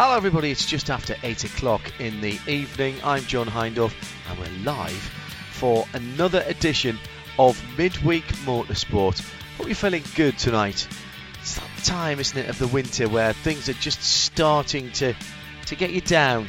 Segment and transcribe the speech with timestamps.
[0.00, 0.52] Hello, everybody.
[0.52, 2.94] It's just after 8 o'clock in the evening.
[3.02, 3.92] I'm John Hindhaugh,
[4.30, 4.92] and we're live
[5.50, 7.00] for another edition
[7.36, 9.20] of Midweek Motorsport.
[9.56, 10.86] Hope you're feeling good tonight.
[11.40, 15.16] It's that time, isn't it, of the winter where things are just starting to,
[15.66, 16.46] to get you down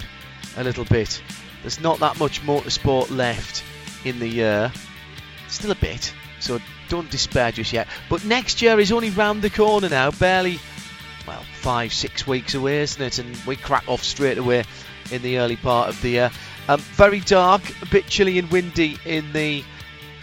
[0.55, 1.19] a little bit.
[1.63, 3.63] There's not that much motorsport left
[4.05, 4.71] in the year.
[5.47, 7.87] Still a bit, so don't despair just yet.
[8.11, 10.59] But next year is only round the corner now, barely
[11.29, 13.19] well, five, six weeks away, isn't it?
[13.19, 14.63] And we crack off straight away
[15.11, 16.31] in the early part of the year.
[16.67, 19.63] Um, very dark, a bit chilly and windy in the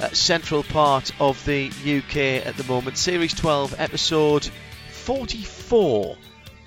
[0.01, 2.99] uh, central part of the UK at the moment.
[2.99, 4.51] Series 12, episode
[4.91, 6.17] 44,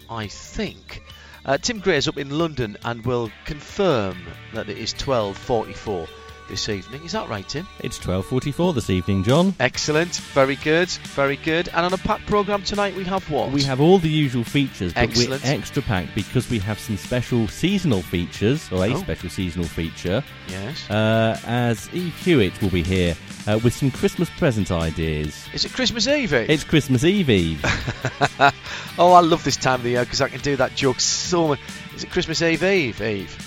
[0.09, 1.03] I think.
[1.43, 6.07] Uh, Tim Gray's up in London and will confirm that it is 12:44
[6.49, 7.03] this evening.
[7.05, 7.67] Is that right, Tim?
[7.79, 9.53] It's 12:44 this evening, John.
[9.59, 11.69] Excellent, very good, very good.
[11.69, 13.51] And on a packed program tonight, we have what?
[13.51, 15.43] We have all the usual features, but Excellent.
[15.43, 18.99] we're extra packed because we have some special seasonal features, or a Oh.
[19.01, 20.23] special seasonal feature.
[20.49, 20.89] yes.
[20.89, 23.15] Uh, as Eve Hewitt will be here
[23.47, 25.45] uh, with some Christmas present ideas.
[25.53, 26.33] Is it Christmas Eve?
[26.33, 26.49] Eve?
[26.49, 27.61] It's Christmas Eve, Eve.
[28.97, 31.49] oh, I love this time of the year because I can do that joke so
[31.49, 31.59] much.
[31.95, 33.01] Is it Christmas Eve Eve?
[33.01, 33.45] Eve.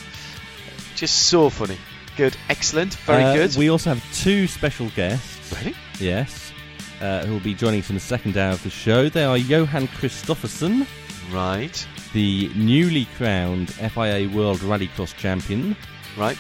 [0.95, 1.77] Just so funny.
[2.17, 2.37] Good.
[2.49, 2.95] Excellent.
[2.95, 3.57] Very Uh, good.
[3.57, 5.53] We also have two special guests.
[5.59, 5.75] Really?
[5.99, 6.53] Yes.
[7.01, 9.09] Uh, who will be joining us in the second hour of the show.
[9.09, 10.87] They are Johan Kristofferson,
[11.31, 11.85] Right.
[12.13, 15.75] the newly crowned FIA World Rallycross champion,
[16.17, 16.39] Right.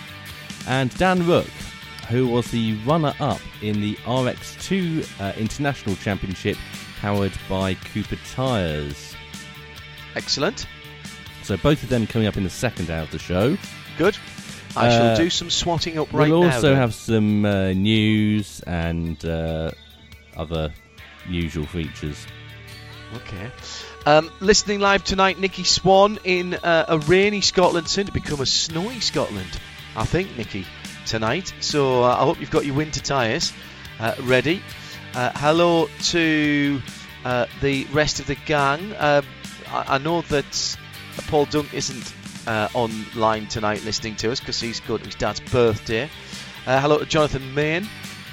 [0.68, 1.46] and Dan Rooke,
[2.10, 6.56] who was the runner up in the RX2 uh, International Championship
[7.00, 9.14] powered by Cooper Tyres.
[10.14, 10.66] Excellent.
[11.42, 13.56] So both of them coming up in the second hour of the show.
[13.98, 14.16] Good.
[14.76, 16.40] I Uh, shall do some swatting up right now.
[16.40, 16.76] we'll also then.
[16.76, 19.70] have some uh, news and uh,
[20.36, 20.72] other
[21.28, 22.26] usual features.
[23.16, 23.50] Okay.
[24.06, 28.46] Um, listening live tonight, Nikki Swan in uh, a rainy Scotland, soon to become a
[28.46, 29.60] snowy Scotland,
[29.94, 30.66] I think, Nikki,
[31.06, 31.52] tonight.
[31.60, 33.52] So uh, I hope you've got your winter tyres
[34.00, 34.62] uh, ready.
[35.14, 36.80] Uh, hello to
[37.24, 38.94] uh, the rest of the gang.
[38.98, 39.24] Um
[39.70, 40.76] I, I know that
[41.28, 42.14] Paul Dunk isn't
[42.46, 46.08] uh, online tonight listening to us because he's to his dad's birthday.
[46.66, 47.88] Uh, hello to Jonathan Main.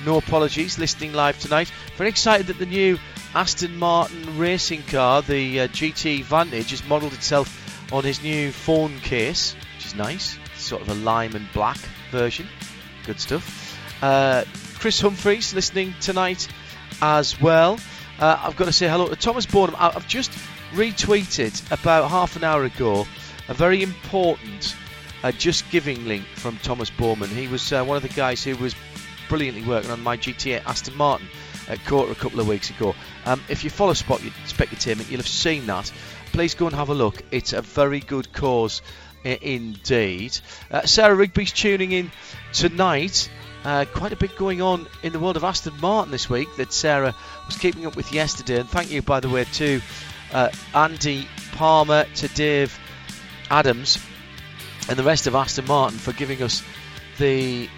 [0.06, 1.72] No apologies, listening live tonight.
[1.98, 2.98] Very excited that the new
[3.36, 8.98] Aston Martin racing car, the uh, GT Vantage, has modelled itself on his new phone
[9.00, 10.38] case, which is nice.
[10.56, 11.78] Sort of a lime and black
[12.12, 12.48] version.
[13.06, 13.78] Good stuff.
[14.02, 14.46] Uh,
[14.80, 16.48] Chris Humphreys listening tonight
[17.02, 17.80] as well.
[18.20, 19.46] Uh, I've got to say hello to Thomas.
[19.54, 20.32] I- I've just
[20.74, 23.06] retweeted about half an hour ago
[23.50, 24.76] a very important
[25.24, 27.28] uh, Just Giving link from Thomas Borman.
[27.28, 28.76] He was uh, one of the guys who was
[29.28, 31.28] brilliantly working on my GTA Aston Martin
[31.68, 32.96] at Quarter a couple of weeks ago.
[33.26, 35.92] Um, if you follow Spot Specutainment, you'll have seen that.
[36.32, 37.24] Please go and have a look.
[37.32, 38.82] It's a very good cause
[39.24, 40.40] indeed.
[40.72, 42.12] Uh, Sarah Rigby's tuning in
[42.54, 43.30] tonight.
[43.66, 46.72] Uh, quite a bit going on in the world of Aston Martin this week that
[46.72, 47.14] Sarah
[47.48, 48.60] was keeping up with yesterday.
[48.60, 49.82] And thank you, by the way, to
[50.32, 52.80] uh, Andy Palmer, to Dave
[53.50, 54.00] Adams,
[54.88, 56.64] and the rest of Aston Martin for giving us
[57.18, 57.70] the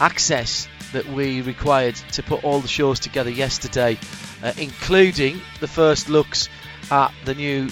[0.00, 3.98] access that we required to put all the shows together yesterday,
[4.42, 6.48] uh, including the first looks
[6.90, 7.68] at the new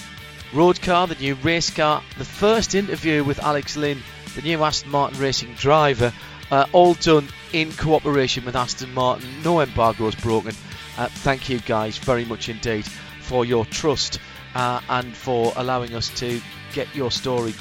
[0.53, 4.03] road car, the new race car, the first interview with Alex Lynn,
[4.35, 6.13] the new Aston Martin racing driver,
[6.51, 9.29] uh, all done in cooperation with Aston Martin.
[9.43, 10.55] No embargoes broken.
[10.99, 12.87] Uh, thank you guys very much indeed
[13.21, 14.19] for your trust
[14.55, 16.41] uh, and for allowing us to
[16.77, 17.55] get your story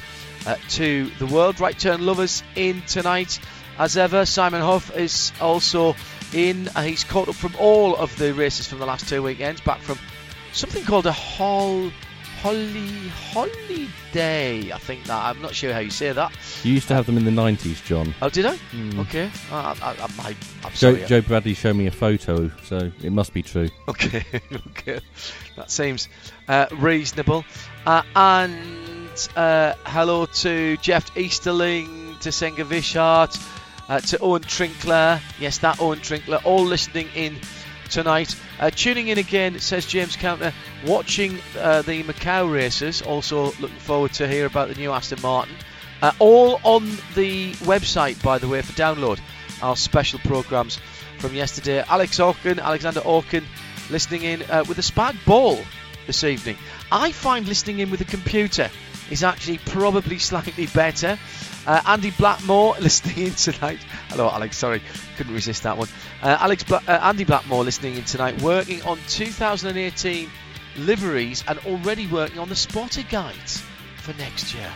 [0.45, 1.59] uh, to the world.
[1.61, 3.39] Right turn lovers in tonight.
[3.79, 5.95] As ever, Simon Huff is also
[6.33, 6.67] in.
[6.75, 9.79] Uh, he's caught up from all of the races from the last two weekends, back
[9.79, 9.97] from
[10.51, 11.89] something called a Hall
[12.41, 14.71] Holly Holiday.
[14.71, 16.31] I think that I'm not sure how you say that.
[16.63, 18.13] You used to have them in the 90s, John.
[18.21, 18.55] Oh, did I?
[18.55, 18.99] Hmm.
[18.99, 19.31] Okay.
[19.51, 20.95] I, I, I, Joe.
[21.07, 23.69] Joe Bradley showed me a photo, so it must be true.
[23.87, 24.99] Okay, okay,
[25.55, 26.09] that seems
[26.47, 27.45] uh, reasonable.
[27.85, 28.94] Uh, and
[29.35, 33.37] uh, hello to Jeff Easterling, to Senga Vishart,
[33.87, 35.21] uh, to Owen Trinkler.
[35.39, 37.37] Yes, that Owen Trinkler, all listening in
[37.89, 38.35] tonight.
[38.59, 40.53] Uh, tuning in again, says James Counter,
[40.85, 43.01] watching uh, the Macau races.
[43.01, 45.55] Also looking forward to hear about the new Aston Martin.
[46.01, 46.85] Uh, all on
[47.15, 49.19] the website, by the way, for download.
[49.61, 50.79] Our special programmes
[51.19, 51.83] from yesterday.
[51.87, 53.43] Alex Orkin, Alexander Orkin,
[53.89, 55.59] listening in uh, with a spag ball
[56.05, 56.57] this evening.
[56.91, 58.69] I find listening in with a computer
[59.11, 61.17] is actually probably slightly better.
[61.65, 63.79] Uh, Andy Blackmore listening in tonight.
[64.09, 64.57] Hello, Alex.
[64.57, 64.81] Sorry,
[65.17, 65.87] couldn't resist that one.
[66.21, 70.29] Uh, Alex, Bla- uh, Andy Blackmore listening in tonight, working on 2018
[70.77, 73.63] liveries and already working on the spotter guides
[73.97, 74.71] for next year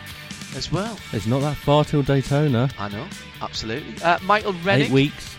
[0.56, 0.98] as well.
[1.12, 2.70] It's not that far till Daytona.
[2.78, 3.06] I know,
[3.40, 4.02] absolutely.
[4.02, 4.86] Uh, Michael Rennick.
[4.86, 5.36] Eight weeks.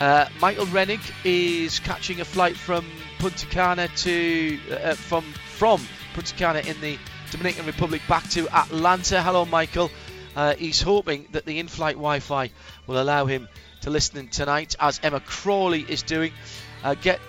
[0.00, 2.84] Uh, Michael Rennick is catching a flight from
[3.18, 5.24] Punta Cana to uh, from
[5.54, 5.80] from
[6.12, 6.98] Punta Cana in the
[7.36, 9.22] Dominican Republic back to Atlanta.
[9.22, 9.90] Hello, Michael.
[10.34, 12.50] Uh, he's hoping that the in-flight Wi-Fi
[12.86, 13.46] will allow him
[13.82, 16.32] to listen tonight, as Emma Crawley is doing.
[16.82, 17.20] Uh, get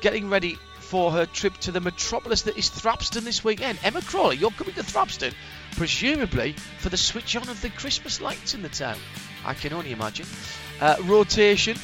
[0.00, 3.78] getting ready for her trip to the metropolis that is Thrapston this weekend.
[3.84, 5.34] Emma Crawley, you're coming to Thrapston,
[5.76, 8.96] presumably for the switch on of the Christmas lights in the town.
[9.44, 10.26] I can only imagine.
[10.80, 11.76] Uh, rotation.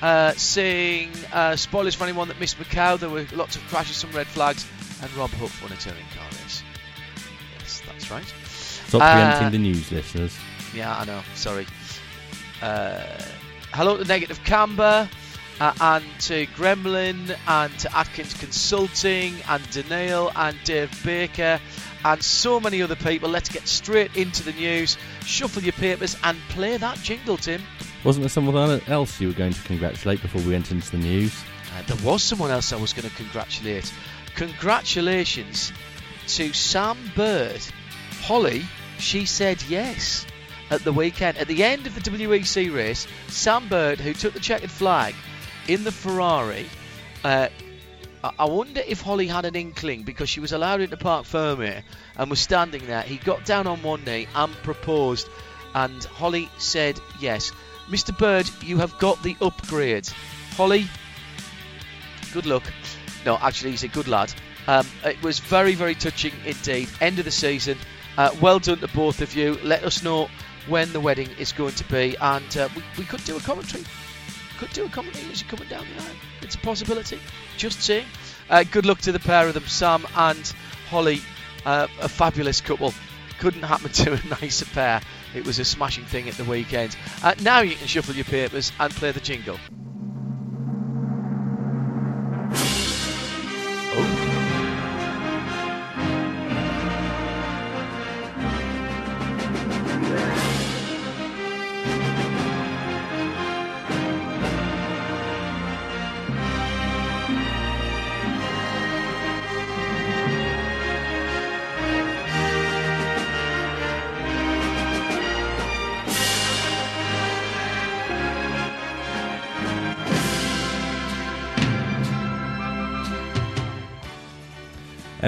[0.00, 2.98] Uh, saying uh, spoilers for anyone that missed Macau.
[2.98, 4.64] There were lots of crashes, some red flags,
[5.02, 6.27] and Rob Huff won a touring car
[8.08, 8.48] that's right.
[8.88, 10.36] Stop Uh, preempting the news, listeners.
[10.74, 11.22] Yeah, I know.
[11.34, 11.66] Sorry.
[12.62, 13.00] Uh,
[13.72, 15.08] hello to Negative Camber,
[15.60, 21.60] uh, and to Gremlin, and to Atkins Consulting, and Daniel, and Dave Baker,
[22.04, 23.28] and so many other people.
[23.28, 24.96] Let's get straight into the news.
[25.24, 27.62] Shuffle your papers and play that jingle, Tim.
[28.04, 31.34] Wasn't there someone else you were going to congratulate before we went into the news?
[31.76, 33.92] Uh, there was someone else I was going to congratulate.
[34.36, 35.72] Congratulations
[36.28, 37.60] to Sam Bird.
[38.22, 38.64] Holly,
[38.98, 40.26] she said yes
[40.70, 41.38] at the weekend.
[41.38, 45.14] At the end of the WEC race, Sam Bird, who took the checkered flag
[45.66, 46.68] in the Ferrari,
[47.24, 47.48] uh,
[48.22, 51.82] I- wonder if Holly had an inkling because she was allowed into Parc Fermé
[52.16, 53.02] and was standing there.
[53.02, 55.28] He got down on one knee and proposed,
[55.74, 57.52] and Holly said yes.
[57.88, 58.16] Mr.
[58.16, 60.08] Bird, you have got the upgrade.
[60.56, 60.88] Holly,
[62.32, 62.64] good luck.
[63.24, 64.32] No, actually, he's a good lad.
[64.66, 66.88] Um, it was very, very touching indeed.
[67.00, 67.78] End of the season.
[68.18, 69.56] Uh, well done to both of you.
[69.62, 70.28] Let us know
[70.66, 73.84] when the wedding is going to be, and uh, we, we could do a commentary.
[74.58, 76.16] Could do a commentary as you're coming down the aisle.
[76.42, 77.20] It's a possibility.
[77.56, 78.06] Just saying.
[78.50, 80.52] Uh, good luck to the pair of them, Sam and
[80.88, 81.20] Holly.
[81.64, 82.92] Uh, a fabulous couple.
[83.38, 85.00] Couldn't happen to a nicer pair.
[85.32, 86.96] It was a smashing thing at the weekend.
[87.22, 89.60] Uh, now you can shuffle your papers and play the jingle.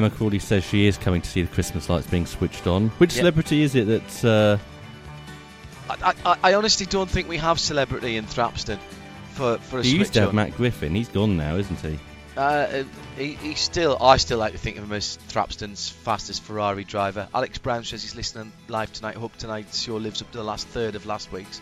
[0.00, 2.88] Emma Crawley says she is coming to see the Christmas lights being switched on.
[2.96, 4.24] Which celebrity is it that?
[4.24, 8.78] Uh, I, I, I honestly don't think we have celebrity in Thrapston
[9.32, 10.36] for for a he used to have on.
[10.36, 10.94] Matt Griffin.
[10.94, 11.98] He's gone now, isn't he?
[12.34, 12.84] Uh,
[13.18, 17.28] he, he still, I still like to think of him as Thrapston's fastest Ferrari driver.
[17.34, 19.16] Alex Brown says he's listening live tonight.
[19.16, 21.60] Hope tonight show lives up to the last third of last week's.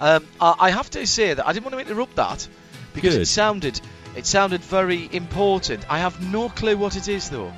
[0.00, 2.46] Um, I, I have to say that I didn't want to interrupt that
[2.92, 3.22] because Good.
[3.22, 3.80] it sounded
[4.16, 5.90] it sounded very important.
[5.90, 7.54] I have no clue what it is though.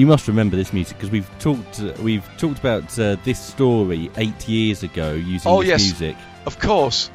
[0.00, 1.78] You must remember this music because we've talked.
[1.78, 5.80] Uh, we've talked about uh, this story eight years ago using Oh, this yes.
[5.82, 6.16] music.
[6.46, 7.10] Of course.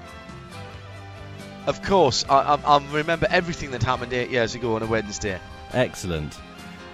[1.65, 5.39] Of course, I, I, I remember everything that happened eight years ago on a Wednesday.
[5.73, 6.37] Excellent.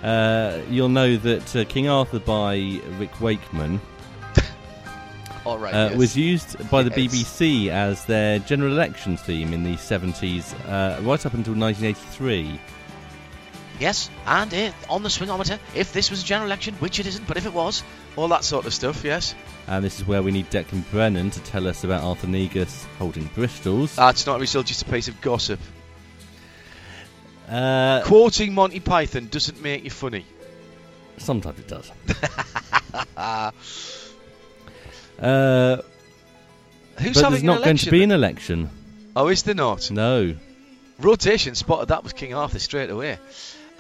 [0.02, 3.82] Uh, you'll know that uh, King Arthur by Rick Wakeman
[5.46, 5.98] All right, uh, yes.
[5.98, 7.14] was used by the Yes.
[7.14, 12.58] BBC as their general election theme in the 70s, uh, right up until 1983.
[13.82, 17.28] Yes, and if, on the swingometer, if this was a general election, which it isn't,
[17.28, 17.82] but if it was,
[18.16, 19.34] all that sort of stuff, yes.
[19.66, 23.26] And this is where we need Declan Brennan to tell us about Arthur Negus holding
[23.34, 23.96] Bristol's.
[23.96, 25.60] That's not a result, just a piece of gossip.
[27.50, 30.28] Uh, Quoting Monty Python doesn't make you funny.
[31.18, 31.92] Sometimes it does.
[33.18, 33.52] uh,
[37.00, 38.70] Who's but having there's an not going to be an election.
[39.16, 39.90] Oh, is there not?
[39.90, 40.36] No.
[41.00, 43.18] Rotation spotted that was King Arthur straight away.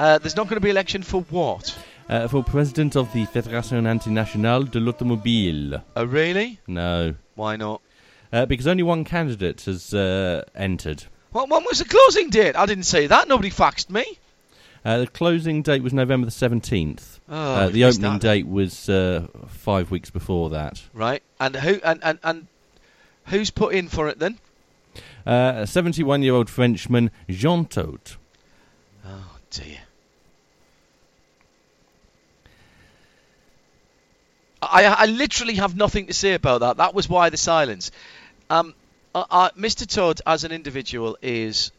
[0.02, 1.78] Uh, there's not going to be election for what?
[2.10, 5.84] Uh, for president of the Fédération Internationale de l'Automobile.
[5.96, 6.58] Oh, really?
[6.66, 7.14] No.
[7.36, 7.84] Why not?
[8.34, 11.04] Uh, because only one candidate has uh, entered.
[11.34, 12.56] Well, when was the closing date?
[12.56, 13.28] I didn't say that.
[13.28, 14.18] Nobody faxed me.
[14.84, 17.20] Uh, the closing date was November the 17th.
[17.30, 18.22] Oh, uh, the opening that.
[18.22, 20.82] date was uh, five weeks before that.
[20.96, 21.22] Right.
[21.40, 22.48] And who and, and, and
[23.28, 24.40] who's put in for it then?
[25.28, 28.18] Uh, a 71 year old Frenchman, Jean Todt.
[29.06, 29.78] Oh dear.
[34.62, 36.78] I, I literally have nothing to say about that.
[36.78, 37.92] That was why the silence.
[38.50, 38.74] Um,
[39.14, 39.88] Mr.
[39.88, 41.72] Todt, as an individual, is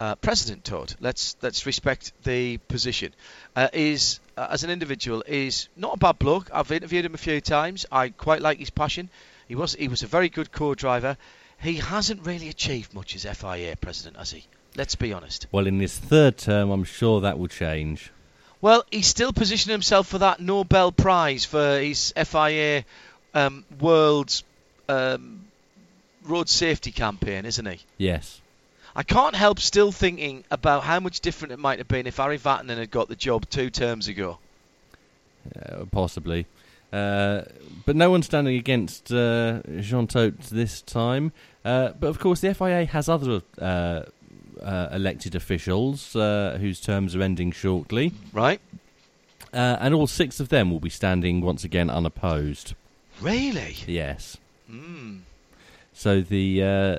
[0.00, 0.96] uh, President Todt.
[1.00, 3.12] Let's let's respect the position.
[3.54, 6.50] Uh, is uh, as an individual is not a bad bloke.
[6.52, 7.86] I've interviewed him a few times.
[7.92, 9.10] I quite like his passion.
[9.46, 11.16] He was he was a very good co-driver.
[11.60, 14.46] He hasn't really achieved much as FIA president, has he?
[14.76, 15.46] Let's be honest.
[15.52, 18.10] Well, in his third term, I'm sure that will change.
[18.62, 22.84] Well, he's still positioning himself for that Nobel Prize for his FIA
[23.34, 24.42] um, World
[24.88, 25.46] um,
[26.24, 27.80] Road Safety campaign, isn't he?
[27.96, 28.40] Yes.
[28.94, 32.38] I can't help still thinking about how much different it might have been if Ari
[32.38, 34.38] Vatanen had got the job two terms ago.
[35.56, 36.46] Uh, possibly.
[36.92, 37.42] Uh,
[37.86, 41.32] but no one's standing against uh, Jean Todt this time.
[41.64, 43.42] Uh, but of course, the FIA has other
[44.62, 48.12] uh, elected officials uh, whose terms are ending shortly.
[48.32, 48.60] Right?
[49.52, 52.74] Uh, and all six of them will be standing once again unopposed.
[53.20, 53.76] Really?
[53.86, 54.36] Yes.
[54.68, 55.18] Hmm.
[55.92, 56.98] So the uh,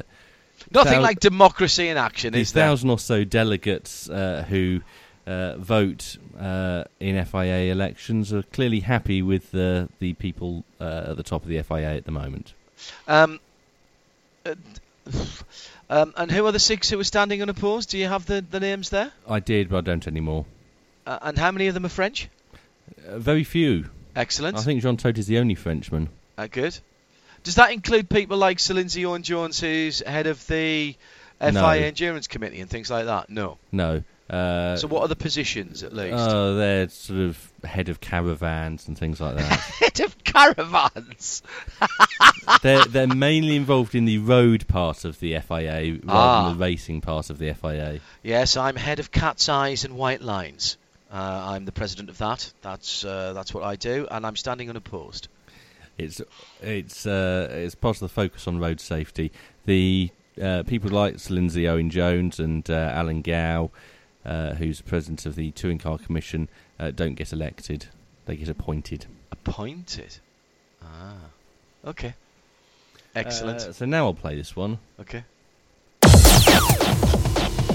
[0.71, 2.65] Nothing Thou- like democracy in action, is there?
[2.67, 4.81] thousand or so delegates uh, who
[5.25, 11.17] uh, vote uh, in FIA elections are clearly happy with the the people uh, at
[11.17, 12.53] the top of the FIA at the moment.
[13.07, 13.39] Um,
[15.91, 17.89] um, and who are the six who are standing unopposed?
[17.89, 19.11] Do you have the, the names there?
[19.27, 20.45] I did, but I don't anymore.
[21.05, 22.29] Uh, and how many of them are French?
[23.07, 23.89] Uh, very few.
[24.15, 24.57] Excellent.
[24.57, 26.09] I think Jean Todt is the only Frenchman.
[26.37, 26.77] Uh, good.
[27.43, 30.95] Does that include people like Sir Lindsay Owen Jones, who's head of the
[31.39, 31.67] FIA No.
[31.69, 33.29] Endurance Committee and things like that?
[33.29, 33.57] No.
[33.71, 34.03] No.
[34.31, 36.15] Uh, so what are the positions at least?
[36.17, 39.43] Oh, they're sort of head of caravans and things like that.
[39.59, 41.43] head of caravans.
[42.61, 46.47] they're they're mainly involved in the road part of the FIA rather Ah.
[46.49, 47.99] than the racing part of the FIA.
[48.23, 50.77] Yes, I'm head of Cat's Eyes and White Lines.
[51.11, 51.17] Uh,
[51.49, 52.51] I'm the president of that.
[52.61, 55.27] That's uh, that's what I do, and I'm standing unopposed.
[55.97, 56.21] It's
[56.61, 59.31] it's uh, it's part of the focus on road safety.
[59.65, 60.09] The
[60.41, 63.71] uh, people like Lindsay Owen Jones and uh, Alan Gow,
[64.25, 66.49] uh, who's president of the Touring Car Commission,
[66.79, 67.87] uh, don't get elected;
[68.25, 69.05] they get appointed.
[69.31, 70.17] Appointed.
[70.83, 71.13] Ah.
[71.85, 72.13] Okay.
[73.15, 73.59] Excellent.
[73.61, 74.77] Uh, so now I'll play this one.
[74.99, 75.23] okay.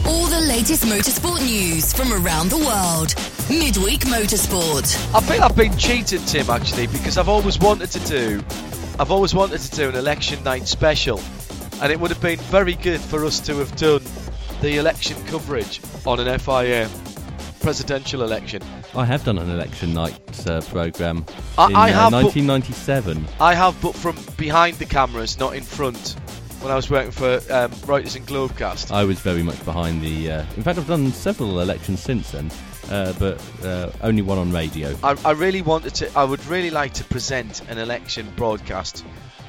[0.06, 3.14] All the latest motorsport news from around the world.
[3.50, 5.14] Midweek Motorsport.
[5.14, 8.42] I feel I've been cheated, Tim, actually, because I've always wanted to do,
[8.98, 11.20] I've always wanted to do an election night special,
[11.82, 14.00] and it would have been very good for us to have done
[14.60, 16.88] the election coverage on an FIA
[17.60, 18.62] presidential election.
[18.94, 21.24] I have done an election night uh, program
[21.58, 23.26] I- in I uh, have, but- 1997.
[23.40, 26.16] I have, but from behind the cameras, not in front.
[26.60, 28.90] When I was working for um, Reuters and Globecast.
[28.90, 30.30] I was very much behind the.
[30.32, 32.50] Uh, in fact, I've done several elections since then,
[32.90, 34.96] uh, but uh, only one on radio.
[35.02, 36.18] I, I really wanted to.
[36.18, 39.04] I would really like to present an election broadcast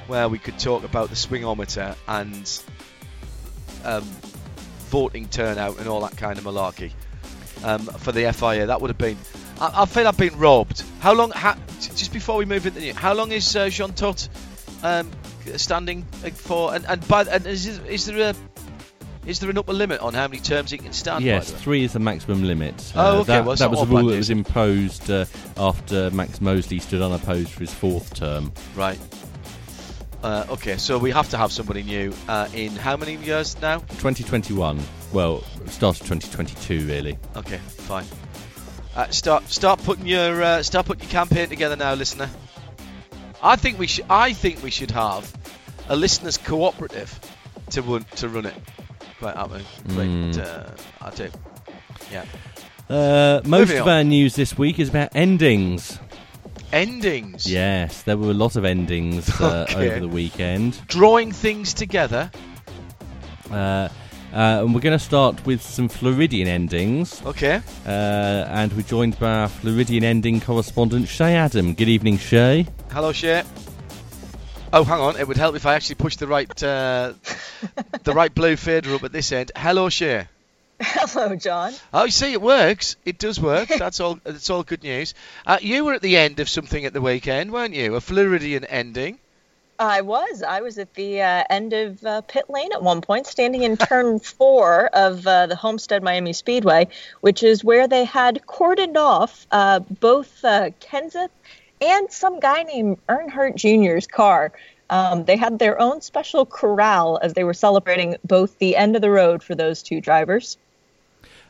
[0.07, 2.61] where we could talk about the swingometer and
[3.85, 4.03] um,
[4.89, 6.91] voting turnout and all that kind of malarkey
[7.63, 8.65] um, for the FIA.
[8.67, 9.17] That would have been.
[9.59, 10.83] I, I feel I've been robbed.
[10.99, 11.31] How long?
[11.31, 14.29] Ha, just before we move into the how long is uh, Jean Todt
[14.83, 15.09] um,
[15.55, 16.03] standing
[16.33, 16.73] for?
[16.73, 18.35] And, and by and is, is there a
[19.25, 21.25] is there an upper limit on how many terms he can stand?
[21.25, 22.93] Yes, three is the maximum limit.
[22.95, 25.25] Oh, Uh, okay, That, well, that was a rule that was imposed uh,
[25.57, 28.53] after Max Mosley stood unopposed for his fourth term.
[28.73, 28.97] Right.
[30.23, 33.79] Uh, okay, so we have to have somebody new uh, in how many years now?
[33.79, 34.79] 2021.
[35.13, 37.17] Well, start of 2022, really.
[37.35, 38.05] Okay, fine.
[38.95, 42.29] Uh, start start putting your uh, start putting your campaign together now, listener.
[43.43, 45.31] I think we should I think we should have
[45.87, 47.19] a listeners cooperative
[47.71, 48.55] to run to run it.
[49.19, 49.65] Quite happy.
[49.85, 50.37] Mm.
[50.39, 50.69] Uh,
[51.01, 51.29] I do.
[52.11, 52.25] Yeah.
[52.89, 53.93] Uh, most Moving of on.
[53.93, 55.99] our news this week is about endings.
[56.73, 57.45] Endings.
[57.49, 59.89] Yes, there were a lot of endings uh, Okay.
[59.89, 60.79] over the weekend.
[60.87, 62.29] Drawing things together.
[63.51, 63.89] Uh,
[64.33, 67.21] Uh, and we're going to start with some Floridian endings.
[67.25, 67.61] Okay.
[67.85, 71.73] Uh, and we're joined by our Floridian ending correspondent, Shea Adam.
[71.73, 72.67] Good evening, Shea.
[72.91, 73.43] Hello, Shea.
[74.73, 75.15] Oh, hang on.
[75.17, 77.13] It would help if I actually pushed the right uh,
[78.03, 79.53] the right blue fader up at this end.
[79.55, 80.27] Hello, Shea.
[80.81, 81.73] Hello, John.
[81.91, 82.97] Oh, you see, it works.
[83.03, 83.67] It does work.
[83.79, 84.19] That's all.
[84.23, 85.15] That's all good news.
[85.45, 87.95] Uh, you were at the end of something at the weekend, weren't you?
[87.95, 89.17] A Floridian ending.
[89.79, 90.43] I was.
[90.43, 93.77] I was at the uh, end of uh, pit lane at one point, standing in
[93.77, 96.87] turn four of uh, the Homestead Miami Speedway,
[97.21, 101.29] which is where they had cordoned off uh, both uh, Kenseth
[101.81, 104.51] and some guy named Earnhardt Jr.'s car.
[104.89, 109.01] Um, they had their own special corral as they were celebrating both the end of
[109.01, 110.57] the road for those two drivers.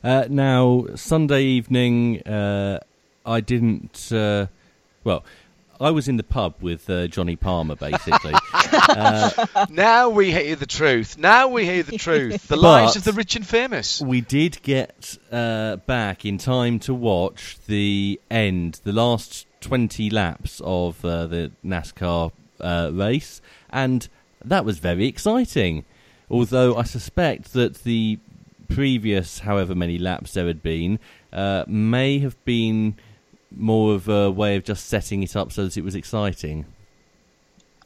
[0.03, 4.07] Uh, now, Sunday evening, I didn't.
[4.11, 5.23] well,
[5.79, 8.33] I was in the pub with uh, Johnny Palmer, basically.
[8.53, 11.17] uh, now we hear the truth.
[11.17, 12.47] Now we hear the truth.
[12.47, 14.01] The lives of the rich and famous.
[14.01, 20.61] We did get uh, back in time to watch the end, the last 20 laps
[20.63, 24.07] of uh, the NASCAR uh, race, and
[24.43, 25.85] that was very exciting.
[26.29, 28.19] Although I suspect that the
[28.67, 30.99] previous, however many laps there had been,
[31.33, 32.95] uh, may have been
[33.51, 36.65] more of a way of just setting it up so that it was exciting?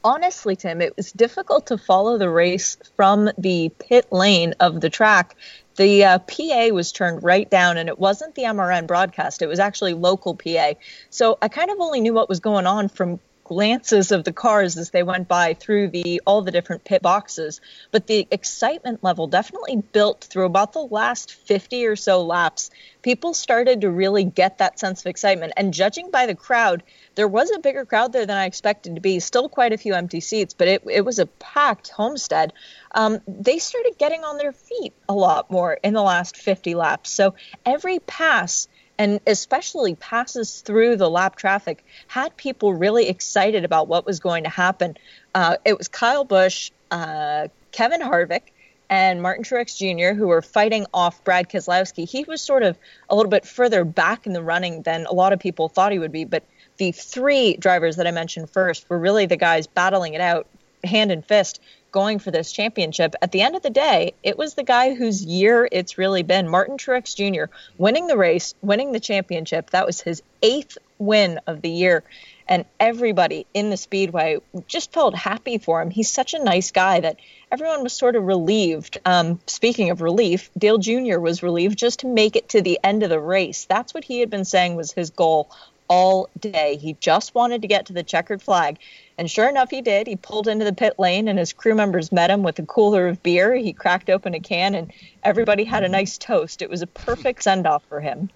[0.04, 4.90] Honestly, Tim, it was difficult to follow the race from the pit lane of the
[4.90, 5.36] track.
[5.76, 9.44] The uh, PA was turned right down, and it wasn't the MRN broadcast.
[9.44, 10.74] It was actually local PA.
[11.12, 13.20] So I kind of only knew what was going on from
[13.52, 17.60] glances of the cars as they went by through the all the different pit boxes.
[17.92, 22.70] But the excitement level definitely built through about the last 50 or so laps.
[23.02, 25.52] People started to really get that sense of excitement.
[25.58, 26.84] And judging by the crowd
[27.16, 29.20] there was a bigger crowd there than i expected to be.
[29.20, 32.54] Still quite a few empty seats but it, it was a packed homestead.
[32.96, 37.10] Um, they started getting on their feet a lot more in the last 50 laps.
[37.10, 38.70] So every pass
[39.02, 44.44] and especially passes through the lap traffic, had people really excited about what was going
[44.44, 44.96] to happen.
[45.34, 48.52] Uh, it was Kyle Busch, uh, Kevin Harvick,
[48.92, 52.08] and Martin Truex Jr., who were fighting off Brad Keselowski.
[52.08, 52.78] He was sort of
[53.10, 55.98] a little bit further back in the running than a lot of people thought he
[55.98, 56.44] would be, but
[56.78, 60.46] the three drivers that I mentioned first were really the guys battling it out
[60.84, 61.60] hand and fist
[61.92, 63.16] going for this championship.
[63.22, 66.50] At the end of the day, it was the guy whose year it's really been,
[66.50, 69.70] Martin Truex Jr., winning the race, winning the championship.
[69.72, 72.04] That was his eighth win of the year.
[72.48, 75.90] And everybody in the speedway just felt happy for him.
[75.90, 77.18] He's such a nice guy that
[77.52, 79.00] everyone was sort of relieved.
[79.06, 81.20] Um, speaking of relief, Dale Jr.
[81.20, 83.66] was relieved just to make it to the end of the race.
[83.66, 85.50] That's what he had been saying was his goal
[85.92, 86.78] all day.
[86.78, 88.78] He just wanted to get to the checkered flag.
[89.18, 90.08] And sure enough, he did.
[90.08, 93.10] He pulled into the pit lane, and his crew members met him with a cooler
[93.10, 93.54] of beer.
[93.56, 96.62] He cracked open a can, and everybody had a nice toast.
[96.62, 98.30] It was a perfect send off for him.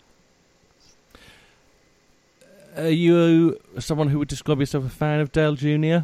[2.75, 5.99] Are you someone who would describe yourself a fan of Dale Jr.?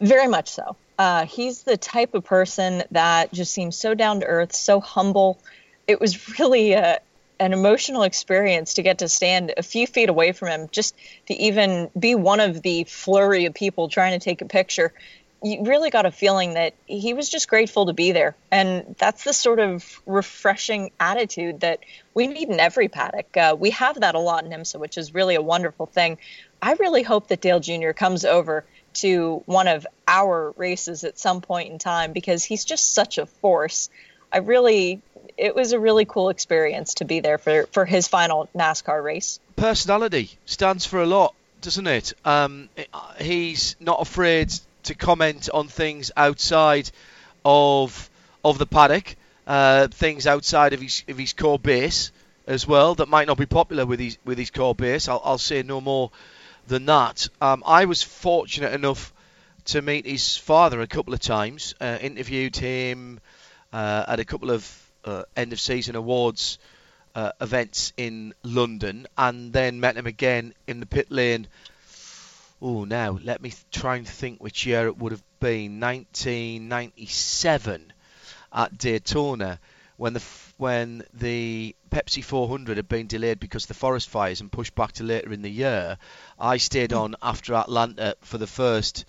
[0.00, 0.74] Very much so.
[0.98, 5.38] Uh, he's the type of person that just seems so down to earth, so humble.
[5.86, 6.98] It was really a,
[7.40, 10.94] an emotional experience to get to stand a few feet away from him, just
[11.26, 14.92] to even be one of the flurry of people trying to take a picture.
[15.42, 18.36] You really got a feeling that he was just grateful to be there.
[18.50, 21.80] And that's the sort of refreshing attitude that
[22.12, 23.34] we need in every paddock.
[23.34, 26.18] Uh, we have that a lot in IMSA, which is really a wonderful thing.
[26.60, 27.92] I really hope that Dale Jr.
[27.92, 32.92] comes over to one of our races at some point in time because he's just
[32.92, 33.88] such a force.
[34.32, 35.00] I really
[35.36, 39.40] it was a really cool experience to be there for, for his final NASCAR race.
[39.56, 42.12] Personality stands for a lot, doesn't it?
[42.24, 42.68] Um,
[43.18, 44.52] he's not afraid
[44.84, 46.90] to comment on things outside
[47.44, 48.08] of
[48.44, 49.16] of the paddock,
[49.46, 52.12] uh, things outside of his of his core base
[52.46, 55.08] as well that might not be popular with his with his core base.
[55.08, 56.10] I'll, I'll say no more
[56.66, 57.28] than that.
[57.40, 59.12] Um, I was fortunate enough
[59.66, 63.20] to meet his father a couple of times, uh, interviewed him uh,
[63.72, 66.58] at a couple of uh, end of season awards
[67.14, 71.46] uh, events in London, and then met him again in the pit lane.
[72.62, 75.80] Oh, now let me try and think which year it would have been.
[75.80, 77.92] 1997
[78.52, 79.58] at Daytona,
[79.96, 80.22] when the
[80.56, 84.92] when the Pepsi 400 had been delayed because of the forest fires and pushed back
[84.92, 85.96] to later in the year.
[86.38, 89.06] I stayed on after Atlanta for the first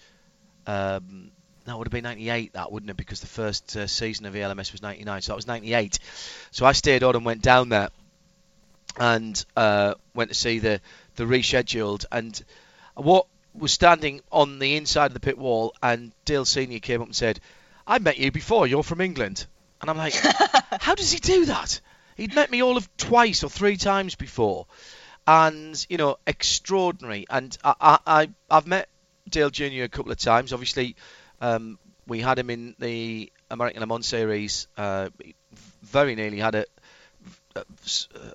[0.65, 1.31] um,
[1.65, 2.97] that would have been 98, that wouldn't it?
[2.97, 5.99] Because the first uh, season of ELMS was 99, so that was 98.
[6.51, 7.89] So I stayed on and went down there
[8.97, 10.81] and uh, went to see the,
[11.15, 12.05] the rescheduled.
[12.11, 12.41] And
[12.95, 17.07] what was standing on the inside of the pit wall, and Dale Senior came up
[17.07, 17.39] and said,
[17.85, 19.45] I met you before, you're from England.
[19.81, 20.13] And I'm like,
[20.79, 21.81] how does he do that?
[22.15, 24.67] He'd met me all of twice or three times before,
[25.25, 27.25] and you know, extraordinary.
[27.29, 28.89] And I, I, I've met
[29.27, 29.83] Dale Jr.
[29.83, 30.53] a couple of times.
[30.53, 30.95] Obviously,
[31.41, 31.77] um,
[32.07, 34.67] we had him in the American Le Mans series.
[34.77, 35.09] Uh,
[35.81, 36.65] very nearly had a,
[37.55, 38.33] a, a,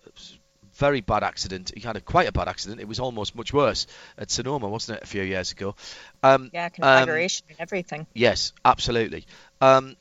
[0.75, 1.73] very bad accident.
[1.75, 2.81] He had a quite a bad accident.
[2.81, 3.87] It was almost much worse
[4.19, 5.75] at Sonoma, wasn't it, a few years ago?
[6.23, 8.07] Um, yeah, configuration um, and everything.
[8.13, 9.27] Yes, absolutely.
[9.61, 9.97] Um,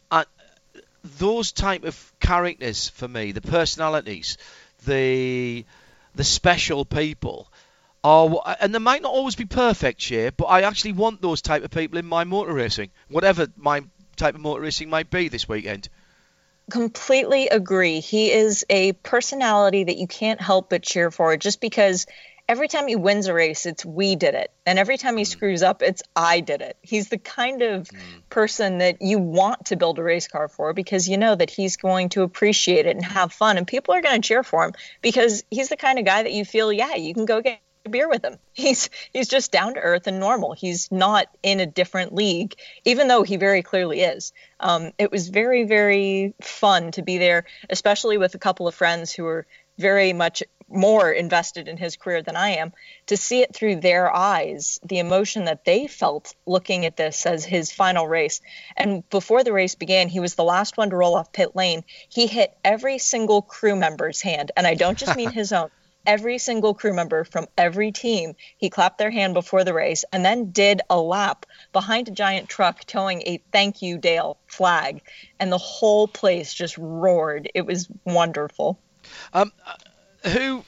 [1.19, 4.37] those type of characters for me, the personalities,
[4.85, 5.65] the
[6.15, 7.51] the special people
[8.05, 11.63] are, and they might not always be perfect here, but I actually want those type
[11.63, 13.83] of people in my motor racing, whatever my
[14.15, 15.89] type of motor racing might be this weekend.
[16.69, 17.99] Completely agree.
[17.99, 22.05] He is a personality that you can't help but cheer for just because
[22.47, 24.51] every time he wins a race, it's we did it.
[24.65, 25.27] And every time he mm.
[25.27, 26.77] screws up, it's I did it.
[26.81, 27.99] He's the kind of mm.
[28.29, 31.77] person that you want to build a race car for because you know that he's
[31.77, 33.57] going to appreciate it and have fun.
[33.57, 36.33] And people are going to cheer for him because he's the kind of guy that
[36.33, 38.37] you feel, yeah, you can go get a beer with him.
[38.53, 40.53] He's he's just down to earth and normal.
[40.53, 44.33] He's not in a different league, even though he very clearly is.
[44.59, 49.11] Um, it was very very fun to be there, especially with a couple of friends
[49.11, 49.45] who were
[49.77, 52.73] very much more invested in his career than I am,
[53.07, 57.45] to see it through their eyes, the emotion that they felt looking at this as
[57.45, 58.41] his final race.
[58.75, 61.83] And before the race began, he was the last one to roll off pit lane.
[62.09, 65.69] He hit every single crew member's hand, and I don't just mean his own.
[66.05, 70.23] Every single crew member from every team, he clapped their hand before the race and
[70.23, 75.01] then did a lap behind a giant truck towing a thank you, Dale flag.
[75.39, 77.49] And the whole place just roared.
[77.53, 78.79] It was wonderful.
[79.33, 79.51] Um,
[80.23, 80.63] who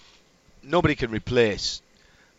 [0.64, 1.82] nobody can replace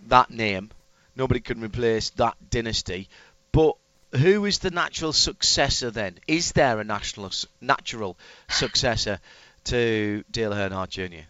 [0.07, 0.71] that name.
[1.17, 3.09] Nobody can replace that dynasty.
[3.53, 3.77] But
[4.13, 6.19] who is the natural successor then?
[6.27, 7.31] Is there a national
[7.61, 8.17] natural
[8.49, 9.21] successor
[9.65, 11.27] to Dale Earnhardt Jr.?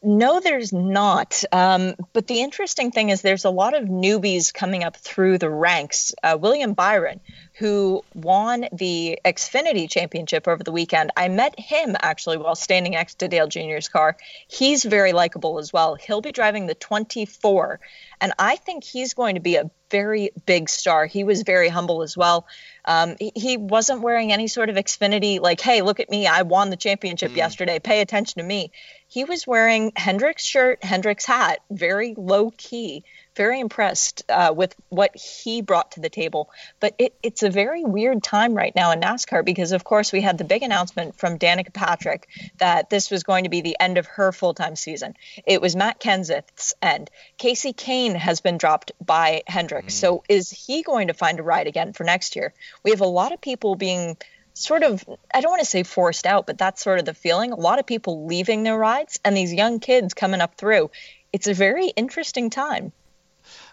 [0.00, 1.42] No, there's not.
[1.50, 5.50] Um, but the interesting thing is there's a lot of newbies coming up through the
[5.50, 6.14] ranks.
[6.22, 7.18] Uh, William Byron,
[7.54, 13.16] who won the Xfinity Championship over the weekend, I met him actually while standing next
[13.18, 14.16] to Dale Jr.'s car.
[14.46, 15.96] He's very likable as well.
[15.96, 17.80] He'll be driving the 24,
[18.20, 21.06] and I think he's going to be a very big star.
[21.06, 22.46] He was very humble as well.
[22.88, 26.70] Um, he, wasn't wearing any sort of Xfinity, like, hey, look at me, I won
[26.70, 27.36] the championship mm.
[27.36, 28.72] yesterday, pay attention to me.
[29.08, 33.04] He was wearing Hendrick's shirt, Hendrick's hat, very low key
[33.38, 36.50] very impressed uh, with what he brought to the table.
[36.80, 40.20] But it, it's a very weird time right now in NASCAR because, of course, we
[40.20, 43.96] had the big announcement from Danica Patrick that this was going to be the end
[43.96, 45.14] of her full time season.
[45.46, 47.10] It was Matt Kenseth's end.
[47.38, 49.86] Kasey Kahne has been dropped by Hendrick.
[49.86, 49.92] Mm.
[49.92, 52.52] So is he going to find a ride again for next year?
[52.82, 54.16] We have a lot of people being
[54.54, 57.52] sort of I don't want to say forced out, but that's sort of the feeling.
[57.52, 60.90] A lot of people leaving their rides and these young kids coming up through.
[61.32, 62.92] It's a very interesting time.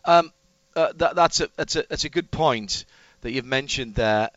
[0.05, 0.31] Um,
[0.75, 2.85] uh, that, that's a that's a that's a good point
[3.21, 4.29] that you've mentioned there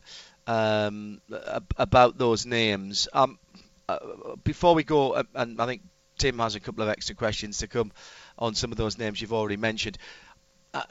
[0.46, 1.20] um,
[1.76, 3.09] about those names.
[3.12, 3.38] Um,
[3.88, 3.98] uh,
[4.44, 5.83] before we go, and I think
[6.16, 7.92] Tim has a couple of extra questions to come
[8.38, 9.98] on some of those names you've already mentioned.
[10.72, 10.83] Uh,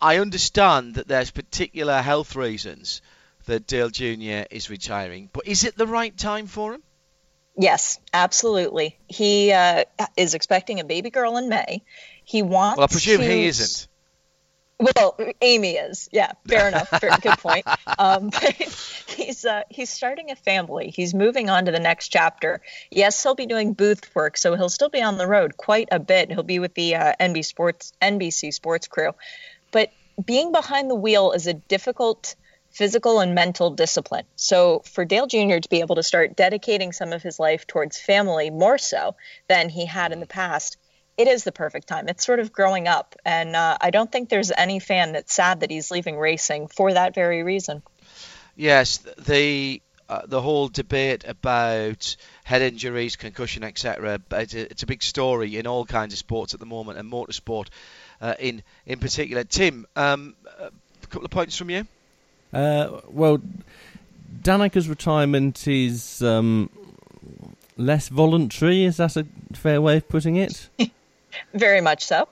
[0.00, 3.02] I understand that there's particular health reasons
[3.44, 4.46] that Dale Jr.
[4.50, 6.82] is retiring, but is it the right time for him?
[7.58, 8.98] Yes, absolutely.
[9.08, 9.84] He uh,
[10.16, 11.82] is expecting a baby girl in May.
[12.26, 12.76] He wants.
[12.76, 13.26] Well, I presume to...
[13.26, 13.86] he isn't.
[14.78, 16.08] Well, Amy is.
[16.12, 16.88] Yeah, fair enough.
[16.88, 17.64] Fair, good point.
[17.98, 18.30] Um,
[19.06, 20.92] he's uh, he's starting a family.
[20.94, 22.60] He's moving on to the next chapter.
[22.90, 26.00] Yes, he'll be doing booth work, so he'll still be on the road quite a
[26.00, 26.30] bit.
[26.32, 29.12] He'll be with the uh, NBC Sports NBC Sports crew,
[29.70, 32.34] but being behind the wheel is a difficult
[32.72, 34.24] physical and mental discipline.
[34.34, 35.60] So for Dale Jr.
[35.60, 39.14] to be able to start dedicating some of his life towards family more so
[39.48, 40.76] than he had in the past
[41.16, 42.08] it is the perfect time.
[42.08, 45.60] It's sort of growing up, and uh, I don't think there's any fan that's sad
[45.60, 47.82] that he's leaving racing for that very reason.
[48.54, 54.20] Yes, the uh, the whole debate about head injuries, concussion, etc.
[54.32, 57.10] It's a, it's a big story in all kinds of sports at the moment, and
[57.10, 57.68] motorsport
[58.20, 59.44] uh, in in particular.
[59.44, 60.70] Tim, um, a
[61.08, 61.86] couple of points from you.
[62.52, 63.40] Uh, well,
[64.42, 66.70] Danica's retirement is um,
[67.76, 68.84] less voluntary.
[68.84, 70.68] Is that a fair way of putting it?
[71.54, 72.28] Very much so.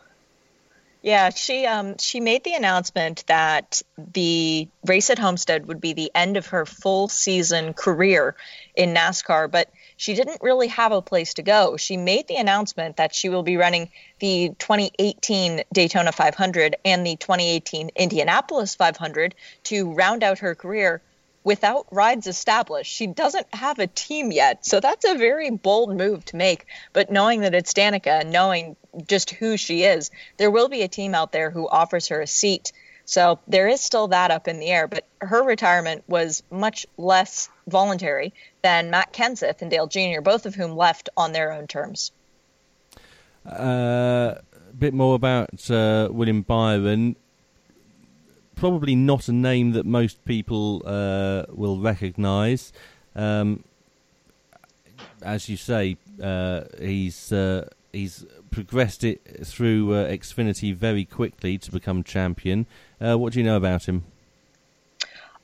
[1.02, 6.10] Yeah, she um, she made the announcement that the race at Homestead would be the
[6.14, 8.36] end of her full season career
[8.74, 11.76] in NASCAR, but she didn't really have a place to go.
[11.76, 17.16] She made the announcement that she will be running the 2018 Daytona 500 and the
[17.16, 21.02] 2018 Indianapolis 500 to round out her career.
[21.44, 22.90] without rides established.
[22.90, 24.64] She doesn't have a team yet.
[24.64, 26.64] So that's a very bold move to make.
[26.94, 28.76] But knowing that it's Danica and knowing
[29.06, 32.26] just who she is, there will be a team out there who offers her a
[32.26, 32.72] seat.
[33.06, 34.88] So there is still that up in the air.
[34.88, 40.54] But her retirement was much less voluntary than Matt Kenseth and Dale Jr., both of
[40.54, 42.12] whom left on their own terms.
[43.46, 47.16] Uh, a bit more about uh, William Byron
[48.54, 52.72] probably not a name that most people uh, will recognise.
[53.14, 53.64] Um,
[55.22, 61.72] as you say, uh, he's uh, he's progressed it through uh, Xfinity very quickly to
[61.72, 62.66] become champion.
[63.00, 64.04] Uh, what do you know about him?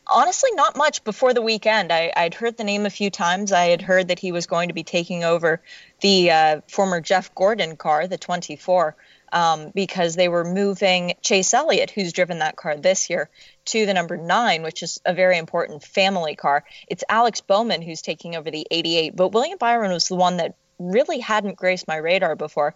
[0.07, 1.93] Honestly, not much before the weekend.
[1.93, 3.53] I, would heard the name a few times.
[3.53, 5.61] I had heard that he was going to be taking over
[6.01, 8.97] the uh, former Jeff Gordon car, the 24
[9.33, 13.31] um, because they were moving Chase Elliott, who's driven that car this year,
[13.67, 16.65] to the number nine, which is a very important family car.
[16.89, 20.57] It's Alex Bowman who's taking over the 88, but William Byron was the one that
[20.81, 22.75] really hadn't graced my radar before.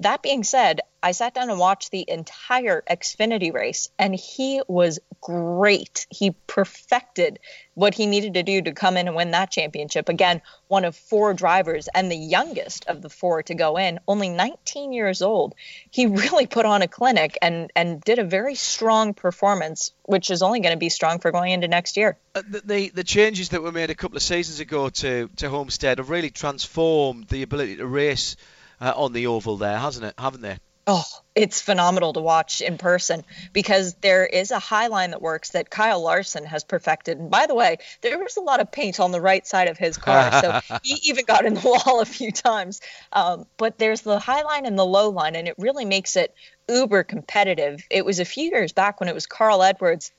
[0.00, 4.98] That being said, I sat down and watched the entire Xfinity race, and he was
[5.20, 6.06] great.
[6.10, 7.38] He perfected
[7.74, 10.08] what he needed to do to come in and win that championship.
[10.08, 14.30] Again, one of four drivers and the youngest of the four to go in, only
[14.30, 15.54] 19 years old.
[15.90, 20.42] He really put on a clinic and and did a very strong performance, which is
[20.42, 22.16] only going to be strong for going into next year.
[22.34, 25.50] Uh, the, the, the changes that were made a couple of seasons ago to to
[25.50, 28.36] Homestead have really transformed the ability to race
[28.80, 30.14] uh, on the oval there, hasn't it?
[30.18, 30.58] Haven't they?
[30.86, 35.50] Oh, it's phenomenal to watch in person because there is a high line that works
[35.50, 37.18] that Kyle Larson has perfected.
[37.18, 39.76] And by the way, there was a lot of paint on the right side of
[39.76, 42.80] his car, so he even got in the wall a few times.
[43.12, 46.32] Um, but there's the high line and the low line, and it really makes it
[46.68, 47.82] uber competitive.
[47.90, 50.12] It was a few years back when it was Carl Edwards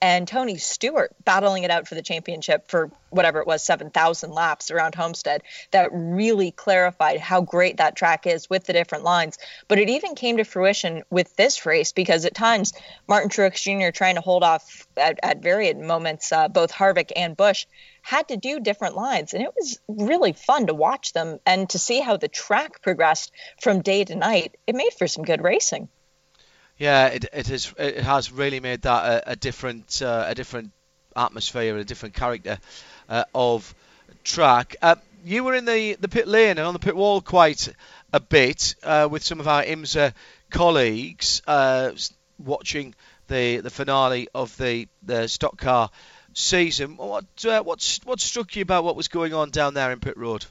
[0.00, 4.70] and Tony Stewart battling it out for the championship for whatever it was, 7,000 laps
[4.70, 9.38] around Homestead, that really clarified how great that track is with the different lines.
[9.68, 12.72] But it even came to fruition with this race because at times
[13.06, 13.90] Martin Truex Jr.
[13.90, 17.66] trying to hold off at, at varied moments uh, both Harvick and Busch
[18.00, 19.34] had to do different lines.
[19.34, 23.32] And it was really fun to watch them and to see how the track progressed
[23.60, 24.56] from day to night.
[24.66, 25.90] It made for some good racing.
[26.78, 30.70] Yeah, it it has it has really made that a, a different uh, a different
[31.14, 32.58] atmosphere, a different character
[33.10, 33.74] uh, of
[34.24, 34.76] track.
[34.80, 34.94] Uh,
[35.26, 37.68] you were in the, the pit lane and on the pit wall quite
[38.12, 40.12] a bit uh, with some of our IMSA
[40.50, 41.92] colleagues uh,
[42.38, 42.94] watching
[43.28, 45.90] the the finale of the the stock car
[46.34, 46.96] season.
[46.96, 50.16] What uh, what what struck you about what was going on down there in pit
[50.16, 50.44] road?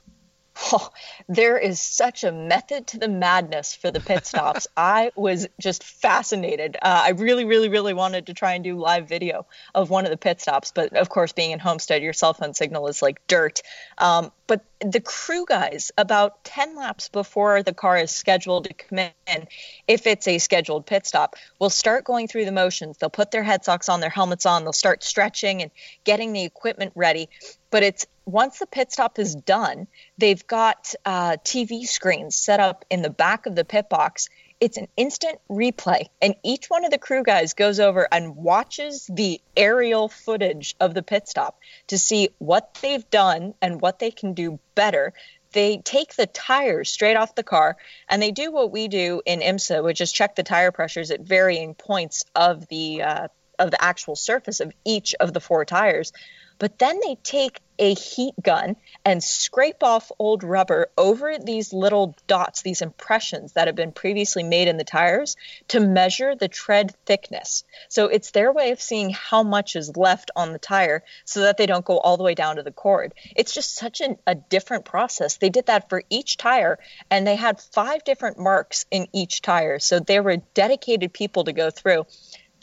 [0.72, 0.90] Oh,
[1.28, 4.68] there is such a method to the madness for the pit stops.
[4.78, 6.78] I was just fascinated.
[6.82, 10.12] Uh, I really, really, really wanted to try and do live video of one of
[10.12, 13.26] the pit stops, but of course, being in Homestead, your cell phone signal is like
[13.28, 13.62] dirt.
[13.98, 19.00] Um, but the crew guys, about 10 laps before the car is scheduled to come
[19.00, 19.48] in,
[19.88, 22.98] if it's a scheduled pit stop, will start going through the motions.
[22.98, 25.72] They'll put their head socks on, their helmets on, they'll start stretching and
[26.04, 27.30] getting the equipment ready.
[27.72, 32.86] But it's once the pit stop is done, they've got uh, TV screens set up
[32.90, 34.30] in the back of the pit box
[34.62, 39.10] it's an instant replay, and each one of the crew guys goes over and watches
[39.12, 44.12] the aerial footage of the pit stop to see what they've done and what they
[44.12, 45.14] can do better.
[45.52, 47.78] They take the tires straight off the car
[48.10, 51.22] and they do what we do in IMSA, which is check the tire pressures at
[51.22, 53.28] varying points of the uh,
[53.60, 56.12] of the actual surface of each of the four tires.
[56.58, 62.16] But then they take a heat gun and scrape off old rubber over these little
[62.28, 65.36] dots, these impressions that have been previously made in the tires
[65.70, 67.64] to measure the tread thickness.
[67.90, 71.58] So it's their way of seeing how much is left on the tire so that
[71.58, 73.14] they don't go all the way down to the cord.
[73.36, 75.38] It's just such an, a different process.
[75.38, 76.80] They did that for each tire
[77.12, 79.80] and they had five different marks in each tire.
[79.80, 82.06] So there were dedicated people to go through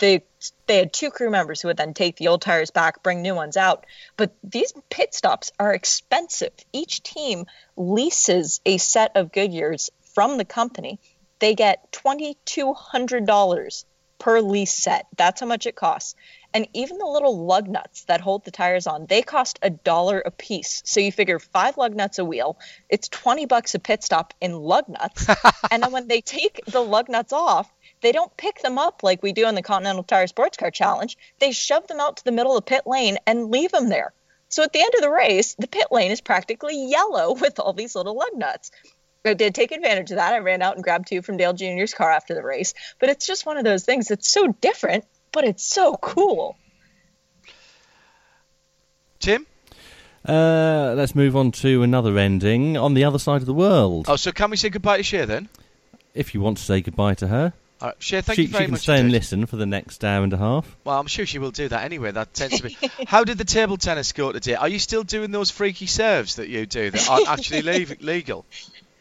[0.03, 0.25] they
[0.67, 3.37] they had two crew members who would then take the old tires back, bring new
[3.37, 3.87] ones out.
[4.17, 6.53] But these pit stops are expensive.
[6.73, 10.99] Each team leases a set of Goodyears from the company.
[11.39, 13.87] They get twenty two hundred dollars
[14.19, 15.07] per lease set.
[15.17, 16.17] That's how much it costs.
[16.53, 20.21] And even the little lug nuts that hold the tires on, they cost a dollar
[20.25, 20.83] a piece.
[20.85, 24.55] So you figure five lug nuts a wheel, it's 20 bucks a pit stop in
[24.55, 25.29] lug nuts.
[25.71, 29.23] and then when they take the lug nuts off, they don't pick them up like
[29.23, 31.17] we do in the Continental Tire Sports Car Challenge.
[31.39, 34.13] They shove them out to the middle of the pit lane and leave them there.
[34.49, 37.73] So at the end of the race, the pit lane is practically yellow with all
[37.73, 38.71] these little lug nuts.
[39.25, 40.35] I did take advantage of that.
[40.35, 42.75] I ran out and grabbed two from Dale Jr.'s car after the race.
[42.99, 46.57] But it's just one of those things that's so different, but it's so cool.
[50.29, 54.07] Uh, let's move on to another ending on the other side of the world.
[54.09, 55.49] Oh, so can we say goodbye to Cher then?
[56.15, 58.63] If you want to say goodbye to her, All right, Cher, thank she, you very
[58.63, 58.81] she can much.
[58.83, 59.13] stay and indeed.
[59.13, 60.77] listen for the next hour and a half.
[60.85, 62.13] Well, I'm sure she will do that anyway.
[62.13, 62.77] That tends to be.
[63.09, 64.55] How did the table tennis go today?
[64.55, 68.47] Are you still doing those freaky serves that you do that aren't actually le- legal?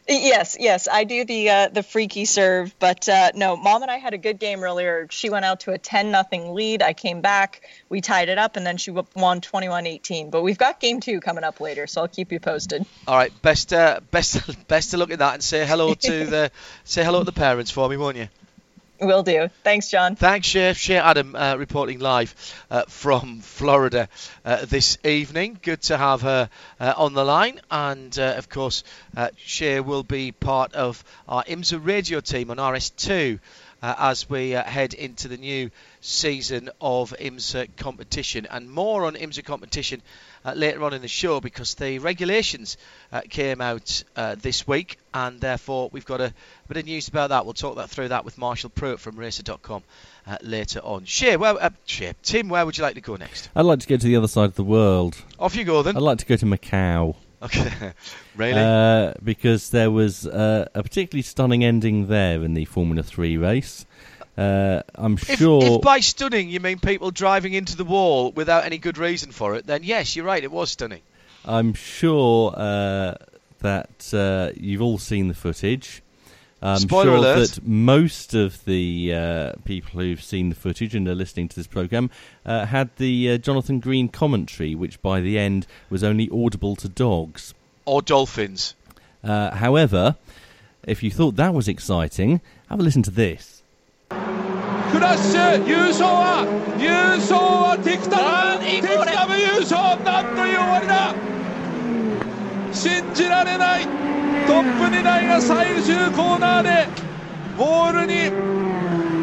[0.08, 3.98] Yes, yes, I do the uh, the freaky serve, but uh, no, mom and I
[3.98, 5.06] had a good game earlier.
[5.10, 6.82] She went out to a ten nothing lead.
[6.82, 9.06] I came back, we tied it up, and then she won
[9.40, 10.32] 21-18.
[10.32, 12.84] But we've got game two coming up later, so I'll keep you posted.
[13.06, 16.50] All right, best uh, best best to look at that and say hello to the
[16.82, 18.26] say hello to the parents for me, won't you?
[19.02, 19.48] Will do.
[19.64, 20.14] Thanks, John.
[20.14, 20.76] Thanks, Chef.
[20.76, 22.34] Shea Adam uh, reporting live
[22.70, 24.08] uh, from Florida
[24.44, 25.58] uh, this evening.
[25.60, 27.60] Good to have her uh, on the line.
[27.68, 28.84] And uh, of course,
[29.16, 33.40] uh, will be part of our IMSA radio team on RS2
[33.82, 38.46] uh, as we head into the new season of IMSA competition.
[38.48, 40.00] And more on IMSA competition
[40.44, 42.76] uh, later on in the show because the regulations
[43.12, 46.32] uh, came out uh, this week and therefore we've got a
[46.68, 47.44] bit of news about that.
[47.44, 49.82] We'll talk that through that with Marshall Pruett from Racer.com
[50.26, 51.04] uh, later on.
[51.04, 53.48] Shea, where, uh, Shea, Tim, where would you like to go next?
[53.54, 55.16] I'd like to go to the other side of the world.
[55.38, 55.96] Off you go then.
[55.96, 57.16] I'd like to go to Macau.
[57.42, 57.92] Okay,
[58.36, 58.60] really?
[58.60, 63.84] Uh, because there was uh, a particularly stunning ending there in the Formula 3 race.
[64.36, 65.62] Uh, I'm if, sure.
[65.62, 69.54] if by stunning you mean people driving into the wall without any good reason for
[69.56, 70.42] it, then yes, you're right.
[70.42, 71.02] It was stunning.
[71.44, 73.16] I'm sure uh,
[73.60, 76.02] that uh, you've all seen the footage.
[76.62, 77.50] I'm Spoiler sure alert.
[77.50, 81.66] that most of the uh, people who've seen the footage and are listening to this
[81.66, 82.08] program
[82.46, 86.88] uh, had the uh, Jonathan Green commentary, which by the end was only audible to
[86.88, 87.52] dogs.
[87.84, 88.76] Or dolphins.
[89.24, 90.14] Uh, however,
[90.84, 93.61] if you thought that was exciting, have a listen to this.
[94.92, 96.46] クラッシュ優勝は
[96.78, 98.64] 優勝はテクタム。
[98.64, 101.14] テクタム優勝なんという終わりだ。
[102.72, 103.86] 信じられない。
[104.46, 106.88] トップ2台が最終コーナーで
[107.56, 108.14] ボールに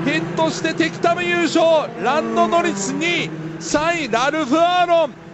[0.09, 1.89] ヒットしてテクタム優勝。
[2.03, 5.28] ランドノリス2位3位ラルフ・アーロン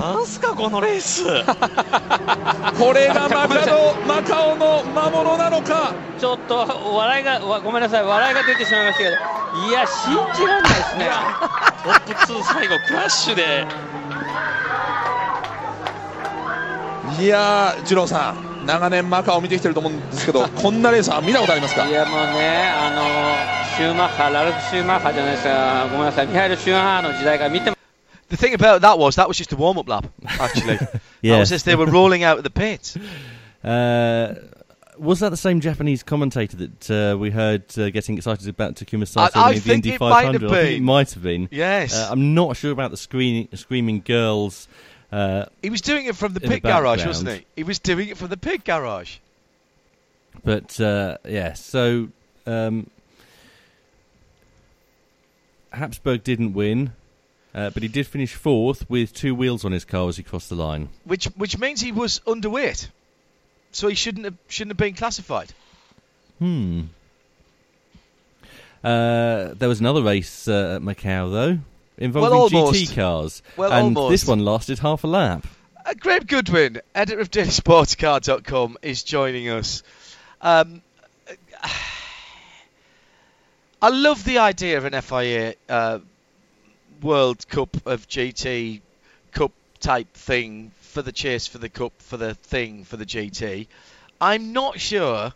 [0.00, 1.24] なんすかこのレース。
[2.78, 5.92] これがマカドマカオの魔物なのか。
[6.18, 8.02] ちょっと笑いがわごめんなさい。
[8.04, 9.16] 笑いが出てしまいましたけど。
[9.68, 11.10] いや信じられないですね。
[11.84, 13.66] トップ2最後クラッシュで。
[17.20, 21.84] いやー、二郎さん、長年マカオ見てきてると思うんですけど、 こんなレースは見たことありますか？
[21.84, 23.02] いやもうねあの
[23.76, 25.86] シューマッハラルフ・シューマッハじゃないですか。
[25.92, 26.26] ごめんなさい。
[26.26, 27.76] ミハイル・シューマッハの時代から見ても
[28.32, 30.78] The thing about that was that was just a warm up lap, actually.
[31.22, 32.96] That was as they were rolling out of the pit.
[33.64, 34.34] Uh,
[34.98, 39.06] was that the same Japanese commentator that uh, we heard uh, getting excited about Takuma
[39.06, 40.50] Sato I winning the Indy it might have 500?
[40.50, 41.48] I think it might have been.
[41.52, 41.94] Yes.
[41.94, 44.66] Uh, I'm not sure about the screaming, screaming girls.
[45.12, 47.46] Uh, He was doing it from the in the pit garage, wasn't he?
[47.54, 49.18] He was doing it from the pit garage.
[50.42, 52.08] But uh, yeah, so
[52.48, 52.90] um,
[55.72, 56.94] Habsburg didn't win,
[57.54, 60.48] uh, but he did finish fourth with two wheels on his car as he crossed
[60.48, 60.88] the line.
[61.04, 62.88] which which means he was underweight,
[63.72, 65.52] so he shouldn't have shouldn't have been classified.
[66.38, 66.82] Hmm.
[68.82, 71.58] Uh, there was another race uh, at Macau though,
[71.98, 74.10] involving Well, GT cars, Well, and almost.
[74.10, 75.46] this one lasted half a lap.
[75.84, 79.82] Uh, Graham Goodwin, editor of DailySportsCar.com, is joining us.
[80.40, 80.82] Um,
[83.82, 85.98] I love the idea of an FIA uh,
[87.02, 88.80] World Cup of GT
[89.32, 93.66] Cup type thing for the chase for the Cup for the thing for the GT.
[94.20, 95.32] I'm not sure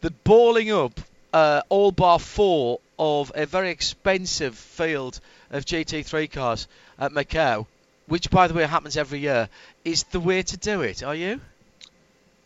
[0.00, 1.00] that balling up
[1.32, 7.66] uh, all bar four of a very expensive field of GT3 cars at Macau,
[8.06, 9.48] which by the way happens every year,
[9.84, 11.02] is the way to do it.
[11.02, 11.40] Are you?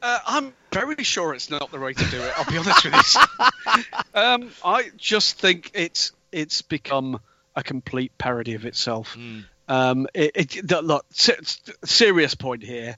[0.01, 2.33] Uh, I'm very sure it's not the way to do it.
[2.37, 3.17] I'll be honest with
[3.75, 3.83] you.
[4.15, 7.21] um, I just think it's it's become
[7.59, 9.17] a complete parody of itself.
[9.69, 11.37] Um, it, it, look, se-
[11.85, 12.97] serious point here.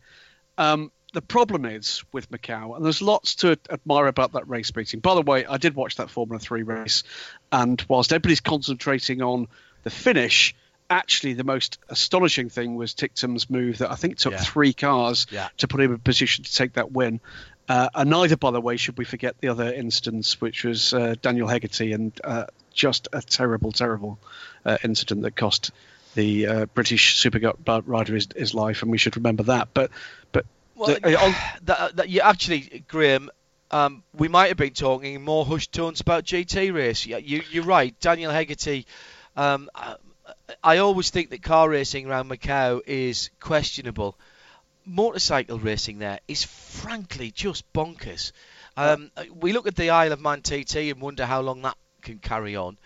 [0.59, 5.01] Um, the problem is with Macau, and there's lots to admire about that race meeting.
[5.01, 7.03] By the way, I did watch that Formula Three race,
[7.51, 9.49] and whilst everybody's concentrating on
[9.83, 10.55] the finish,
[10.89, 14.41] actually the most astonishing thing was Ticktum's move that I think took Yeah.
[14.41, 15.49] three cars Yeah.
[15.57, 17.21] to put him in position to take that win.
[17.69, 21.15] Uh, and neither, by the way, should we forget the other instance, which was uh,
[21.23, 24.19] Daniel Hegarty, and uh, just a terrible, terrible
[24.65, 25.71] uh, incident that cost
[26.15, 29.69] the uh, British supercut rider his, his life, and we should remember that.
[29.75, 29.91] But,
[30.33, 30.45] but
[30.75, 31.33] Well, the- uh,
[31.63, 33.31] that, that, you actually, Graham,
[33.71, 37.07] um, we might have been talking in more hushed tones about GT race.
[37.07, 37.99] Yeah, you, you're right.
[38.01, 38.87] Daniel Hegarty.
[39.37, 39.95] Um, I,
[40.63, 44.17] I always think that car racing around Macau is questionable.
[44.85, 48.33] motorcycle racing there is frankly just bonkers.
[48.77, 52.19] Um, we look at the Isle of Man TT and wonder how long that can
[52.19, 52.79] carry on,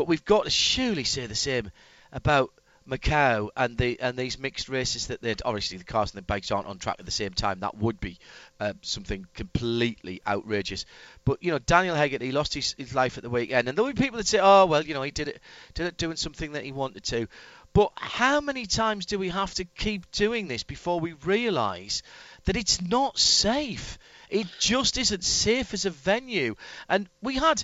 [0.00, 1.70] but we've got to surely say the same
[2.10, 2.50] about
[2.88, 6.50] Macau and the and these mixed races that they obviously the cars and the bikes
[6.50, 7.60] aren't on track at the same time.
[7.60, 8.18] That would be
[8.58, 10.86] uh, something completely outrageous.
[11.26, 14.02] But you know, Daniel Hegarty lost his, his life at the weekend, and there'll be
[14.02, 15.40] people that say, "Oh, well, you know, he did it,
[15.74, 17.28] did it doing something that he wanted to."
[17.74, 22.02] But how many times do we have to keep doing this before we realise
[22.46, 23.98] that it's not safe?
[24.30, 26.54] It just isn't safe as a venue.
[26.88, 27.62] And we had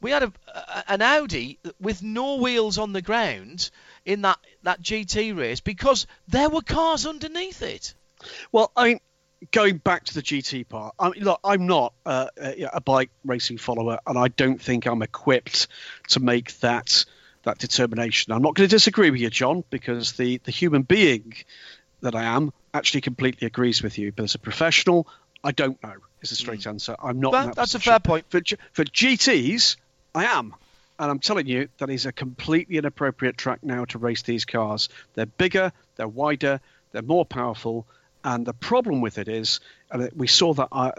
[0.00, 3.70] we had a, a, an Audi with no wheels on the ground
[4.04, 7.94] in that, that GT race because there were cars underneath it.
[8.52, 9.00] Well, I mean,
[9.52, 12.28] going back to the GT part, I mean, look, I'm not uh,
[12.72, 15.68] a bike racing follower, and I don't think I'm equipped
[16.08, 17.04] to make that
[17.44, 18.32] that determination.
[18.32, 21.34] I'm not going to disagree with you, John, because the, the human being
[22.00, 24.12] that I am actually completely agrees with you.
[24.12, 25.06] But as a professional,
[25.42, 25.94] I don't know.
[26.20, 26.66] Is the straight mm.
[26.66, 26.96] answer.
[27.00, 27.32] I'm not.
[27.32, 27.90] That, that that's position.
[27.90, 28.26] a fair point.
[28.28, 28.40] For,
[28.72, 29.76] for GTS,
[30.18, 30.54] I am.
[30.98, 34.88] And I'm telling you, that is a completely inappropriate track now to race these cars.
[35.14, 36.60] They're bigger, they're wider,
[36.90, 37.86] they're more powerful.
[38.24, 39.60] And the problem with it is,
[39.92, 40.90] and we saw that uh,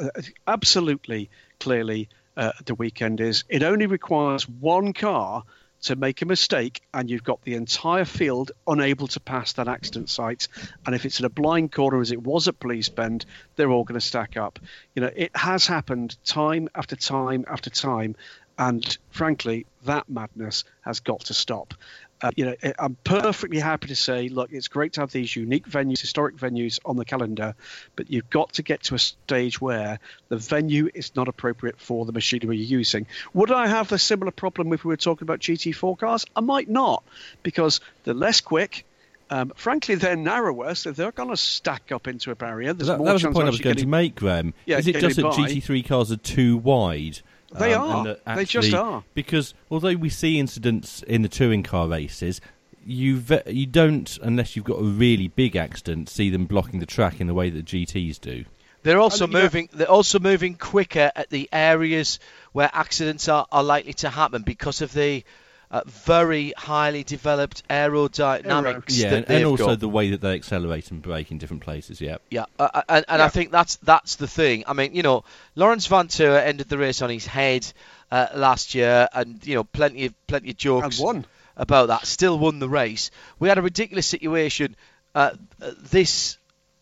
[0.47, 2.07] absolutely clearly
[2.37, 5.43] uh, at the weekend, is it only requires one car
[5.81, 10.09] to make a mistake and you've got the entire field unable to pass that accident
[10.09, 10.47] site
[10.85, 13.83] and if it's in a blind corner as it was at police bend they're all
[13.83, 14.59] going to stack up
[14.93, 18.15] you know it has happened time after time after time
[18.59, 21.73] and frankly that madness has got to stop
[22.21, 25.67] uh, you know, I'm perfectly happy to say, look, it's great to have these unique
[25.67, 27.55] venues, historic venues on the calendar,
[27.95, 32.05] but you've got to get to a stage where the venue is not appropriate for
[32.05, 33.07] the machinery you're using.
[33.33, 36.25] Would I have a similar problem if we were talking about GT4 cars?
[36.35, 37.03] I might not,
[37.41, 38.85] because they're less quick.
[39.29, 42.73] Um, frankly, they're narrower, so they're going to stack up into a barrier.
[42.73, 44.53] There's that, more that was the point I was going getting, to make, Graham.
[44.65, 45.29] Yeah, is it just that by.
[45.29, 47.21] GT3 cars are too wide?
[47.57, 48.17] They Um, are.
[48.25, 49.03] and They just are.
[49.13, 52.41] Because although we see incidents in the touring car races,
[52.85, 56.85] you ve- you don't unless you've got a really big accident see them blocking the
[56.85, 58.45] track in the way that GTs do.
[58.83, 59.69] They're also And, you know- moving.
[59.73, 62.19] They're also moving quicker at the areas
[62.53, 65.23] where accidents are, are likely to happen because of the
[65.71, 69.79] uh, very highly developed aerodynamics Yeah, that and, and also got.
[69.79, 72.01] the way that they accelerate and brake in different places.
[72.01, 72.17] Yeah.
[72.29, 74.63] Yeah, uh, uh, and, and I think that's that's the thing.
[74.67, 75.23] I mean, you know,
[75.55, 77.71] Laurens Vanthoor ended the race on his head
[78.11, 81.25] uh, last year, and you know, plenty of plenty of jokes one.
[81.55, 82.05] about that.
[82.07, 83.11] Still won the race.
[83.37, 84.75] We had a ridiculous situation
[85.13, 86.37] uh, uh, this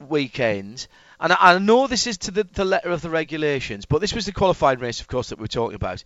[0.08, 0.88] weekend,
[1.20, 4.14] and I, I know this is to the, the letter of the regulations, but this
[4.14, 6.04] was the qualifying race, of course, that we we're talking about.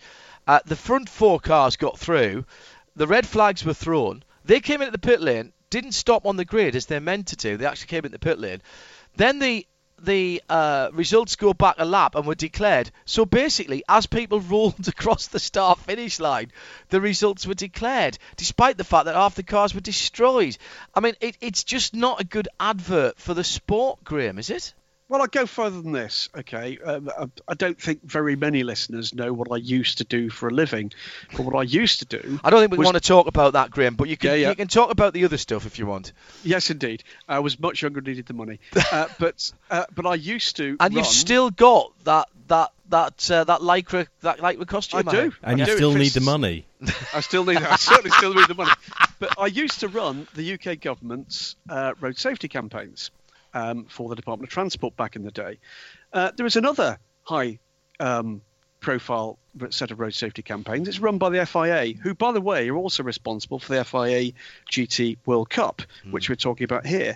[0.47, 2.45] Uh, the front four cars got through.
[2.95, 4.23] The red flags were thrown.
[4.45, 7.35] They came into the pit lane, didn't stop on the grid as they're meant to
[7.35, 7.57] do.
[7.57, 8.61] They actually came into the pit lane.
[9.15, 9.65] Then the
[10.03, 12.89] the uh, results go back a lap and were declared.
[13.05, 16.51] So basically, as people rolled across the start finish line,
[16.89, 20.57] the results were declared, despite the fact that half the cars were destroyed.
[20.95, 24.73] I mean, it, it's just not a good advert for the sport, Graham, is it?
[25.11, 26.29] Well, I'll go further than this.
[26.33, 30.29] Okay, um, I, I don't think very many listeners know what I used to do
[30.29, 30.93] for a living,
[31.35, 32.39] but what I used to do.
[32.45, 34.35] I don't think we was- want to talk about that, Graham, but you can Yeah,
[34.37, 34.49] yeah.
[34.51, 36.13] you can talk about the other stuff if you want.
[36.45, 37.03] Yes, indeed.
[37.27, 38.61] I was much younger, and needed the money,
[38.93, 40.77] uh, but uh, but I used to.
[40.79, 44.99] And you've still got that that that uh, that lycra that lycra costume.
[45.05, 45.17] I do.
[45.23, 45.33] hope.
[45.43, 45.75] And I you do.
[45.75, 46.65] still It need the money.
[47.13, 47.57] I still need.
[47.57, 48.71] I certainly still need the money.
[49.19, 53.11] But I used to run the UK government's uh, road safety campaigns
[53.53, 55.59] um, for the Department of Transport back in the day.
[56.13, 57.59] Uh, there is another high
[57.99, 58.41] um,
[58.79, 59.37] profile
[59.69, 60.87] set of road safety campaigns.
[60.87, 64.33] It's run by the FIA, who, by the way, are also responsible for the FIA
[64.71, 67.15] GT World Cup, which we're talking about here.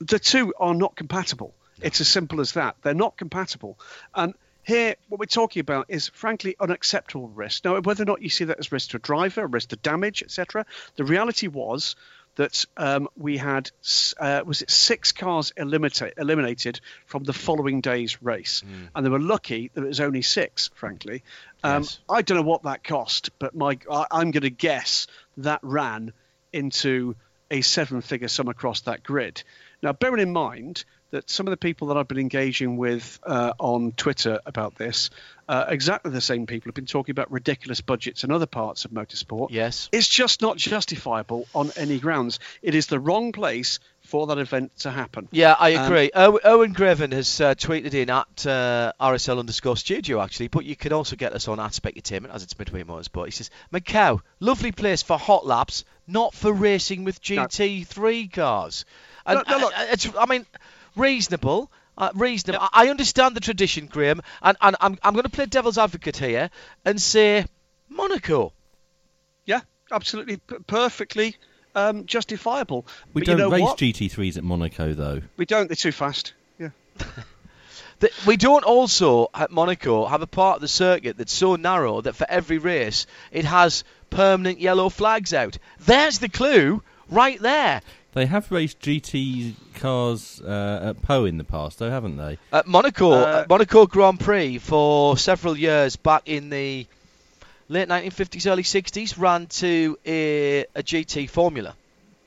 [0.00, 1.54] The two are not compatible.
[1.80, 2.76] It's as simple as that.
[2.82, 3.78] They're not compatible.
[4.14, 7.64] And here, what we're talking about is frankly unacceptable risk.
[7.64, 10.22] Now, whether or not you see that as risk to a driver, risk to damage,
[10.22, 10.64] etc.,
[10.96, 11.96] the reality was
[12.36, 13.70] that um, we had
[14.18, 18.62] uh, was it six cars eliminate, eliminated from the following day's race,
[18.94, 20.70] and they were lucky that it was only six.
[20.74, 21.22] Frankly,
[21.62, 21.98] um, Yes.
[22.08, 25.06] I don't know what that cost, but my I, I'm going to guess
[25.38, 26.12] that ran
[26.52, 27.16] into
[27.50, 29.42] a seven-figure sum across that grid.
[29.82, 33.52] Now, bearing in mind that some of the people that I've been engaging with uh,
[33.58, 35.10] on Twitter about this,
[35.48, 38.90] uh, exactly the same people have been talking about ridiculous budgets in other parts of
[38.90, 39.48] motorsport.
[39.50, 39.88] Yes.
[39.92, 42.38] It's just not justifiable on any grounds.
[42.62, 45.28] It is the wrong place for that event to happen.
[45.30, 46.10] Yeah, I Um, agree.
[46.16, 50.76] Ow- Owen Graven has uh, tweeted in at uh, RSL underscore studio actually, but you
[50.76, 53.26] can also get us on at Specutainment as it's Midweek Motorsport.
[53.26, 58.84] He says Macau, lovely place for hot laps, not for racing with GT3 cars.
[59.24, 59.72] And No, no, look.
[59.76, 60.46] it's, I mean,
[60.96, 61.70] reasonable.
[61.96, 62.60] Uh, reasonable.
[62.72, 66.16] I I understand the tradition, Graham, and, and I'm, I'm going to play devil's advocate
[66.16, 66.50] here
[66.84, 67.44] and say
[67.90, 68.52] Monaco.
[69.44, 71.36] Yeah, absolutely, p- perfectly
[71.74, 72.86] um, justifiable.
[73.12, 73.78] We But don't you know race what?
[73.78, 75.20] GT3s at Monaco, though.
[75.36, 75.68] We don't.
[75.68, 76.32] They're too fast.
[76.58, 76.70] Yeah.
[78.00, 82.00] That we don't also at Monaco have a part of the circuit that's so narrow
[82.00, 85.56] that for every race it has permanent yellow flags out.
[85.78, 87.80] There's the clue right there.
[88.14, 92.38] They have raced GT cars uh, at Pau in the past, though, haven't they?
[92.52, 96.86] At Monaco, Uh, at Monaco Grand Prix for several years back in the
[97.68, 101.74] late 1950s, early 60s, ran to a, a GT Formula.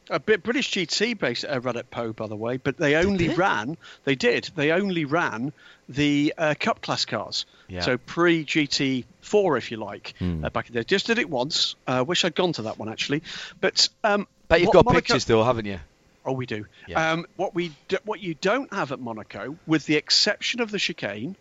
[0.10, 3.28] A bit British GT based uh, ran at Pau, by the way, but they only
[3.28, 3.36] they?
[3.36, 3.78] ran.
[4.06, 4.50] They did.
[4.56, 5.52] They only ran
[5.90, 7.46] the uh, Cup class cars.
[7.68, 7.82] Yeah.
[7.82, 10.46] So pre GT4, if you like, Hmm.
[10.46, 10.84] uh, back in there.
[10.84, 11.76] Just did it once.
[11.88, 13.22] Uh, wish I'd gone to that one actually.
[13.62, 15.80] But um, Bet you've what got Monaco- pictures though, haven't you?
[16.26, 16.66] Oh, we do.
[16.88, 17.12] Yeah.
[17.12, 20.80] Um, what we do, what you don't have at Monaco, with the exception of the
[20.80, 21.36] chicane,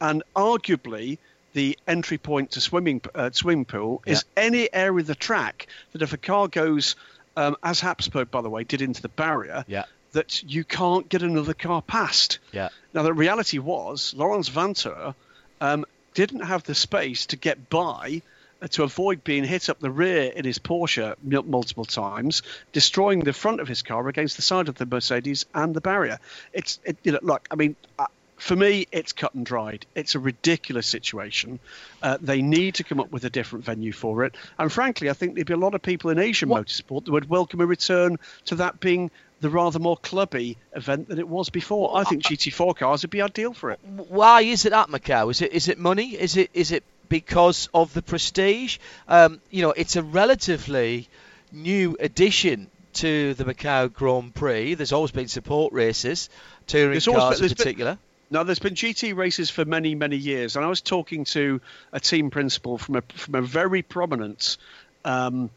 [0.00, 1.18] and arguably
[1.52, 6.02] the entry point to swimming uh, swimming pool, is any area of the track that
[6.02, 6.96] if a car goes,
[7.36, 9.84] um, as Habsburg by the way did into the barrier, Yeah.
[10.12, 12.38] that you can't get another car past.
[12.52, 12.68] Yeah.
[12.92, 15.14] Now the reality was Laurens Vanthoor
[15.60, 15.84] um,
[16.14, 18.22] didn't have the space to get by
[18.70, 22.42] to avoid being hit up the rear in his Porsche multiple times,
[22.72, 26.18] destroying the front of his car against the side of the Mercedes and the barrier.
[26.52, 27.76] It's it, you know, look, I mean.
[27.98, 28.06] Uh,
[28.38, 29.86] for me, it's cut and dried.
[29.94, 31.58] It's a ridiculous situation.
[32.02, 34.34] Uh, they need to come up with a different venue for it.
[34.58, 37.30] And frankly, I think there'd be a lot of people in Asian motorsport that would
[37.30, 41.96] welcome a return to that being the rather more clubby event than it was before.
[41.96, 43.80] I think GT4 cars would be ideal for it.
[43.84, 45.30] Why is it at Macau?
[45.30, 46.10] Is it is it money?
[46.10, 48.78] Is it is it because of the prestige?
[49.08, 51.08] Um, you know, it's a relatively
[51.52, 54.74] new addition to the Macau Grand Prix.
[54.74, 56.28] There's always been support races,
[56.66, 57.98] touring There's cars been- in there's been- particular.
[58.28, 61.60] Now, there's been GT races for many, many years, and I was talking to
[61.92, 64.56] a team principal from a from a very prominent
[65.04, 65.48] um,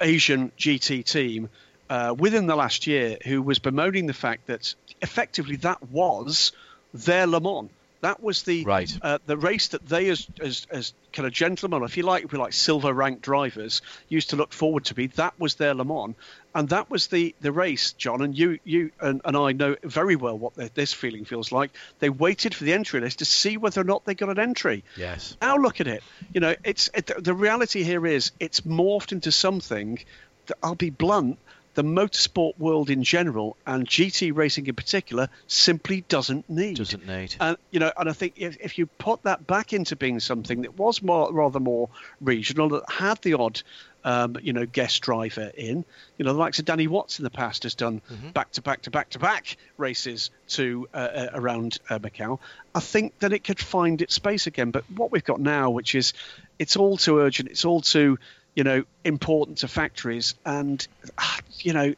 [0.00, 1.48] Asian GT team
[1.90, 6.52] uh, within the last year who was bemoaning the fact that effectively that was
[6.92, 7.70] their Le Mans.
[8.04, 8.92] That was the Right.
[9.00, 12.32] uh, the race that they, as, as as kind of gentlemen, if you like, if
[12.32, 13.80] we like silver ranked drivers,
[14.10, 15.06] used to look forward to be.
[15.06, 16.14] That was their Le Mans,
[16.54, 18.20] and that was the the race, John.
[18.20, 21.70] And you you and, and I know very well what the, this feeling feels like.
[22.00, 24.84] They waited for the entry list to see whether or not they got an entry.
[24.96, 25.36] Yes.
[25.40, 26.02] Now look at it.
[26.34, 29.98] You know, it's it, the reality here is it's morphed into something
[30.46, 31.38] that I'll be blunt.
[31.74, 36.76] The motorsport world in general and GT racing in particular simply doesn't need.
[36.76, 37.34] Doesn't need.
[37.40, 40.62] And you know, and I think if, if you put that back into being something
[40.62, 41.88] that was more rather more
[42.20, 43.62] regional, that had the odd,
[44.04, 45.84] um, you know, guest driver in,
[46.18, 48.02] you know, the likes of Danny Watts in the past has done
[48.32, 52.38] back to back to back to back races to uh, uh, around uh, Macau.
[52.74, 54.70] I think that it could find its space again.
[54.70, 56.12] But what we've got now, which is,
[56.58, 58.18] it's all too urgent, it's all too,
[58.54, 60.86] you know, important to factories, and
[61.18, 61.94] ah, you know.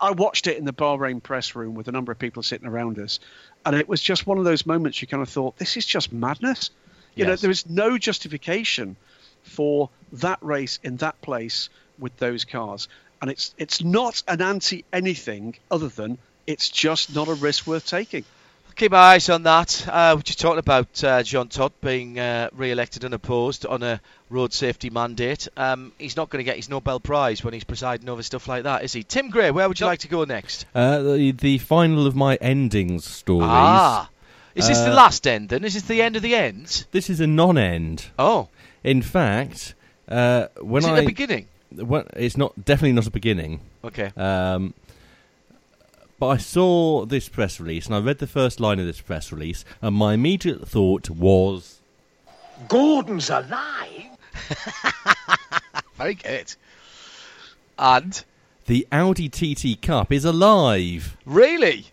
[0.00, 3.00] I watched it in the Bahrain press room with a number of people sitting around
[3.00, 3.18] us,
[3.66, 6.12] and it was just one of those moments you kind of thought, this is just
[6.12, 6.70] madness.
[7.16, 8.94] You know, there is no justification
[9.42, 11.68] for that race in that place
[11.98, 12.86] with those cars,
[13.20, 17.86] and it's it's not an anti anything other than it's just not a risk worth
[17.86, 18.24] taking.
[18.74, 19.86] Keep our eyes on that.
[19.86, 24.00] Uh, we're just talking about uh, Jean Todt being uh, re-elected unopposed on a
[24.30, 25.46] road safety mandate.
[25.56, 28.64] Um, he's not going to get his Nobel Prize when he's presiding over stuff like
[28.64, 29.02] that, is he?
[29.04, 30.64] Tim Gray, where would you like to go next?
[30.74, 33.46] Uh, the, the final of my endings stories.
[33.50, 34.08] Ah,
[34.54, 35.64] is this the Uh, last end then?
[35.64, 36.86] Is this the end of the ends?
[36.92, 38.06] This is a non-end.
[38.18, 38.48] Oh,
[38.82, 39.74] In fact,
[40.08, 41.46] uh, when is it I the beginning?
[41.74, 43.60] when, it's not definitely not a beginning.
[43.84, 44.10] Okay.
[44.16, 44.72] Um,
[46.22, 49.32] but I saw this press release and I read the first line of this press
[49.32, 51.80] release, and my immediate thought was,
[52.68, 54.06] Gordon's alive?
[55.96, 56.54] Very good.
[57.76, 58.24] And
[58.66, 61.86] "The Audi TT Cup is alive." really,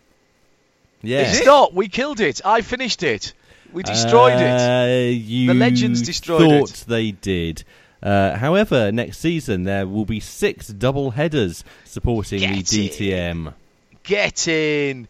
[1.01, 1.37] Yes.
[1.37, 1.73] it's not.
[1.73, 2.39] We killed it.
[2.45, 3.33] I finished it.
[3.73, 4.61] We destroyed it.
[4.61, 6.85] Uh, You The legends destroyed thought it.
[6.87, 7.63] they did.
[8.03, 13.55] Uh, however, next season there will be six double headers supporting Get the DTM.
[14.09, 15.07] Get in.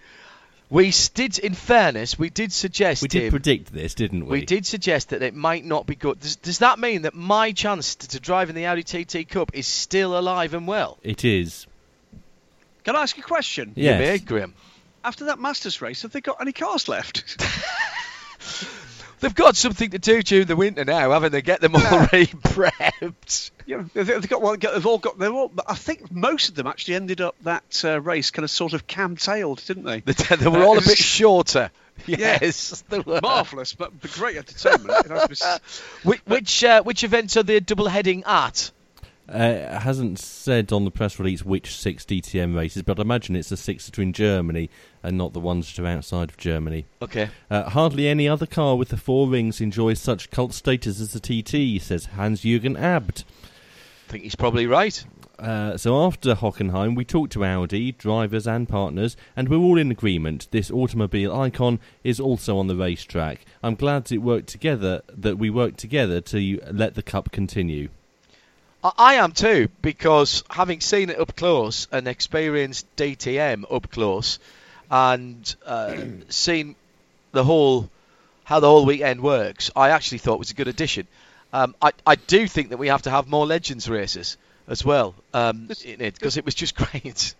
[0.70, 4.40] We s- did, in fairness, we did suggest We did Tim, predict this, didn't we?
[4.40, 6.20] We did suggest that it might not be good.
[6.20, 9.52] Does, does that mean that my chance to, to drive in the Audi TT Cup
[9.54, 10.98] is still alive and well?
[11.02, 11.66] It is.
[12.84, 13.72] Can I ask you a question?
[13.76, 14.00] You Yes.
[14.00, 14.54] may, Grim.
[15.04, 17.24] After that Masters race, have they got any cars left?
[19.20, 21.42] They've got something to do during the winter now, haven't they?
[21.42, 23.52] Get them already prepped.
[23.66, 24.60] Yeah, they've, got one.
[24.60, 25.20] They've all got.
[25.20, 25.52] They're all.
[25.68, 28.88] I think most of them actually ended up that uh, race kind of sort of
[28.88, 30.00] cam-tailed, didn't they?
[30.00, 31.72] They, they were all a bit shorter.
[32.06, 33.20] Yes, they were.
[33.22, 35.06] Marvelous, but great entertainment.
[35.06, 38.72] It has to be s- Which which, uh, which events are they double heading at?
[39.30, 43.50] Uh, hasn't said on the press release which six DTM races, but I imagine it's
[43.50, 44.72] the six that are in Germany
[45.04, 46.88] and not the ones that are outside of Germany.
[47.02, 47.30] Okay.
[47.50, 51.20] Uh, hardly any other car with the four rings enjoys such cult status as the
[51.20, 53.24] TT, says Hans Jürgen Abt.
[54.08, 55.06] I think he's probably right.
[55.38, 59.92] Uh, so after Hockenheim, we talked to Audi, drivers and partners, and we're all in
[59.92, 60.48] agreement.
[60.50, 63.46] This automobile icon is also on the racetrack.
[63.62, 65.02] I'm glad it worked together.
[65.08, 67.90] That we worked together to let the cup continue.
[68.84, 74.40] I, I am too, because having seen it up close and experienced DTM up close,
[74.90, 75.96] and uh,
[76.30, 76.76] seen
[77.32, 77.90] the whole
[78.44, 81.08] how the whole weekend works, I actually thought it was a good addition.
[81.54, 85.16] Um, I I do think that we have to have more legends races as well
[85.34, 87.36] um, in it because it was just great.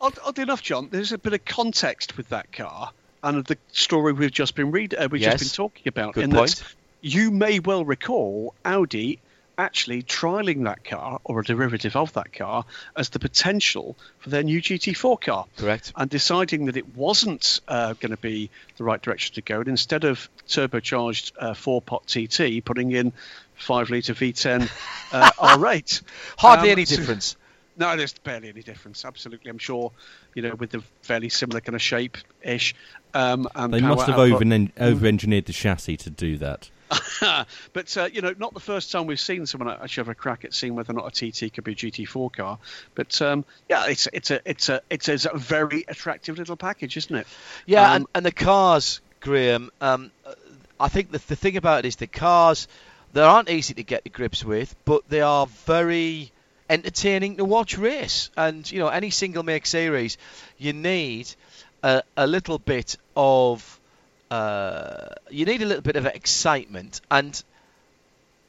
[0.00, 4.12] Odd, oddly enough, John, there's a bit of context with that car and the story
[4.12, 5.40] we've just been read, uh, we've Yes.
[5.40, 6.14] just been talking about.
[6.14, 6.54] Good in point.
[6.56, 9.18] That you may well recall Audi
[9.58, 12.64] actually trialing that car or a derivative of that car
[12.96, 15.46] as the potential for their new GT4 car.
[15.56, 15.92] Correct.
[15.96, 19.68] And deciding that it wasn't uh, going to be the right direction to go, and
[19.68, 23.12] instead of turbocharged uh, four-pot TT, putting in
[23.56, 24.70] five-litre V10
[25.12, 26.02] uh, R8.
[26.38, 27.36] Hardly Um, any difference.
[27.76, 29.04] no, there's barely any difference.
[29.04, 29.90] Absolutely, I'm sure.
[30.34, 32.74] You know, with the fairly similar kind of shape ish.
[33.14, 34.46] Um, and They must have output.
[34.46, 36.70] over over engineered the chassis to do that.
[37.72, 40.44] but uh, you know, not the first time we've seen someone actually have a crack
[40.44, 42.58] at seeing whether or not a TT could be a GT4 car.
[42.94, 47.14] But um, yeah, it's it's a it's a it's a very attractive little package, isn't
[47.14, 47.26] it?
[47.66, 49.70] Yeah, Um, and, and the cars, Graham.
[49.80, 50.34] Um, uh,
[50.80, 52.68] I think the the thing about it is the cars
[53.12, 56.30] they aren't easy to get to grips with, but they are very
[56.68, 58.30] entertaining to watch race.
[58.36, 60.18] And you know, any single make series,
[60.58, 61.28] you need
[61.82, 63.77] a, a little bit of
[64.30, 67.42] uh, you need a little bit of excitement and.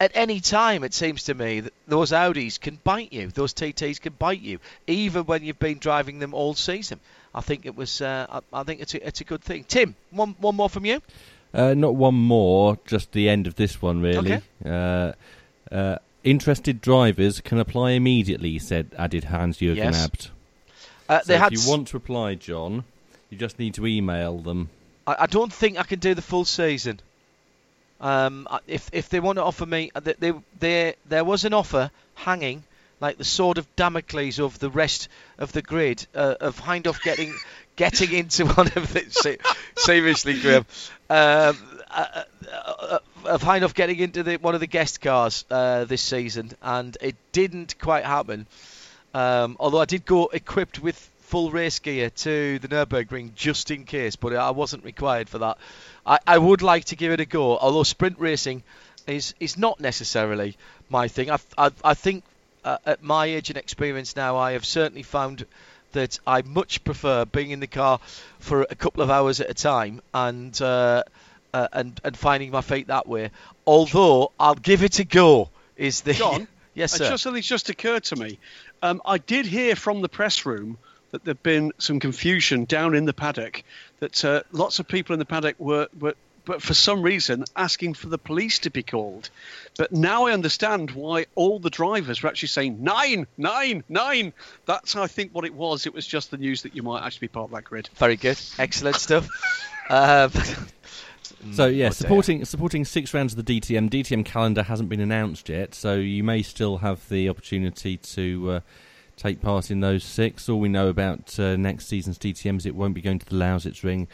[0.02, 3.28] At any time, it seems to me that those Audis can bite you.
[3.28, 7.02] Those TTs can bite you, even when you've been driving them all season.
[7.36, 8.00] I think it was.
[8.00, 9.66] Uh, I, I think it's a, it's a good thing.
[9.66, 11.02] Tim, one one more from you.
[11.54, 14.36] Uh, not one more, just the end of this one, really.
[14.36, 14.42] Okay.
[14.66, 15.12] Uh,
[15.76, 20.06] uh, interested drivers can apply immediately, said added Hans Jürgen Yes.
[20.06, 20.32] Abt.
[21.10, 22.86] Uh, So if you s- want to apply, John,
[23.30, 24.70] you just need to email them.
[25.10, 27.00] I, I don't think I can do the full season.
[28.02, 31.92] Um, if if they want to offer me, uh, they, they, there was an offer
[32.16, 32.64] hanging
[33.02, 35.08] like the sword of Damocles of the rest
[35.38, 37.34] of the grid uh, of Hindhaugh getting
[37.76, 39.38] getting into one of the se-
[39.78, 40.66] seriously Graham
[41.10, 41.58] um,
[41.90, 46.02] uh, uh, uh, of Hindhaugh getting into the, one of the guest cars uh, this
[46.02, 48.48] season and it didn't quite happen.
[49.14, 53.86] Um, although I did go equipped with full race gear to the Nürburgring just in
[53.86, 55.60] case, but I wasn't required for that.
[56.04, 58.64] I, I would like to give it a go, although sprint racing
[59.06, 60.58] is is not necessarily
[60.90, 61.30] my thing.
[61.30, 62.24] I I, I think
[62.66, 65.46] uh, at my age and experience now, I have certainly found
[65.92, 68.00] that I much prefer being in the car
[68.40, 71.04] for a couple of hours at a time and uh,
[71.54, 73.30] uh, and and finding my feet that way.
[73.68, 75.50] Although I'll give it a go.
[75.78, 77.10] Is the John, yes uh, sir.
[77.12, 78.40] just something's just occurred to me.
[78.82, 80.78] Um, I did hear from the press room
[81.12, 83.64] that there'd been some confusion down in the paddock.
[84.00, 87.94] That uh, lots of people in the paddock were, were, but for some reason, asking
[87.96, 89.30] for the police to be called.
[89.78, 94.34] But now I understand why all the drivers were actually saying nine, nine, nine.
[94.66, 95.86] That's I think what it was.
[95.86, 97.90] It was just the news that you might actually be part of that grid.
[97.96, 99.28] Very good, excellent stuff.
[99.92, 100.32] Um,
[101.54, 103.90] So yeah, supporting supporting six rounds of the DTM.
[103.90, 108.60] DTM calendar hasn't been announced yet, so you may still have the opportunity to uh,
[109.20, 110.48] take part in those six.
[110.50, 113.36] All we know about uh, next season's DTM is it won't be going to the
[113.36, 114.08] Lausitz Ring,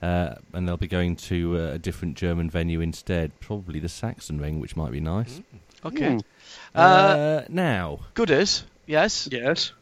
[0.00, 4.60] uh, and they'll be going to uh, a different German venue instead, probably the Sachsenring,
[4.60, 5.40] which might be nice.
[5.84, 6.12] okay.
[6.14, 6.18] Hmm.
[6.74, 9.28] Uh, Uh, now, Gooders, yes.
[9.30, 9.72] Yes.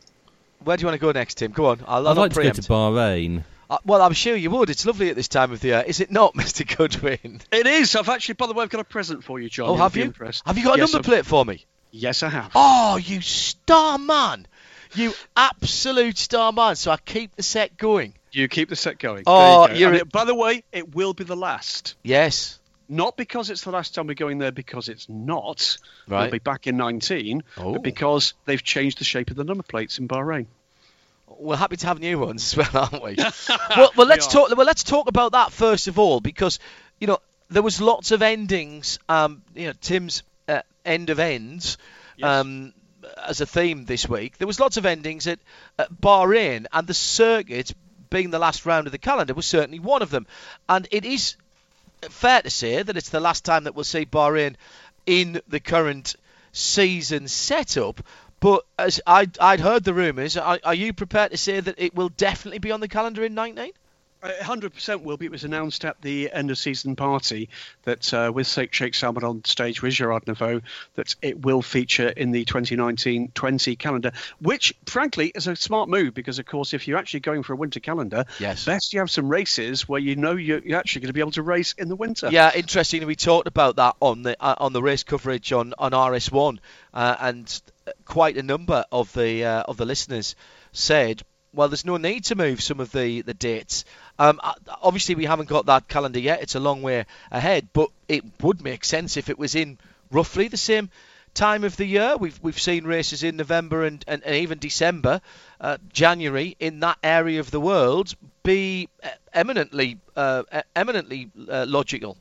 [0.65, 1.53] Where do you want to go next, Tim?
[1.53, 3.45] Come on, I'll, I'll I'd not like to go to Bahrain.
[3.71, 4.69] Uh, well, I'm sure you would.
[4.69, 6.67] It's lovely at this time of the year, is it not, Mr.
[6.77, 7.41] Goodwin?
[7.53, 7.95] It is.
[7.95, 9.69] I've actually, by the way, I've got a present for you, John.
[9.71, 10.05] Oh, have you?
[10.05, 10.43] impressed.
[10.47, 11.65] Have you got a Yes, number I've- plate for me?
[11.93, 12.51] Yes, I have.
[12.55, 14.47] Oh, you star man!
[14.95, 16.77] You absolute star man.
[16.77, 18.15] So I keep the set going.
[18.33, 19.25] You keep the set going.
[19.27, 19.75] Oh, you go.
[19.75, 21.95] you're And it- by the way, it will be the last.
[22.03, 22.59] Yes.
[22.89, 25.77] Not because it's the last time we're going there, because it's not.
[26.09, 26.23] Right.
[26.23, 27.73] We'll be back in 19, Oh.
[27.75, 30.47] but because they've changed the shape of the number plates in Bahrain.
[31.29, 33.17] We're happy to have new ones as well, aren't we?
[33.77, 34.31] well, well, let's are.
[34.49, 34.57] talk.
[34.57, 36.59] Well, let's talk about that first of all, because
[37.01, 37.19] you know
[37.49, 38.99] there was lots of endings.
[39.09, 41.79] Um, you know, Tim's uh, end of ends.
[42.23, 42.75] Um,
[43.17, 45.39] as a theme this week, there was lots of endings at,
[45.79, 47.73] at Bahrain, and the circuit
[48.11, 50.27] being the last round of the calendar was certainly one of them.
[50.69, 51.37] And it is
[52.03, 54.57] fair to say that it's the last time that we'll see Bahrain
[55.07, 56.17] in the current
[56.53, 58.01] season setup.
[58.41, 61.95] But as I'd, I'd heard the rumours, are, are you prepared to say that it
[61.95, 63.73] will definitely be on the calendar in 19?
[64.23, 65.27] Hundred percent will be.
[65.27, 67.49] It was announced at the end of season party
[67.85, 70.63] that uh, with Sheikh Salman on stage with Gerard Neveu
[70.95, 76.39] that it will feature in the 2019-20 calendar, which frankly is a smart move because
[76.39, 78.65] of course if you're actually going for a winter calendar, Yes.
[78.65, 81.31] best you have some races where you know you're, you're actually going to be able
[81.33, 82.29] to race in the winter.
[82.31, 83.07] Yeah, interesting.
[83.07, 86.59] We talked about that on the uh, on the race coverage on on RS1,
[86.95, 87.63] uh, and
[88.05, 90.37] quite a number of the uh, of the listeners
[90.73, 93.85] said, "Well, there's no need to move some of the the dates."
[94.21, 94.53] Um, uh,
[94.83, 97.69] obviously, we haven't got that calendar yet; it's a long way ahead.
[97.73, 99.79] But it would make sense if it was in
[100.11, 100.91] roughly the same
[101.33, 102.19] time of the year.
[102.19, 105.23] We've we've seen races in November and, and, and even December,
[105.59, 110.43] uh, January in that area of the world be uh, eminently uh,
[110.77, 112.19] eminently uh, logical.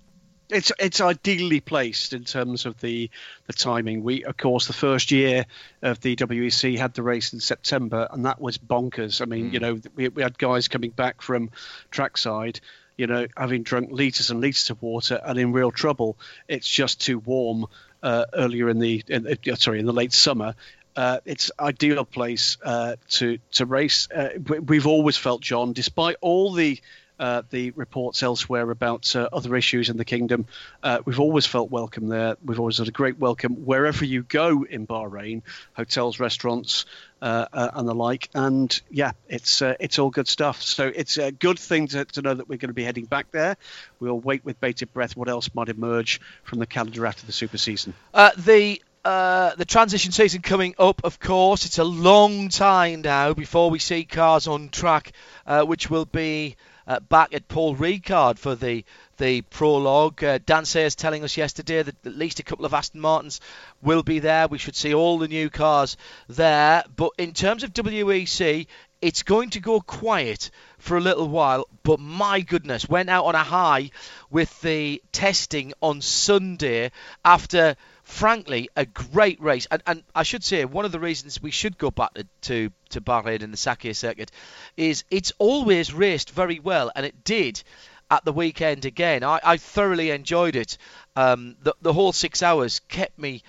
[0.50, 3.10] It's it's ideally placed in terms of the
[3.48, 4.04] the timing.
[4.04, 5.46] We, of course, the first year
[5.82, 9.22] of the WEC had the race in September, and that was bonkers.
[9.22, 11.52] I mean, you know, we, we had guys coming back from
[11.92, 12.60] trackside,
[12.98, 16.18] you know, having drunk liters and liters of water and in real trouble.
[16.48, 17.68] It's just too warm
[18.02, 20.56] uh, earlier in the in, uh, sorry in the late summer.
[20.96, 24.08] Uh, it's ideal place uh, to to race.
[24.14, 26.80] Uh, we- we've always felt, John, despite all the
[27.20, 30.46] uh, the reports elsewhere about uh, other issues in the kingdom.
[30.82, 32.38] Uh, we've always felt welcome there.
[32.44, 35.42] We've always had a great welcome wherever you go in Bahrain,
[35.74, 36.86] hotels, restaurants,
[37.22, 38.30] uh, uh, and the like.
[38.34, 40.62] And yeah, it's uh, it's all good stuff.
[40.62, 43.32] So it's a good thing to, to know that we're going to be heading back
[43.32, 43.58] there.
[44.00, 47.58] We'll wait with bated breath what else might emerge from the calendar after the super
[47.58, 47.94] season.
[48.14, 51.66] The uh, the transition season coming up, of course.
[51.66, 55.14] It's a long time now before we see cars on track,
[55.48, 56.58] uh, which will be
[56.90, 58.84] uh, back at Paul Ricard for the
[59.18, 60.24] the prologue.
[60.24, 63.40] Uh, Dan Sayers telling us yesterday that at least a couple of Aston Martins
[63.82, 64.48] will be there.
[64.48, 66.84] We should see all the new cars there.
[66.96, 68.66] But in terms of WEC,
[69.02, 73.36] it's going to go quiet for a little while, but my goodness, went out on
[73.36, 73.92] a high
[74.30, 76.92] with the testing on Sunday
[77.24, 77.76] after,
[78.10, 79.68] frankly, a great race.
[79.70, 82.72] And, and I should say, one of the reasons we should go back to, to,
[82.90, 84.32] to Bahrain and the Sakhir circuit
[84.76, 87.62] is it's always raced very well, and it did
[88.10, 89.24] at the weekend again.
[89.24, 90.80] I, I thoroughly enjoyed it.
[91.16, 93.44] Um, the, the whole six hours kept me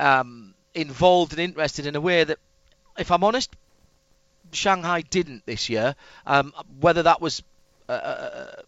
[0.00, 2.38] um, involved and interested in a way that,
[2.98, 3.54] if I'm honest,
[4.52, 5.94] Shanghai didn't this year.
[6.26, 7.42] Um, whether that was
[7.90, 8.62] uh, uh,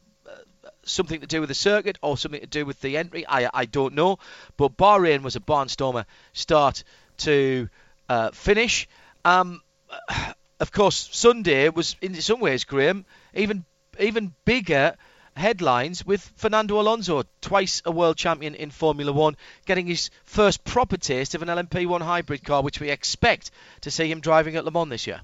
[0.91, 3.65] something to do with the circuit or something to do with the entry, I, I
[3.65, 4.19] don't know.
[4.57, 6.85] But Bahrain was a barnstormer start
[7.19, 7.69] to
[8.09, 8.89] uh, finish.
[9.25, 9.63] Um,
[10.61, 13.65] of course, Sunday was in some ways, Graham, even
[13.99, 14.97] even bigger
[15.37, 19.37] headlines with Fernando Alonso, twice a world champion in Formula One,
[19.67, 23.51] getting his first proper taste of an LMP1 hybrid car, which we expect
[23.83, 25.21] to see him driving at Le Mans this year.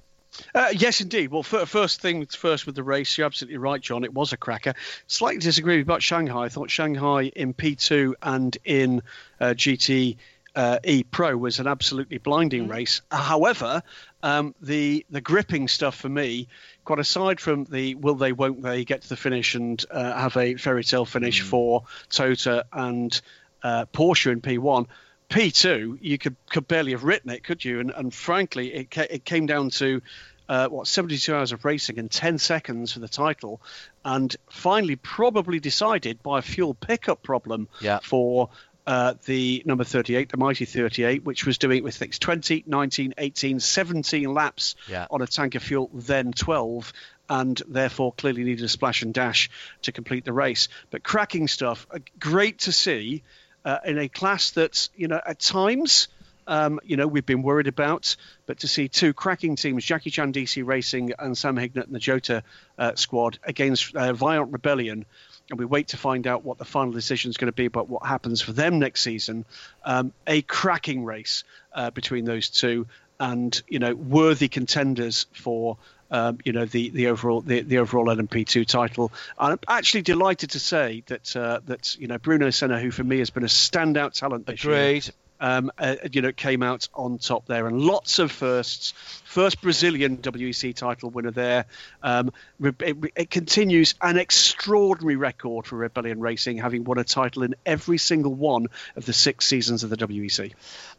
[0.54, 1.30] Uh, yes, indeed.
[1.30, 4.04] Well, fir- first thing first with the race, you're absolutely right, John.
[4.04, 4.74] It was a cracker.
[5.06, 6.44] Slightly disagree with you about Shanghai.
[6.44, 9.02] I thought Shanghai in P2 and in
[9.40, 10.16] uh, GT
[10.56, 13.02] uh, E Pro was an absolutely blinding race.
[13.10, 13.82] However,
[14.22, 16.48] um, the the gripping stuff for me,
[16.84, 20.36] quite aside from the will they won't they get to the finish and uh, have
[20.36, 23.20] a fairy tale finish for Tota and
[23.62, 24.86] uh, Porsche in P1.
[25.28, 27.80] P2, you could could barely have written it, could you?
[27.80, 30.00] And, and frankly, it ca- it came down to
[30.48, 33.60] uh, what 72 hours of racing and 10 seconds for the title,
[34.04, 37.98] and finally probably decided by a fuel pickup problem Yeah.
[38.00, 38.50] for
[38.86, 43.14] uh, the number 38, the mighty 38, which was doing it with things 20, 19,
[43.18, 45.06] 18, 17 laps Yeah.
[45.10, 46.92] on a tank of fuel, then 12,
[47.28, 49.50] and therefore clearly needed a splash and dash
[49.82, 50.68] to complete the race.
[50.92, 53.24] But cracking stuff, uh, great to see
[53.66, 56.08] uh, in a class that, you know, at times.
[56.48, 58.14] Um, you know, we've been worried about,
[58.46, 61.98] but to see two cracking teams, Jackie Chan DC Racing and Sam Hignett and the
[61.98, 62.44] Jota
[62.78, 65.04] uh, squad against uh, Vaillante Rebellion,
[65.50, 67.88] and we wait to find out what the final decision is going to be about
[67.88, 69.44] what happens for them next season.
[69.84, 71.42] Um, a cracking race
[71.72, 72.86] uh, between those two,
[73.18, 75.78] and you know, worthy contenders for
[76.10, 79.12] um, you know the the overall the, the overall LMP2 title.
[79.38, 83.18] I'm actually delighted to say that uh, that you know Bruno Senna, who for me
[83.18, 85.00] has been a standout talent this year,
[85.40, 88.92] um, uh, you know, came out on top there, and lots of firsts.
[89.24, 91.66] First Brazilian WEC title winner there.
[92.02, 97.54] Um, it, it, continues an extraordinary record for Rebellion Racing, having won a title in
[97.66, 100.52] every single one of the six seasons of the WEC.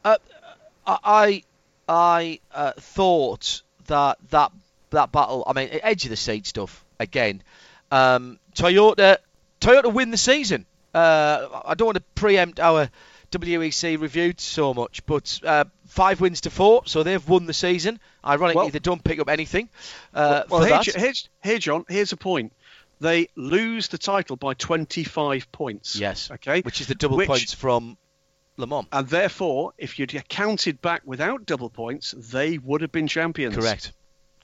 [0.05, 0.17] Uh,
[0.85, 1.43] I
[1.89, 4.51] I uh, thought that that
[4.91, 5.43] that battle.
[5.45, 7.43] I mean, edge of the seat stuff again.
[7.91, 9.17] Um, Toyota
[9.61, 10.65] Toyota win the season.
[10.93, 12.89] Uh, I don't want to preempt our
[13.31, 17.99] WEC review so much, but uh, five wins to four, so they've won the season.
[18.25, 19.69] Ironically, well, they don't pick up anything.
[20.13, 22.53] Uh, well, here, here's, here, John, here's a point.
[22.99, 25.95] They lose the title by 25 points.
[25.97, 26.31] Yes.
[26.31, 26.61] Okay.
[26.61, 27.97] Which is the double which, points from
[28.55, 28.87] Le Mans.
[28.91, 33.55] And therefore, if you'd counted back without double points, they would have been champions.
[33.55, 33.93] Correct.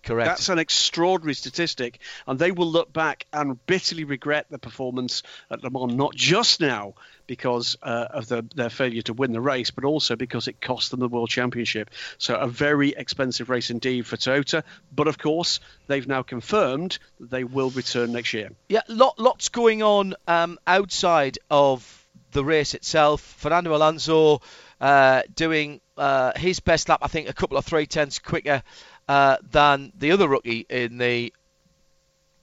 [0.03, 0.27] Correct.
[0.27, 5.63] That's an extraordinary statistic, and they will look back and bitterly regret the performance at
[5.63, 6.93] Le Mans, not just now
[7.25, 10.91] because uh, of the, their failure to win the race, but also because it cost
[10.91, 11.89] them the World Championship.
[12.17, 14.63] So a very expensive race indeed for Toyota.
[14.93, 18.49] But of course, they've now confirmed that they will return next year.
[18.67, 23.21] Yeah, lot, lots going on um, outside of the race itself.
[23.21, 24.41] Fernando Alonso
[24.81, 28.63] uh, doing uh, his best lap, I think, a couple of three tenths quicker
[29.07, 31.33] uh, than the other rookie in the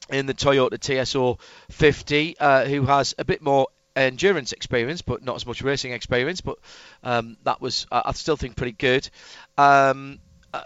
[0.08, 1.38] in the Toyota TSO
[1.70, 6.40] 50, uh, who has a bit more endurance experience, but not as much racing experience.
[6.40, 6.58] But
[7.04, 9.08] um, that was, I still think, pretty good.
[9.56, 10.18] Um,
[10.52, 10.62] uh,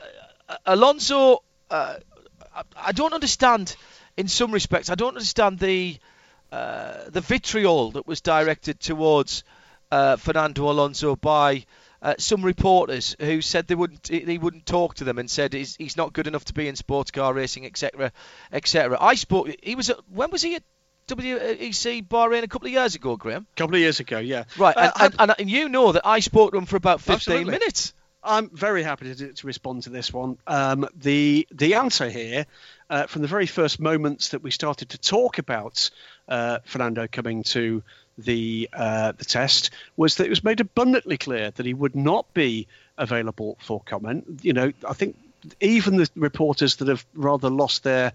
[0.64, 1.97] Alonso, uh,
[2.76, 3.76] I don't understand.
[4.16, 5.99] In some respects, I don't understand the
[6.53, 9.42] uh, the vitriol that was directed towards
[9.90, 11.64] Fernando Alonso by
[12.05, 15.75] uh, some reporters who said they wouldn't he wouldn't talk to them and said he's,
[15.77, 18.13] he's not good enough to be in sports car racing, etc.,
[18.53, 18.99] etc.
[19.01, 19.49] I spoke.
[19.63, 20.63] He was at, when was he at
[21.09, 23.47] WEC Bahrain a couple of years ago, Graham?
[23.51, 24.45] A couple of years ago, yeah.
[24.59, 27.15] Right, uh, and, and, and, you know that I spoke to him for about 15
[27.15, 27.51] absolutely.
[27.51, 27.95] minutes.
[28.23, 30.39] I'm very happy to, to respond to this one.
[30.47, 32.47] Um, the the answer here,
[32.91, 35.91] uh, from the very first moments that we started to talk about
[36.29, 37.83] uh, Fernando coming to
[38.19, 42.33] the uh, the test was that it was made abundantly clear that he would not
[42.35, 44.41] be available for comment.
[44.43, 45.17] You know, I think
[45.61, 48.12] even the reporters that have rather lost their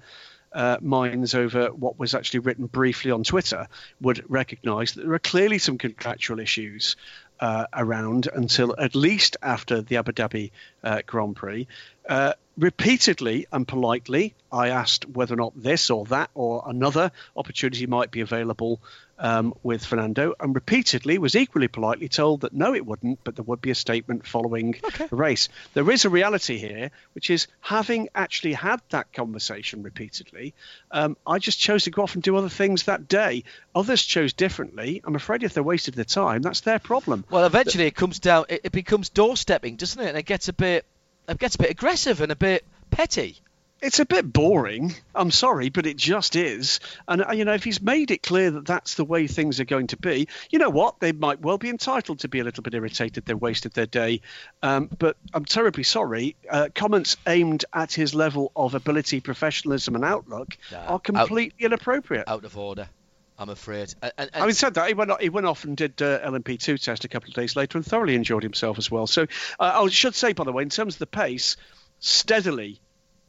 [0.52, 3.68] uh, minds over what was actually written briefly on Twitter
[4.02, 6.96] would recognise that there are clearly some contractual issues
[7.40, 10.52] uh, around until at least after the Abu Dhabi
[10.84, 11.68] uh, Grand Prix.
[12.08, 17.86] Uh, repeatedly and politely, I asked whether or not this or that or another opportunity
[17.86, 18.82] might be available
[19.20, 23.44] um, with Fernando, and repeatedly was equally politely told that no, it wouldn't, but there
[23.44, 25.08] would be a statement following okay.
[25.08, 25.50] the race.
[25.74, 30.54] There is a reality here, which is having actually had that conversation repeatedly,
[30.92, 33.44] um, I just chose to go off and do other things that day.
[33.76, 35.02] Others chose differently.
[35.04, 37.26] I'm afraid if they wasted their time, that's their problem.
[37.30, 40.10] Well, eventually it comes down, it, it becomes doorstepping, doesn't it?
[40.10, 40.86] And it gets a bit,
[41.28, 43.42] it gets a bit aggressive and a bit petty
[43.82, 44.94] it's a bit boring.
[45.16, 46.80] I'm sorry, but it just is.
[47.08, 49.66] And uh, you know, if he's made it clear that that's the way things are
[49.66, 51.00] going to be, you know what?
[51.00, 54.22] They might well be entitled to be a little bit irritated they wasted their day.
[54.62, 56.36] Um, but I'm terribly sorry.
[56.50, 62.28] Uh, comments aimed at his level of ability, professionalism, and outlook are completely out, inappropriate.
[62.28, 62.90] Out of order.
[63.38, 63.96] I'm afraid.
[64.02, 67.06] And, and, Having said that, he went, he went off and did uh, LMP2 test
[67.06, 69.08] a couple of days later and thoroughly enjoyed himself as well.
[69.08, 69.24] So
[69.60, 71.56] uh, I should say, by the way, in terms of the pace,
[72.00, 72.82] steadily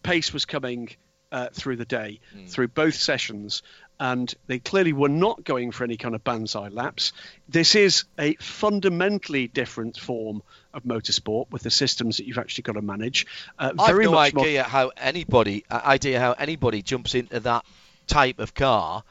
[0.02, 0.90] pace was coming
[1.32, 2.48] uh, through the day, mm.
[2.48, 3.62] through both sessions,
[3.98, 7.12] and they clearly were not going for any kind of banzai laps.
[7.48, 10.42] This is a fundamentally different form
[10.72, 13.26] of motorsport with the systems that you've actually got to manage.
[13.58, 14.68] Uh, I've no idea more...
[14.68, 17.64] how anybody uh, idea how anybody jumps into that
[18.06, 19.04] type of car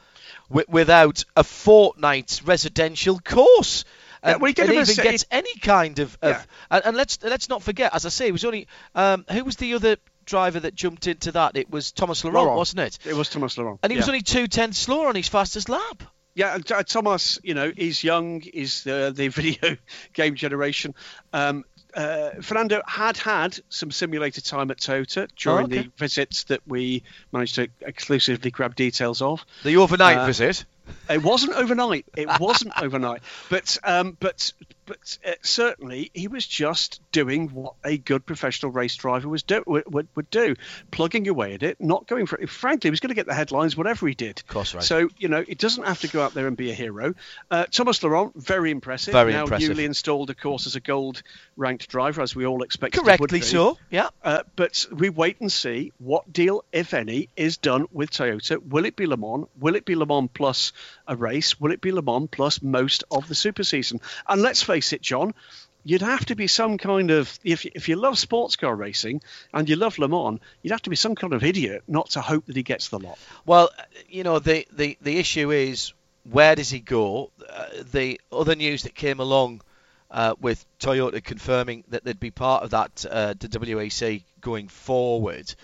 [0.48, 3.84] w- without a fortnight's residential course.
[4.22, 6.42] Yeah, well, and even gets any kind of, of yeah.
[6.70, 9.56] and, and, let's let's not forget, as I say, it was only um, who was
[9.56, 9.96] the other
[10.30, 11.56] driver that jumped into that.
[11.56, 12.56] It was Thomas Laurent, Laurent.
[12.56, 12.98] wasn't it?
[13.04, 13.80] It was Thomas Laurent.
[13.82, 14.00] And he yeah.
[14.00, 16.02] was only two tenths slower on his fastest lap.
[16.34, 19.76] Yeah, uh, Thomas, you know, is young, is the, the video
[20.12, 20.94] game generation.
[21.32, 21.64] Um,
[21.94, 25.82] uh, Fernando had had some simulated time at Toyota during oh, okay.
[25.82, 27.02] the visits that we
[27.32, 29.44] managed to exclusively grab details of.
[29.64, 30.64] The overnight uh, visit?
[31.08, 32.06] It wasn't overnight.
[32.16, 33.22] It wasn't overnight.
[33.48, 34.52] But um, but
[34.90, 39.62] but uh, certainly he was just doing what a good professional race driver was do,
[39.66, 40.56] would, would do,
[40.90, 42.50] plugging away at it, not going for it.
[42.50, 44.40] Frankly, he was going to get the headlines whatever he did.
[44.40, 44.82] Of course, right.
[44.82, 47.14] So you know, it doesn't have to go out there and be a hero.
[47.50, 49.12] Uh, Thomas Laurent, very impressive.
[49.12, 49.68] Very now impressive.
[49.68, 53.02] newly installed, of course, as a gold-ranked driver, as we all expected.
[53.02, 53.78] Correctly so.
[53.90, 54.08] Yeah.
[54.24, 58.60] Uh, but we wait and see what deal, if any, is done with Toyota.
[58.60, 59.46] Will it be Le Mans?
[59.58, 60.72] Will it be Le Mans plus
[61.06, 61.60] a race?
[61.60, 64.00] Will it be Le Mans plus most of the super season?
[64.28, 65.34] And let's face it, John,
[65.84, 69.22] you'd have to be some kind of if if you love sports car racing
[69.52, 72.20] and you love Le Mans, you'd have to be some kind of idiot not to
[72.20, 73.18] hope that he gets the lot.
[73.46, 73.70] Well,
[74.08, 75.92] you know the the, the issue is
[76.24, 77.30] where does he go?
[77.48, 79.62] Uh, the other news that came along
[80.10, 85.54] uh, with Toyota confirming that they'd be part of that uh, the WEC going forward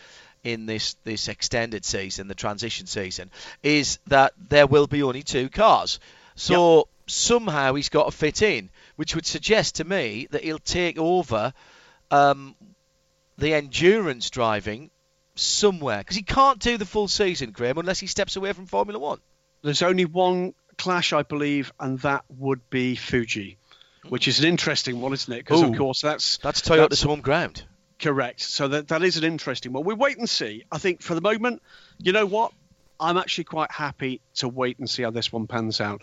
[0.47, 3.31] in this this extended season, the transition season,
[3.65, 5.99] is that there will be only two cars.
[6.37, 6.85] So yep.
[7.07, 11.53] somehow he's got to fit in, which would suggest to me that he'll take over
[12.13, 12.55] um,
[13.37, 14.91] the endurance driving
[15.35, 19.01] somewhere because he can't do the full season, Graham, unless he steps away from Formula
[19.01, 19.19] One.
[19.63, 23.59] There's only one clash, I believe, and that would be Fuji,
[24.09, 25.39] which is an interesting one, isn't it?
[25.39, 27.65] Because of course that's that's Toyota's that's, home ground.
[27.99, 28.41] Correct.
[28.41, 29.85] So that that is an interesting one.
[29.85, 30.65] We wait and see.
[30.71, 31.63] I think for the moment,
[31.99, 32.53] you know what?
[33.01, 36.03] I'm actually quite happy to wait and see how this one pans out.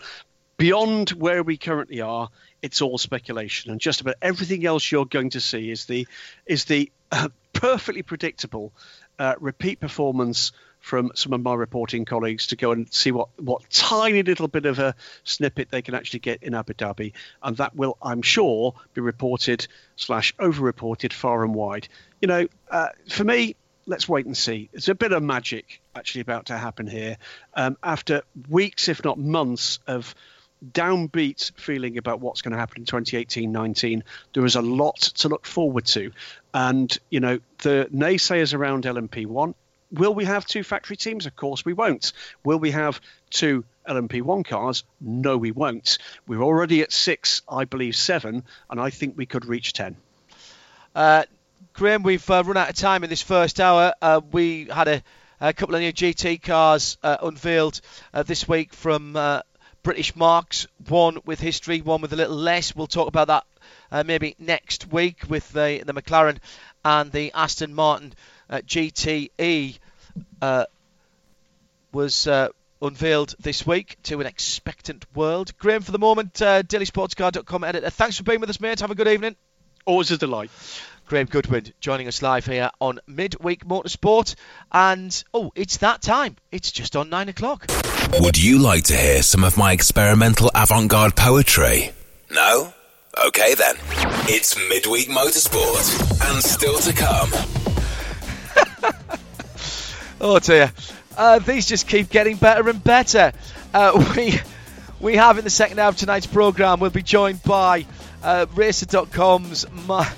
[0.56, 2.28] Beyond where we currently are,
[2.62, 6.06] it's all speculation, and just about everything else you're going to see is the
[6.46, 8.72] is the uh, perfectly predictable
[9.18, 10.52] uh, repeat performance
[10.84, 14.66] from some of my reporting colleagues to go and see what, what tiny little bit
[14.66, 18.74] of a snippet they can actually get in Abu Dhabi, and that will, I'm sure,
[18.92, 19.66] be reported
[19.96, 21.88] slash over-reported far and wide.
[22.20, 23.56] You know, uh, for me,
[23.86, 24.68] let's wait and see.
[24.72, 27.16] There's a bit of magic actually about to happen here.
[27.54, 28.20] Um, after
[28.50, 30.14] weeks, if not months, of
[30.70, 34.02] downbeat feeling about what's going to happen in 2018-19,
[34.34, 36.12] there is a lot to look forward to.
[36.52, 39.54] And, you know, the naysayers around LMP1
[39.94, 41.26] Will we have two factory teams?
[41.26, 42.12] Of course we won't.
[42.42, 44.82] Will we have two LMP1 cars?
[45.00, 45.98] No, we won't.
[46.26, 49.96] We're already at six, I believe seven, and I think we could reach ten.
[50.96, 51.24] Uh,
[51.74, 53.94] Graham, we've uh, run out of time in this first hour.
[54.02, 55.02] Uh, we had a,
[55.40, 57.80] a, couple of new GT cars uh, unveiled
[58.12, 59.42] uh, this week from uh,
[59.84, 62.74] British marques, One with history, one with a little less.
[62.74, 66.38] We'll talk about that maybe next week with the, the McLaren
[66.84, 68.12] and the Aston Martin
[68.50, 69.78] GTE
[70.40, 70.66] uh,
[71.92, 72.48] was uh,
[72.82, 75.56] unveiled this week to an expectant world.
[75.58, 77.90] Graham, for the moment, uh, dailysportscar.com editor.
[77.90, 78.80] Thanks for being with us, mate.
[78.80, 79.36] Have a good evening.
[79.86, 80.50] Always a delight.
[81.06, 84.34] Graham Goodwin joining us live here on Midweek Motorsport.
[84.72, 86.36] And, oh, it's that time.
[86.50, 87.66] It's just on 9 o'clock.
[88.20, 91.90] Would you like to hear some of my experimental avant garde poetry?
[92.30, 92.72] No?
[93.26, 93.76] Okay then.
[94.28, 96.30] It's Midweek Motorsport.
[96.32, 97.30] And still to come.
[100.26, 100.72] Oh dear.
[101.18, 103.32] Uh, these just keep getting better and better.
[103.74, 104.40] Uh, we
[104.98, 107.84] we have in the second half of tonight's programme, we'll be joined by
[108.22, 110.08] uh, Racer.com's Ma-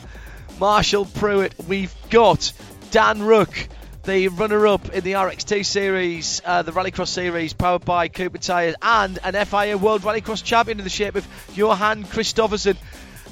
[0.61, 1.67] Marshall Pruett.
[1.67, 2.53] We've got
[2.93, 3.67] Dan Rooke,
[4.05, 8.77] the runner up in the RX2 series, uh, the Rallycross series, powered by Cooper Tyres,
[8.81, 11.27] and an FIA World Rallycross champion in the shape of
[11.57, 12.77] Johan Kristoffersson.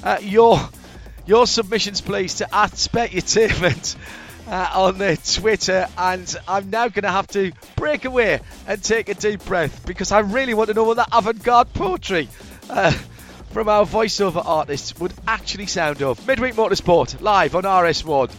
[0.03, 0.59] Uh, your
[1.25, 3.95] your submissions, please, to at Specutainment
[4.47, 9.09] uh, on their Twitter, and I'm now going to have to break away and take
[9.09, 12.29] a deep breath because I really want to know what that avant-garde poetry
[12.69, 12.91] uh,
[13.51, 16.25] from our voiceover artists would actually sound of.
[16.27, 18.31] Midweek Motorsport live on RS1.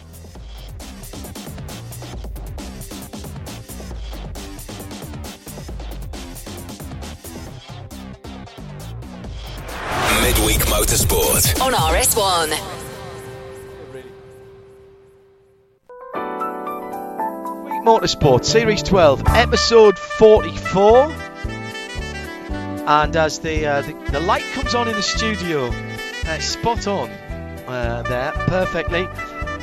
[10.21, 12.86] Midweek Motorsport on RS1.
[17.87, 21.09] Motorsport Series 12, Episode 44.
[22.85, 25.67] And as the, uh, the, the light comes on in the studio,
[26.25, 29.07] uh, spot on uh, there, perfectly,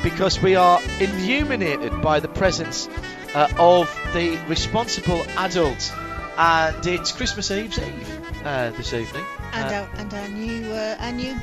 [0.01, 2.89] because we are illuminated by the presence
[3.35, 5.93] uh, of the responsible adult,
[6.35, 9.23] and it's Christmas Eve's Eve uh, this evening.
[9.53, 11.35] And our and our new our new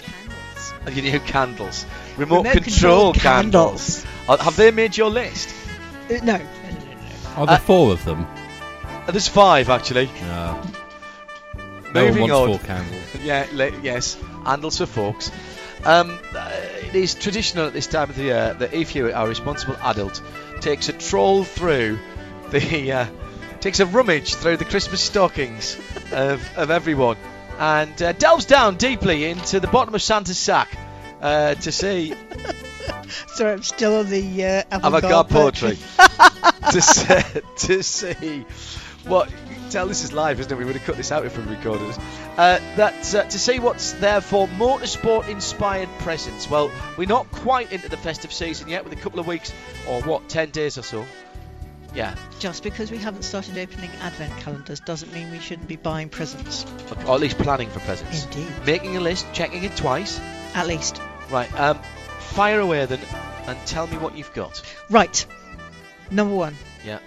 [0.00, 0.72] candles.
[0.94, 4.04] Your new candles, remote, remote control, control candles.
[4.04, 4.15] candles.
[4.26, 5.54] Have they made your list?
[6.10, 6.40] Uh, no.
[7.36, 8.26] Are there uh, four of them?
[9.06, 10.10] Uh, there's five actually.
[10.22, 10.62] No.
[11.94, 12.48] Moving no on.
[12.48, 13.14] Four candles.
[13.22, 13.46] yeah.
[13.52, 14.16] Le- yes.
[14.44, 15.30] Handles for forks.
[15.84, 16.50] Um, uh,
[16.88, 19.76] it is traditional at this time of the year that if you are a responsible
[19.82, 20.20] adult,
[20.60, 21.98] takes a troll through
[22.50, 23.06] the uh,
[23.60, 25.76] takes a rummage through the Christmas stockings
[26.12, 27.16] of, of everyone
[27.58, 30.76] and uh, delves down deeply into the bottom of Santa's sack
[31.20, 32.14] uh, to see
[33.34, 35.76] Sorry, I'm still on the uh, avant-garde poetry.
[36.72, 38.44] to, see, to see
[39.04, 39.32] what.
[39.70, 40.56] Tell this is live, isn't it?
[40.56, 41.98] We would have cut this out if we recorded it.
[42.38, 46.48] Uh, that uh, to see what's there for motorsport-inspired presents.
[46.48, 49.52] Well, we're not quite into the festive season yet, with a couple of weeks
[49.88, 51.04] or what, ten days or so
[51.94, 52.14] Yeah.
[52.38, 56.64] Just because we haven't started opening advent calendars doesn't mean we shouldn't be buying presents.
[57.06, 58.24] Or at least planning for presents.
[58.26, 58.52] Indeed.
[58.66, 60.20] Making a list, checking it twice.
[60.54, 61.00] At least.
[61.28, 61.52] Right.
[61.58, 61.80] Um,
[62.36, 63.00] fire away then,
[63.46, 64.62] and tell me what you've got.
[64.90, 65.24] Right.
[66.10, 66.98] Number one, Yeah.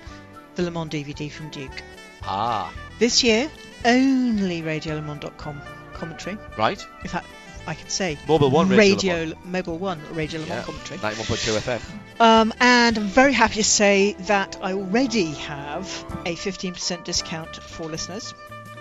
[0.56, 1.82] the Le Mans DVD from Duke.
[2.24, 2.72] Ah.
[3.00, 3.50] This year,
[3.86, 5.62] only RadioLeMans.com
[5.94, 6.38] commentary.
[6.58, 6.84] Right.
[7.04, 7.28] In fact,
[7.68, 10.64] I can say Mobil One Radio Radio, Mobil One Radio Le Mans Yeah.
[10.64, 11.00] commentary.
[11.00, 11.82] 91.2 FM.
[12.20, 15.86] Um, and I'm very happy to say that I already have
[16.26, 18.34] a 15% discount for listeners.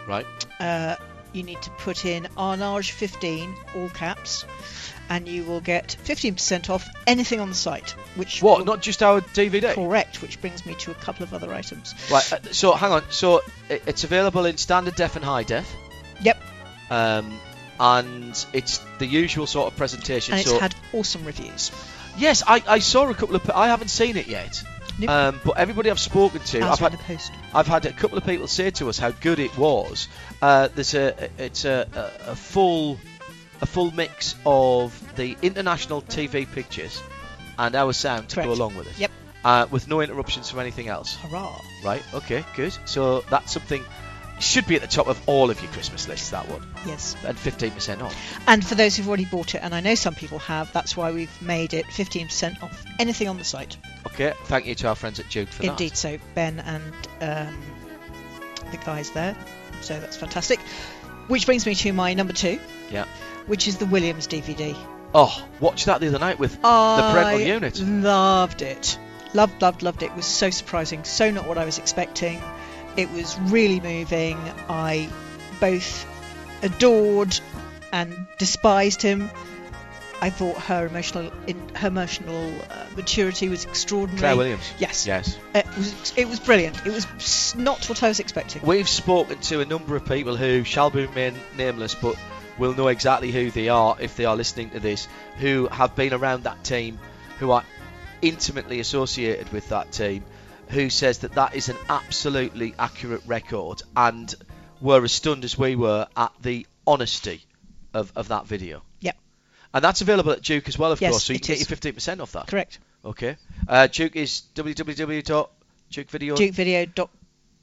[0.09, 0.27] Right.
[0.59, 0.97] Uh,
[1.33, 4.45] you need to put in Arnage15, all caps,
[5.11, 7.91] and you will get 15% off anything on the site.
[8.17, 8.65] Which What?
[8.67, 9.75] Not just our DVD.
[9.75, 10.21] correct?
[10.23, 11.95] Which brings me to a couple of other items.
[12.11, 12.33] Right.
[12.33, 13.03] Uh, so hang on.
[13.11, 15.73] So it's available in standard def and high def.
[16.23, 16.39] Yep,
[16.91, 17.39] Um,
[17.81, 20.35] and it's the usual sort of presentation.
[20.35, 21.71] and it's so had awesome reviews.
[22.19, 23.49] yes, I, I saw a couple of.
[23.51, 24.63] I haven't seen it yet.
[24.99, 25.11] Nope.
[25.11, 27.31] Um, but everybody I've spoken to, I've had, post.
[27.55, 30.09] I've had a couple of people say to us how good it was.
[30.43, 31.87] Uh, there's a it's a,
[32.27, 32.99] a, a full
[33.61, 37.03] a full mix of the international TV pictures
[37.59, 38.99] and our sound to go along with it.
[38.99, 39.11] Yep.
[39.45, 41.17] Uh, with no interruptions from anything else.
[41.17, 41.61] Hurrah!
[41.85, 42.03] Right.
[42.13, 42.45] Okay.
[42.57, 42.77] Good.
[42.87, 43.83] So that's something
[44.41, 46.31] should be at the top of all of your Christmas lists.
[46.31, 47.17] That one Yes.
[47.25, 48.15] and 15% off.
[48.47, 51.11] And for those who've already bought it, and I know some people have, that's why
[51.13, 53.77] we've made it 15% off anything on the site.
[54.07, 54.33] Okay.
[54.45, 55.69] Thank you to our friends at Duke for that.
[55.71, 57.59] Indeed, so Ben and um,
[58.71, 59.37] the guys there.
[59.81, 60.61] So that's fantastic.
[61.29, 62.59] Which brings me to my number two.
[62.91, 63.07] Yeah.
[63.49, 64.77] Which is the Williams DVD.
[65.15, 67.81] Oh, watched that the other night with the I parental unit.
[67.81, 68.99] Loved it.
[69.35, 70.07] Loved, loved, loved it.
[70.07, 71.05] It was so surprising.
[71.05, 72.41] So not what I was expecting.
[72.97, 74.39] It was really moving.
[74.69, 75.09] I
[75.61, 76.07] both
[76.63, 77.39] adored
[77.93, 79.31] and despised him.
[80.21, 84.19] I thought her emotional, in, her emotional uh, maturity was extraordinary.
[84.19, 84.73] Claire Williams.
[84.79, 85.07] Yes.
[85.07, 85.39] Yes.
[85.55, 86.85] It was, it was brilliant.
[86.85, 88.63] It was not what I was expecting.
[88.63, 92.17] We've spoken to a number of people who shall be remain nameless, but
[92.59, 95.07] will know exactly who they are if they are listening to this,
[95.39, 96.99] who have been around that team,
[97.39, 97.65] who are
[98.21, 100.25] intimately associated with that team,
[100.69, 104.35] who says that that is an absolutely accurate record, and
[104.81, 107.43] were as stunned as we were at the honesty
[107.95, 108.83] of, of that video.
[109.01, 109.17] Yep.
[109.75, 112.21] And that's available at Duke as well, of Yes, course, so you get your 15%
[112.21, 112.49] off that.
[112.49, 112.79] Correct.
[113.05, 113.37] Okay.
[113.67, 117.09] Uh, Duke is www.dukevideo.com.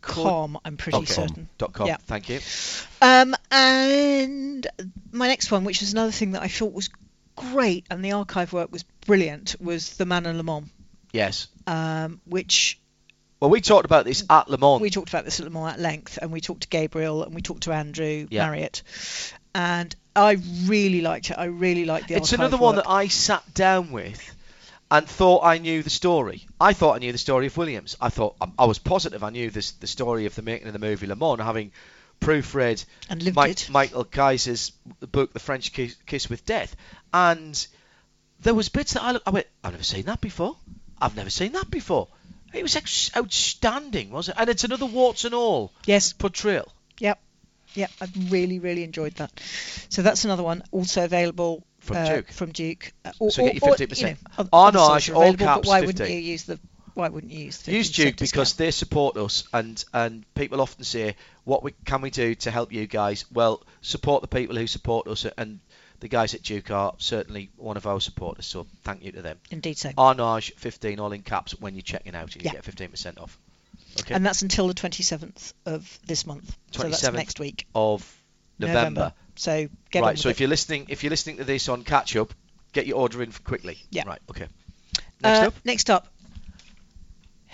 [0.05, 1.49] DukeVideo.com, I'm pretty certain.
[1.57, 1.87] Dot com.
[1.87, 1.97] Yeah.
[1.97, 2.39] Thank you.
[3.01, 4.67] Um, and
[5.11, 6.89] my next one, which was another thing that I thought was
[7.35, 10.69] great, and the archive work was brilliant, was the Man and Le Mans,
[11.11, 11.47] Yes.
[11.67, 12.79] um, which
[13.39, 14.81] Well, we talked about this at Le Mans.
[14.81, 17.35] we talked about this at Le Mans at length, and we talked to Gabriel, and
[17.35, 18.45] we talked to Andrew Yeah.
[18.45, 18.83] Marriott,
[19.53, 21.37] and I really liked it.
[21.37, 22.85] I really liked the it's another one work.
[22.85, 24.34] that I sat down with
[24.91, 26.45] and thought I knew the story.
[26.59, 27.97] I thought I knew the story of Williams.
[27.99, 30.73] I thought I, I was positive I knew this the story of the making of
[30.73, 31.71] the movie Le Mans, having
[32.21, 33.69] proofread And Mike.
[33.69, 34.71] Michael Keyser's
[35.11, 36.75] book, The French Kiss, Kiss with Death,
[37.13, 37.67] and
[38.41, 39.27] there was bits that I looked.
[39.27, 40.55] I went, I've never seen that before.
[41.01, 42.07] I've never seen that before.
[42.53, 44.41] It was ex- outstanding, wasn't it?
[44.41, 46.13] And it's another warts and all Yes.
[46.13, 46.71] portrayal.
[46.99, 47.19] Yep.
[47.73, 47.91] Yep.
[47.99, 49.31] I really, really enjoyed that.
[49.89, 52.31] So that's another one, also available From uh, Duke.
[52.31, 52.93] From Duke.
[53.03, 53.97] Uh, or, So get your or- 50%.
[53.99, 56.59] you know, oth- other no, sites I- are all caps why wouldn't you use the?
[56.95, 60.83] Why wouldn't you use Use 50% Duke because they support us, and and people often
[60.85, 64.65] say, "What we, can we do to help you guys?" Well, support the people who
[64.65, 65.59] support us, and
[65.99, 68.45] the guys at Duke are certainly one of our supporters.
[68.45, 69.37] So thank you to them.
[69.51, 69.89] Indeed, so.
[69.91, 72.53] Arnage 15 all in caps when you're checking out, and you Yeah.
[72.53, 73.37] get 15% off.
[74.01, 74.13] Okay.
[74.13, 76.55] And that's until the 27th of this month.
[76.71, 78.09] 27th So that's 27th next week, of
[78.59, 79.13] November.
[79.35, 80.17] So get right.
[80.17, 80.31] So it.
[80.31, 82.33] if you're listening, if you're listening to this on catch up,
[82.73, 83.77] get your order in quickly.
[83.89, 84.03] Yeah.
[84.05, 84.21] Right.
[84.29, 84.47] Okay.
[85.21, 85.53] Next Uh, up.
[85.63, 86.07] Next up.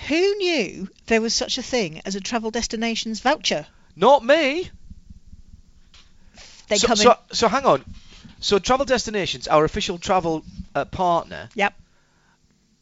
[0.08, 3.68] Who knew there was such a thing as a travel destinations voucher?
[3.96, 4.70] Not me.
[6.70, 7.18] They so, come so, in.
[7.34, 7.84] so hang on.
[8.40, 10.44] So Travel Destinations, our official travel
[10.74, 11.74] uh, partner, Yep.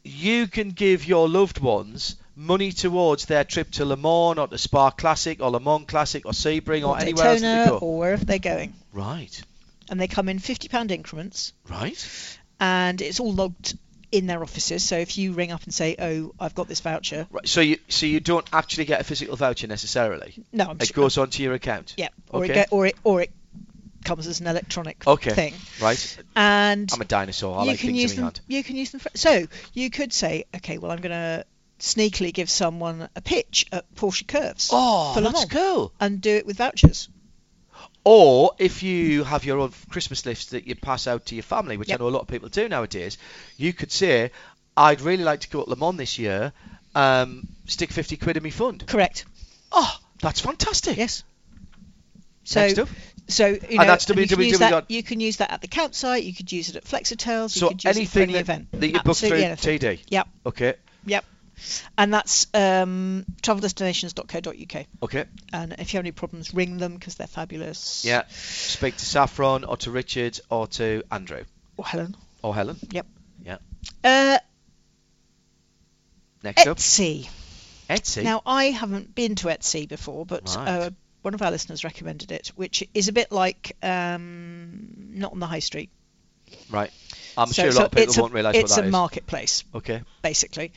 [0.04, 4.58] you can give your loved ones money towards their trip to Le Mans or to
[4.58, 7.78] Spa Classic or Le Mans Classic or Sebring or, or anywhere else they go.
[7.80, 8.74] or wherever they're going.
[8.94, 9.42] Right.
[9.90, 11.54] And they come in £50 increments.
[11.70, 12.38] Right.
[12.60, 13.78] and it's all logged
[14.12, 14.84] in their offices.
[14.84, 17.48] So if you ring up and say, "Oh, I've got this voucher," Right.
[17.48, 20.34] So you so you don't actually get a physical voucher necessarily.
[20.52, 21.94] no, I'm It sure- goes onto your account.
[21.98, 22.62] yeah, or Okay.
[22.62, 23.32] it or it or it
[24.06, 25.32] comes as an electronic Okay.
[25.32, 26.18] thing, Right.
[26.36, 27.60] and I'm a dinosaur.
[27.60, 28.32] I you like can things use them.
[28.48, 29.00] You can use them.
[29.00, 31.46] For, so you could say, "Okay, well, I'm going to
[31.80, 35.92] sneakily give someone a pitch at Porsche Curves Oh, for that's cool.
[36.00, 37.10] and do it with vouchers."
[38.04, 41.78] Or if you have your own Christmas list that you pass out to your family,
[41.78, 42.00] which Yep.
[42.00, 43.18] I know a lot of people do nowadays,
[43.58, 44.32] you could say,
[44.76, 46.54] I'd really like to go to Le Mans this year.
[46.96, 48.86] Um, stick 50 quid in my fund.
[48.88, 49.26] Correct.
[49.72, 50.98] Oh, that's fantastic.
[50.98, 51.24] Yes.
[52.46, 52.68] So,
[53.28, 55.68] so you know, that's and you, can use that, you can use that at the
[55.68, 56.24] campsite.
[56.24, 57.56] You could use it at Flexitels.
[57.56, 58.72] You So could use it for anything any that, event.
[58.72, 59.80] that you book through anything.
[59.80, 60.00] TD.
[60.10, 60.28] Yep.
[60.48, 60.74] Okay.
[61.06, 61.26] Yep.
[61.98, 64.86] And that's um, traveldestinations.co.uk.
[65.04, 65.26] Okay.
[65.54, 68.04] And if you have any problems, ring them because they're fabulous.
[68.06, 68.24] Yeah.
[68.30, 71.44] Speak to Saffron or to Richard or to Andrew
[71.78, 72.16] Or Helen.
[72.42, 72.78] or Helen.
[72.92, 73.06] Yep.
[73.46, 73.58] Yeah.
[74.04, 74.38] Uh,
[76.44, 76.78] Next up.
[76.78, 77.30] Etsy.
[77.90, 78.24] Etsy.
[78.24, 80.68] Now, I haven't been to Etsy before, but Right.
[80.68, 80.90] uh,
[81.22, 85.48] one of our listeners recommended it, which is a bit like um, not on the
[85.48, 85.90] high street.
[86.70, 86.92] Right.
[87.40, 90.02] I'm So- sure a so lot of people won't realise what It's a marketplace, Okay.
[90.22, 90.74] basically,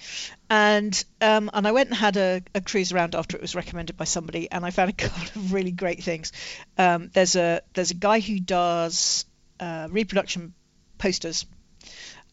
[0.49, 3.97] and um, and I went and had a, a cruise around after it was recommended
[3.97, 6.33] by somebody, and I found a couple of really great things.
[6.79, 9.25] Um, there's a there's a guy who does
[9.61, 10.55] uh, reproduction
[10.99, 11.45] posters.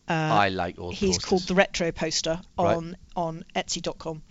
[0.07, 1.25] Uh, I like all He's posters.
[1.25, 2.75] called the Retro Poster Right.
[2.77, 4.21] on on Etsy.com,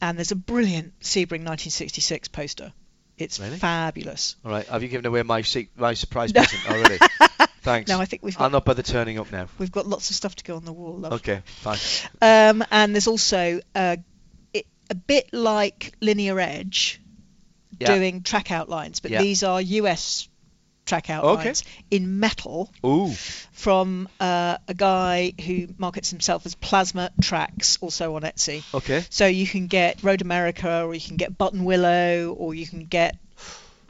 [0.00, 2.72] and there's a brilliant Sebring 1966 poster.
[3.18, 3.58] It's Really?
[3.58, 4.36] fabulous.
[4.44, 4.66] All right.
[4.66, 5.44] Have you given away my
[5.76, 6.98] my surprise present already?
[7.62, 7.88] Thanks.
[7.88, 9.46] No, I think we've I'll not bother turning up now.
[9.58, 10.98] we've got lots of stuff to go on the wall.
[10.98, 11.12] Love.
[11.14, 11.42] Okay.
[11.44, 11.78] Fine.
[12.20, 13.96] Um, and there's also uh,
[14.52, 17.00] it, a bit like Linear Edge
[17.78, 17.94] Yeah.
[17.94, 19.22] doing track outlines, but Yeah.
[19.22, 20.28] these are US
[20.84, 21.62] track outlines
[21.92, 23.12] in metal Ooh.
[23.52, 28.64] from uh, a guy who markets himself as Plasma Tracks, also on Etsy.
[28.74, 29.04] Okay.
[29.08, 33.16] So you can get Road America, or you can get Buttonwillow, or you can get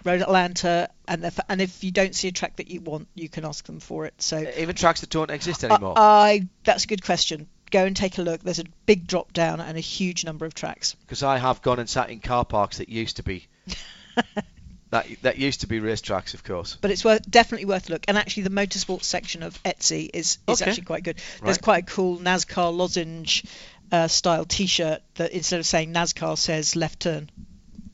[0.04, 3.28] Road Atlanta, and if, and if you don't see a track that you want, you
[3.28, 4.14] can ask them for it.
[4.18, 5.94] So Even tracks that don't exist anymore.
[5.96, 7.46] I, that's a good question.
[7.70, 8.42] Go and take a look.
[8.42, 10.94] There's a big drop down and a huge number of tracks.
[11.06, 13.46] Because I have gone and sat in car parks that used to be.
[14.90, 16.76] that that used to be racetracks, of course.
[16.80, 18.04] But it's worth, definitely worth a look.
[18.08, 20.70] And actually, the motorsports section of Etsy is, is Okay.
[20.70, 21.16] actually quite good.
[21.42, 21.62] There's Right.
[21.62, 23.44] quite a cool NASCAR lozenge
[23.90, 27.30] uh, style T-shirt that instead of saying NASCAR says left turn,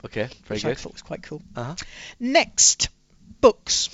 [0.04, 0.28] Okay.
[0.44, 0.78] Very which I good.
[0.78, 1.42] thought was quite cool.
[1.56, 1.74] Uh-huh.
[2.20, 2.88] Next,
[3.40, 3.88] books.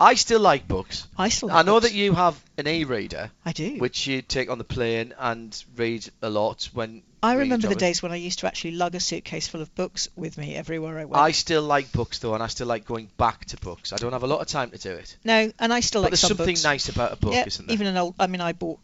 [0.00, 1.08] I still like books.
[1.16, 1.50] I still.
[1.50, 1.88] I know books.
[1.88, 3.78] that you have an e-reader, I do.
[3.78, 7.02] which you take on the plane and read a lot when.
[7.20, 10.08] I remember the days when I used to actually lug a suitcase full of books
[10.14, 11.20] with me everywhere I went.
[11.20, 13.92] I still like books though, and I still like going back to books.
[13.92, 15.16] I don't have a lot of time to do it.
[15.24, 16.62] no, and I still but like there's some something books.
[16.62, 17.74] nice about a book, yeah, isn't there?
[17.74, 18.14] even an old.
[18.20, 18.78] I mean, I bought,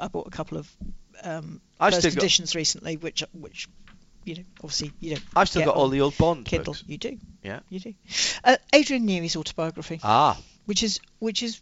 [0.00, 0.68] I bought a couple of
[1.22, 3.68] um, I've first still got- editions recently, which which
[4.24, 5.24] you know, obviously you don't.
[5.34, 6.72] I've still got all the old Bond Kindle.
[6.74, 6.84] books.
[6.86, 7.18] You do.
[7.42, 7.60] Yeah.
[7.68, 7.94] You do.
[8.44, 11.60] Uh, Adrian Newey's autobiography, Ah, which is which is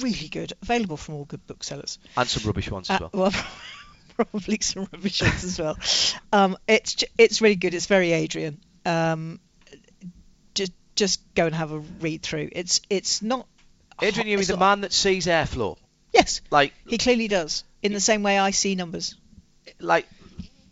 [0.00, 1.98] really good, available from all good booksellers.
[2.16, 3.32] and some rubbish ones as Uh, well.
[4.16, 5.76] probably some rubbish ones as well.
[6.32, 7.74] Um, it's it's really good.
[7.74, 8.60] It's very Adrian.
[8.84, 9.40] Um,
[10.54, 12.48] just just go and have a read through.
[12.52, 13.46] It's it's not.
[14.02, 15.76] Adrian it's Newey, the not- man that sees airflow.
[16.12, 17.64] Yes, Like, he clearly does.
[17.82, 19.16] In the same way I see numbers.
[19.80, 20.06] like,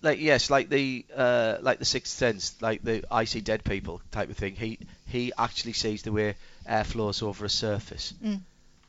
[0.05, 4.01] like yes, like the uh, like the sixth sense, like the I see dead people
[4.13, 4.55] type of thing.
[4.55, 4.79] He
[5.09, 6.37] he actually sees the way
[6.67, 8.15] air flows over a surface.
[8.23, 8.41] Mm.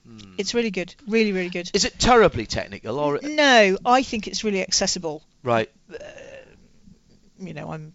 [0.05, 0.35] Hmm.
[0.37, 0.93] It's really good.
[1.07, 1.71] Really, really good.
[1.73, 5.23] Is it terribly technical or No, I think it's really accessible.
[5.43, 5.69] right?
[5.91, 5.97] Uh,
[7.39, 7.93] you know, I'm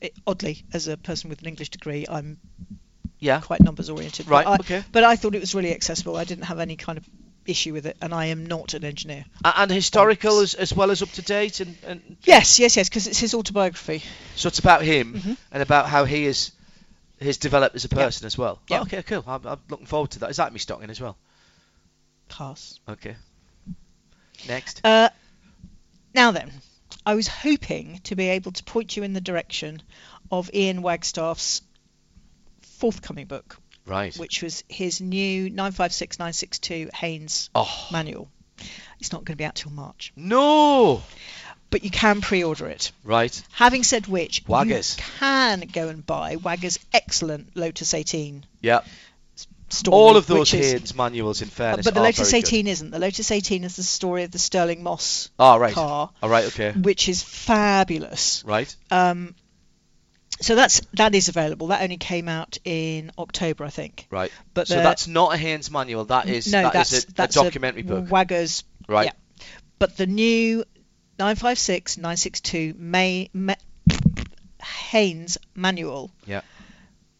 [0.00, 2.38] it, oddly as a person with an English degree, I'm
[3.20, 3.40] Yeah.
[3.40, 4.26] quite numbers oriented.
[4.28, 4.84] Right, But I, okay.
[4.92, 6.16] But I thought it was really accessible.
[6.16, 7.04] I didn't have any kind of
[7.46, 9.24] issue with it, and I am not an engineer.
[9.44, 13.06] And historical as, as well as up to date, and, and Yes, yes, yes, because
[13.06, 14.02] it's his autobiography.
[14.36, 15.36] so it's about him Mhm.
[15.52, 16.52] and about how he is
[17.20, 17.96] has developed as a Yeah.
[18.04, 18.60] person as well.
[18.68, 18.80] Yeah.
[18.80, 19.24] Oh, okay, cool.
[19.26, 20.30] I'm, I'm looking forward to that.
[20.30, 21.16] Is that me stocking as well?
[22.28, 22.80] Pass.
[22.88, 23.16] Okay.
[24.48, 24.80] Next.
[24.84, 25.08] Uh,
[26.14, 26.50] now then,
[27.06, 29.82] I was hoping to be able to point you in the direction
[30.30, 31.62] of Ian Wagstaff's
[32.78, 34.16] forthcoming book, Right.
[34.16, 38.28] which was his new 956962 Haynes Oh manual.
[39.00, 41.02] It's not going to be out till March, no!
[41.70, 42.92] but you can pre-order it.
[43.02, 43.42] Right.
[43.52, 44.96] Having said which, Waggers.
[44.96, 48.80] you can go and buy Wagger's excellent Lotus 18 Yeah.
[49.70, 49.94] story.
[49.96, 52.48] All of those Haynes manuals, in fairness, but the Lotus very good.
[52.48, 52.90] 18 isn't.
[52.92, 55.74] The Lotus 18 is the story of the Stirling Moss Oh, right.
[55.74, 56.44] car, All right.
[56.46, 56.70] Okay.
[56.72, 58.44] which is fabulous.
[58.46, 58.74] Right.
[58.92, 59.34] Um,
[60.44, 61.68] so that's that is available.
[61.68, 64.06] That only came out in October, I think.
[64.10, 64.30] Right.
[64.52, 66.04] But so the- that's not a Haynes manual.
[66.04, 68.10] That is no, that that's is a, that's a documentary book.
[68.10, 69.06] Wagger's Right.
[69.06, 69.12] Yeah.
[69.78, 70.64] But the new
[71.18, 73.56] 956 962 May, May
[74.90, 76.42] Haynes manual Yeah.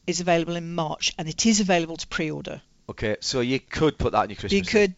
[0.07, 2.61] is available in March, and it is available to pre-order.
[2.89, 3.17] Okay.
[3.21, 4.53] So you could put that in your Christmas.
[4.53, 4.95] you could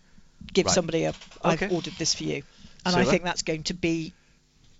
[0.53, 0.75] give Right.
[0.75, 1.75] somebody a I've Okay.
[1.75, 2.43] ordered this for you,
[2.85, 4.13] and I think that's going to be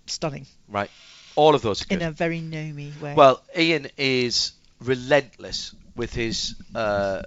[0.05, 0.89] stunning Right.
[1.37, 3.13] All of those in a very gnomey way.
[3.13, 7.23] Well, Ian is relentless with his uh,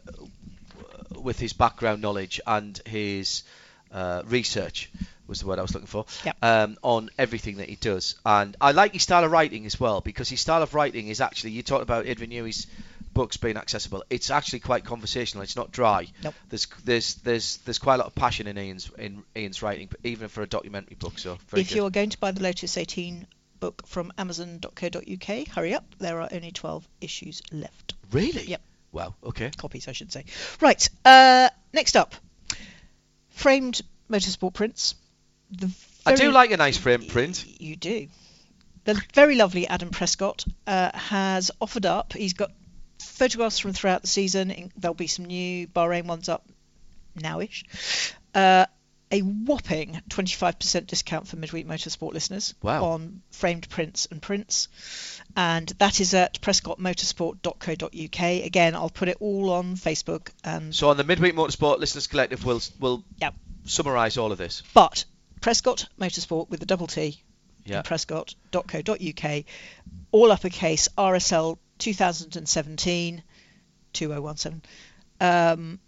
[1.14, 3.44] with his background knowledge and his
[3.92, 4.90] uh, research
[5.26, 6.06] was the word I was looking for.
[6.24, 6.36] Yep.
[6.42, 10.00] Um, on everything that he does, and I like his style of writing as well
[10.00, 12.66] because his style of writing is actually you talked about Adrian Newey's
[13.12, 14.04] books being accessible.
[14.10, 15.44] It's actually quite conversational.
[15.44, 16.08] It's not dry.
[16.24, 16.34] Nope.
[16.48, 20.28] There's there's there's there's quite a lot of passion in Ian's in Ian's writing, even
[20.28, 21.18] for a documentary book.
[21.18, 21.72] So if good.
[21.72, 23.26] you're going to buy the Lotus 18
[23.60, 25.84] book from Amazon.co.uk, hurry up.
[25.98, 27.94] There are only 12 issues left.
[28.10, 28.62] really, Yep.
[28.92, 29.14] Wow.
[29.22, 29.50] Okay.
[29.56, 30.24] Copies, I should say.
[30.60, 30.88] Right.
[31.04, 32.14] Uh, next up,
[33.28, 34.96] framed motorsport prints.
[35.52, 35.70] The
[36.04, 37.44] I do like a nice frame print.
[37.60, 38.08] You do.
[38.84, 42.14] The very lovely Adam Prescott uh, has offered up.
[42.14, 42.50] He's got
[42.98, 44.72] photographs from throughout the season.
[44.76, 46.44] There'll be some new Bahrain ones up
[47.16, 47.64] nowish.
[48.34, 48.66] Uh,
[49.12, 52.84] a whopping 25% discount for midweek motorsport listeners Wow.
[52.84, 54.68] on framed prints and prints.
[55.36, 58.20] And that is at prescottmotorsport.co.uk.
[58.46, 60.28] Again, I'll put it all on Facebook.
[60.44, 63.04] And So on the Midweek Motorsport Listeners Collective, we'll we'll
[63.64, 64.62] summarise all of this.
[64.74, 65.04] But
[65.40, 67.20] Prescott Motorsport with the double T
[67.64, 67.82] Yeah.
[67.82, 69.44] prescott.co.uk,
[70.12, 73.22] all uppercase RSL 2017
[73.92, 74.62] 2017.
[75.20, 75.78] Um,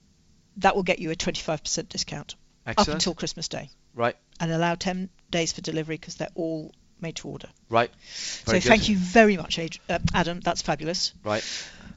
[0.58, 2.34] that will get you a 25% discount
[2.66, 4.16] up until Christmas Day Right.
[4.40, 7.48] and allow 10 days for delivery because they're all made to order.
[7.68, 7.90] Right.
[8.44, 8.68] Very so good.
[8.68, 10.40] thank you very much, uh, Adam.
[10.40, 11.12] That's fabulous.
[11.24, 11.42] Right.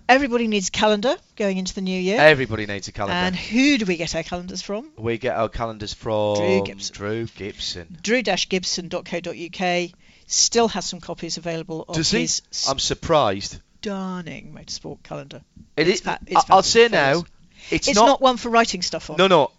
[0.07, 2.19] Everybody needs a calendar going into the new year.
[2.19, 3.15] Everybody needs a calendar.
[3.15, 4.91] And who do we get our calendars from?
[4.97, 6.93] we get our calendars from Drew Gibson.
[6.95, 7.97] Drew Gibson.
[8.01, 9.89] drew-gibson.co.uk
[10.27, 12.27] still has some copies available of Does he?
[12.69, 13.59] I'm surprised.
[13.81, 15.41] stunning motorsport calendar.
[15.77, 16.05] It It's is.
[16.05, 16.19] fa-
[16.49, 17.23] I'll say now,
[17.71, 19.17] it's, It's, not, one for writing stuff on.
[19.17, 19.51] No, no.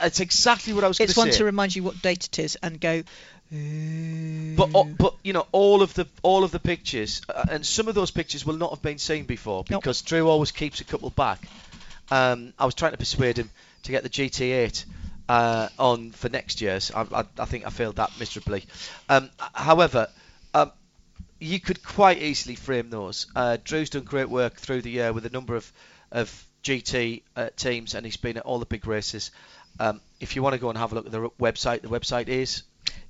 [0.00, 1.38] It's exactly what I was going it's one say.
[1.38, 3.02] to remind you what date it is and go.
[3.52, 7.88] But uh, but you know all of the all of the pictures uh, and some
[7.88, 9.82] of those pictures will not have been seen before Nope.
[9.82, 11.40] because Drew always keeps a couple back.
[12.12, 13.50] Um, I was trying to persuade him
[13.84, 14.84] to get the GT8
[15.28, 16.92] uh, on for next year's.
[16.92, 18.64] I, I, I think I failed that miserably.
[19.08, 20.08] Um, however,
[20.54, 20.70] um,
[21.40, 23.26] you could quite easily frame those.
[23.34, 25.72] Uh, Drew's done great work through the year with a number of
[26.12, 29.30] of GT uh, teams, and he's been at all the big races.
[29.78, 32.28] Um, if you want to go and have a look at the website, the website
[32.28, 32.62] is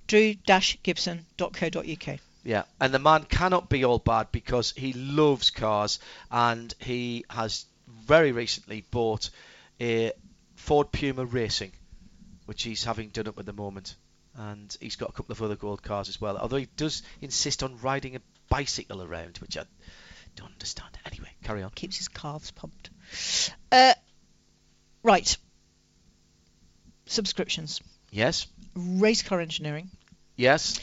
[0.07, 2.19] drew-gibson.co.uk.
[2.45, 5.99] yeah, and the man cannot be all bad because he loves cars
[6.31, 9.31] and he has very recently bought
[9.81, 10.13] a
[10.57, 11.73] Ford Puma Racing,
[12.47, 13.97] which he's having done up at the moment.
[14.37, 16.39] And he's got a couple of other gold cars as well.
[16.39, 19.65] Although he does insist on riding a bicycle around, which I
[20.37, 20.91] don't understand.
[21.05, 21.71] Anyway, carry on.
[21.71, 22.91] Keeps his calves pumped.
[23.73, 23.95] Uh,
[25.03, 25.37] right.
[27.07, 27.81] Subscriptions.
[28.11, 29.91] Yes, Race car engineering
[30.37, 30.81] yes,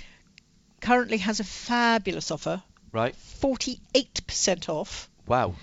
[0.82, 3.16] currently has a fabulous offer, right.
[3.42, 5.10] 48% off.
[5.26, 5.56] Wow.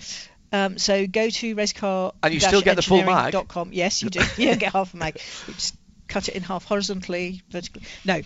[0.53, 3.35] Um, so go to racecar And you still get the full mag?
[3.49, 3.71] Com.
[3.73, 4.21] Yes, you do.
[4.37, 5.21] You get half a mag.
[5.49, 5.77] You just
[6.07, 7.83] cut it in half horizontally, vertically.
[8.05, 8.21] No,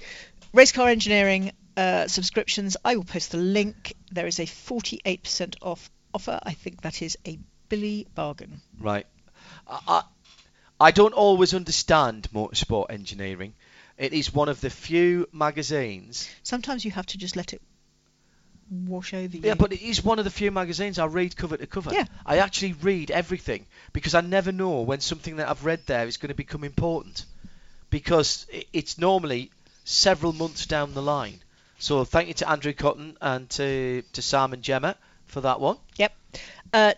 [0.54, 2.76] racecar engineering uh, subscriptions.
[2.84, 3.94] I will post the link.
[4.10, 6.38] There is a 48% off offer.
[6.42, 7.38] I think that is a
[7.68, 8.60] Billy bargain.
[8.80, 9.06] Right.
[9.66, 10.02] I,
[10.80, 13.54] I, don't always understand motorsport engineering.
[13.96, 17.60] It is one of the few magazines Sometimes you have to just let it
[18.70, 19.42] wash over you.
[19.42, 21.92] Yeah, but it is one of the few magazines I read cover to cover.
[21.92, 22.04] Yeah.
[22.24, 26.16] I actually read everything because I never know when something that I've read there is
[26.16, 27.24] going to become important
[27.90, 29.50] because it's normally
[29.84, 31.40] several months down the line.
[31.78, 34.96] So thank you to Andrew Cotton and to, to Sam and Gemma
[35.26, 35.76] for that one.
[35.96, 36.12] Yep.
[36.72, 36.92] Uh,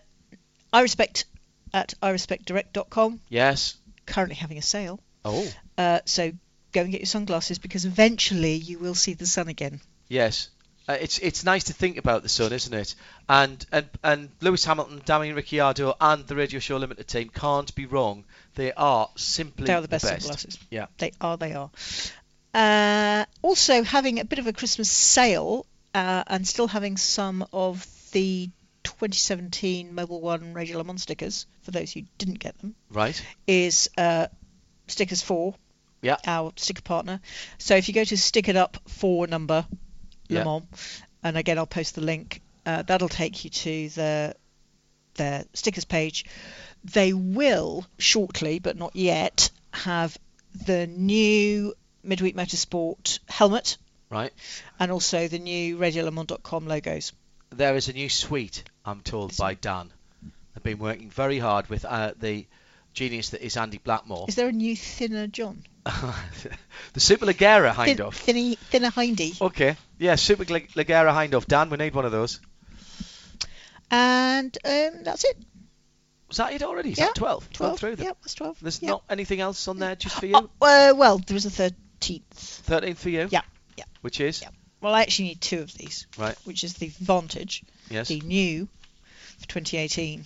[0.72, 1.24] I respect
[1.72, 3.76] at irespectdirect.com Yes.
[4.06, 5.00] currently having a sale.
[5.24, 5.46] Oh.
[5.76, 6.32] Uh, so
[6.72, 9.80] go and get your sunglasses because eventually you will see the sun again.
[10.08, 10.48] Yes.
[10.88, 12.94] Uh, it's it's nice to think about the sun, isn't it?
[13.28, 17.86] And and and Lewis Hamilton, Damian Ricciardo, and the Radio Show Limited team can't be
[17.86, 18.24] wrong.
[18.54, 20.58] They are simply They are the best sunglasses.
[20.70, 20.86] Yeah.
[20.98, 21.70] They are, they are.
[22.52, 27.86] Uh, also, having a bit of a Christmas sale uh, and still having some of
[28.12, 28.50] the
[28.84, 33.20] 2017 Mobil One Radio Le Mans stickers for those who didn't get them Right.
[33.46, 34.26] is uh,
[34.88, 35.54] Stickers 4,
[36.02, 36.16] Yeah.
[36.26, 37.20] our sticker partner.
[37.58, 39.66] So if you go to Stickered Up 4 number
[40.28, 40.44] Le Yeah.
[40.44, 44.36] Mans, and again I'll post the link, uh, that'll take you to the
[45.14, 46.24] their stickers page.
[46.84, 50.16] They will shortly, but not yet, have
[50.66, 53.76] the new Midweek Motorsport helmet
[54.08, 54.32] Right.
[54.78, 57.12] and also the new RadioLeMans.com logos.
[57.50, 59.90] There is a new suite, I'm told by Dan.
[60.54, 62.46] They've been working very hard with uh, the
[62.92, 64.26] genius that is Andy Blackmore.
[64.28, 65.62] Is there a new thinner John?
[66.92, 68.12] the Super Ligera Thin, Hindhaugh.
[68.12, 69.34] thinny, thinner hindy.
[69.40, 69.76] Okay.
[69.98, 71.46] Yeah, Super Lig- Ligera Hindhaugh.
[71.46, 72.40] Dan, we need one of those.
[73.90, 75.36] And um, that's it.
[76.28, 76.92] Was that it already?
[76.92, 77.52] Is Yeah, that 12?
[77.52, 77.78] 12.
[77.78, 78.06] through them.
[78.06, 78.58] Yeah, that's 12.
[78.60, 78.90] There's Yeah.
[78.90, 80.34] not anything else on there just for you?
[80.36, 82.62] Oh, uh, well, there is a thirteenth.
[82.68, 83.28] 13th for you?
[83.30, 83.40] Yeah,
[83.76, 83.84] yeah.
[84.00, 84.40] Which is?
[84.42, 84.50] Yeah.
[84.80, 86.06] Well, I actually need two of these.
[86.16, 86.36] Right.
[86.44, 88.08] Which is the Vantage, Yes.
[88.08, 88.68] the new
[89.40, 90.24] for 2018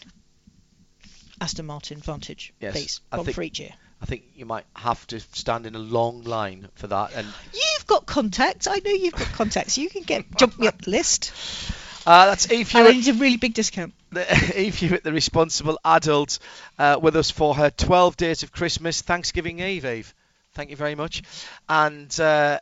[1.40, 3.00] Aston Martin Vantage, Yes, please.
[3.10, 3.70] I One think- for each year.
[4.02, 7.12] I think you might have to stand in a long line for that.
[7.14, 8.66] And You've got contacts.
[8.66, 9.78] I know you've got contacts.
[9.78, 11.32] You can get jump me up the list.
[12.06, 13.94] uh, that's Eve And I Hewitt, need a really big discount.
[14.56, 16.38] Eve Hewitt, the responsible adult,
[16.78, 20.14] uh, with us for her 12 days of Christmas, Thanksgiving Eve, Eve.
[20.54, 21.22] Thank you very much.
[21.68, 22.60] And uh,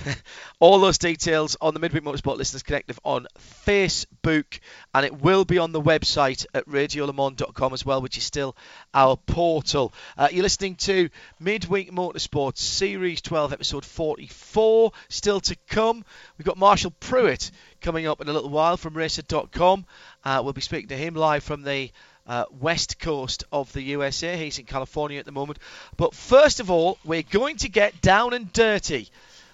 [0.60, 3.26] all those details on the Midweek Motorsport Listeners Collective on
[3.66, 4.60] Facebook,
[4.94, 8.56] and it will be on the website at radiolemans.com as well, which is still
[8.94, 9.92] our portal.
[10.16, 11.08] Uh, you're listening to
[11.40, 16.04] Midweek Motorsport Series 12, episode 44, still to come.
[16.38, 17.50] We've got Marshall Pruett
[17.80, 19.86] coming up in a little while from racer.com.
[20.24, 21.90] Uh, we'll be speaking to him live from the
[22.26, 24.36] uh, west coast of the USA.
[24.36, 25.58] He's in California at the moment.
[25.96, 29.08] But first of all, we're going to get down and dirty.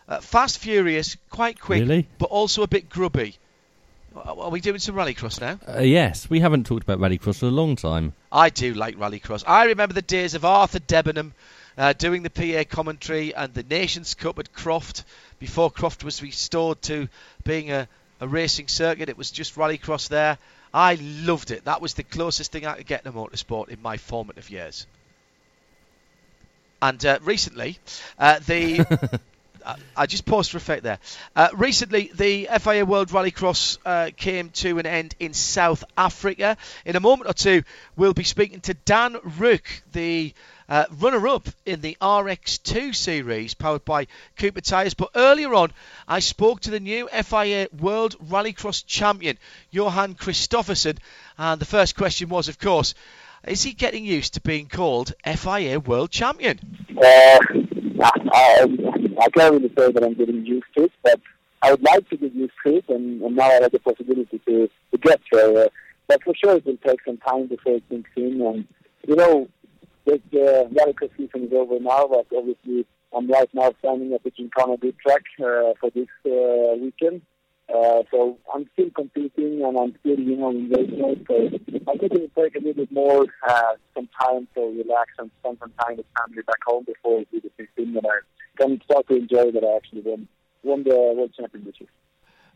[0.09, 2.09] Uh, fast, furious, quite quick, Really?
[2.19, 3.37] but also a bit grubby.
[4.17, 5.59] Are we doing some rallycross now?
[5.73, 8.13] Uh, yes, we haven't talked about Rallycross for a long time.
[8.33, 9.45] I do like rallycross.
[9.47, 11.33] I remember the days of Arthur Debenham
[11.79, 15.05] uh, doing the PA commentary and the Nations Cup at Croft
[15.39, 17.09] before Croft was restored to
[17.45, 17.87] being a,
[18.21, 19.09] a racing circuit.
[19.09, 20.39] It was just rallycross there.
[20.73, 21.65] I loved it.
[21.65, 24.87] That was the closest thing I could get to motorsport in my formative years.
[26.83, 27.79] And uh, recently,
[28.19, 28.81] uh, the
[29.67, 30.99] I- I just paused for effect there.
[31.37, 36.57] Uh, recently, the FIA World Rallycross uh, came to an end in South Africa.
[36.87, 37.63] In a moment or two,
[37.97, 40.33] we'll be speaking to Dan Rooke, the
[40.71, 44.07] uh, runner-up in the RX2 series, powered by
[44.39, 44.95] Cooper Tyres.
[44.95, 45.73] But earlier on,
[46.07, 49.37] I spoke to the new FIA World Rallycross champion,
[49.71, 50.99] Johan Kristoffersson,
[51.37, 52.95] and the first question was, of course,
[53.47, 56.61] is he getting used to being called FIA World Champion?
[56.97, 57.39] Uh,
[58.01, 58.67] I,
[59.21, 61.21] I can't really say that I'm getting used to it, but
[61.63, 64.41] I would like to get used to it, and, and now I have the possibility
[64.47, 65.65] to, to get there.
[65.65, 65.69] Uh,
[66.07, 68.41] but for sure, it will take some time before it sinks in.
[68.41, 68.67] And
[69.07, 69.49] you know,
[70.11, 74.31] the the rallycross season is over now, but obviously I'm right now standing at the
[74.31, 77.23] Gincana Big Track uh, for this uh, weekend.
[77.69, 80.91] Uh, so I'm still competing and I'm still, you know, in race.
[81.29, 81.47] So
[81.89, 85.31] I think it will take a little bit more, uh, some time to relax and
[85.39, 88.81] spend some time with family back home before I do the 16 that I can
[88.83, 90.27] start to enjoy that I actually won,
[90.65, 91.89] won the World Championship.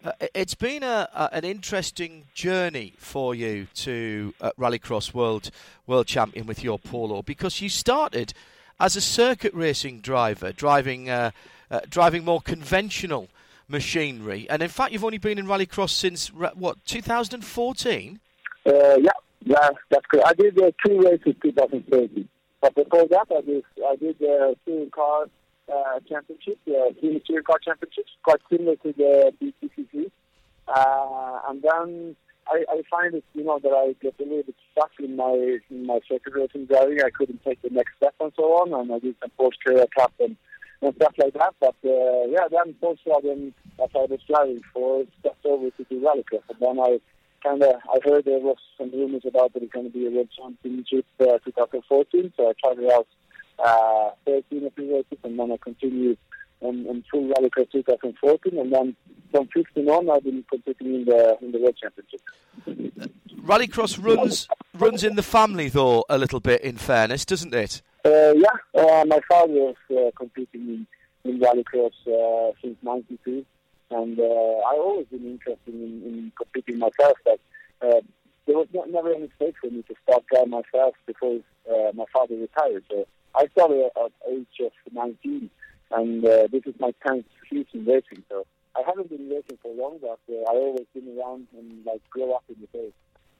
[0.04, 5.50] Uh, it's been a, a, an interesting journey for you to uh, Rallycross World
[5.86, 8.34] World Champion with your Polo because you started
[8.78, 11.30] as a circuit racing driver, driving uh,
[11.70, 13.28] uh, driving more conventional
[13.66, 18.20] machinery, and in fact you've only been in Rallycross since what 2014.
[18.66, 19.10] Uh, yeah,
[19.42, 20.28] yeah, that's correct.
[20.28, 22.28] I did uh, two races 2013,
[22.60, 25.28] But before that, I did I did the touring car
[25.72, 30.10] uh, championship, the uh, touring car championships, quite similar to the BTCC.
[30.66, 32.16] Uh, and then
[32.48, 35.58] I, I find it, you know, that I get a little bit stuck in my
[35.70, 37.00] in my circuit racing driving.
[37.04, 39.86] I couldn't take the next step and so on, and I did some Porsche Carrera
[39.96, 40.36] Cup and,
[40.82, 41.54] and stuff like that.
[41.60, 46.42] But uh, yeah, then Volkswagen, as I was driving for, stepped over to do rallycross,
[46.50, 47.00] and then I
[47.42, 50.10] kind of I heard there was some rumors about that it's going to be a
[50.10, 53.06] World Championship uh, 2014, so I tried it out
[53.58, 56.18] uh, 13 of the races, and then I continued
[56.60, 58.96] in, in full rallycross 2014, and then
[59.30, 62.20] from 15 on, I've been competing in the in the World Championship.
[63.42, 64.48] Rallycross runs
[64.78, 66.62] runs in the family though a little bit.
[66.62, 67.82] In fairness, doesn't it?
[68.04, 70.86] Uh, yeah, uh, my father was uh, competing
[71.24, 73.44] in, in rallycross uh, since '92,
[73.90, 77.18] and uh, I always been interested in, in competing myself.
[77.24, 77.40] But
[78.46, 82.04] there was not, never any space for me to start driving myself because uh, my
[82.12, 82.84] father retired.
[82.90, 85.50] So I started at age of 19,
[85.90, 88.22] and uh, this is my 10th season racing.
[88.28, 88.46] So
[88.76, 92.32] I haven't been racing for long, but uh, I always been around and like grow
[92.32, 92.92] up in the race.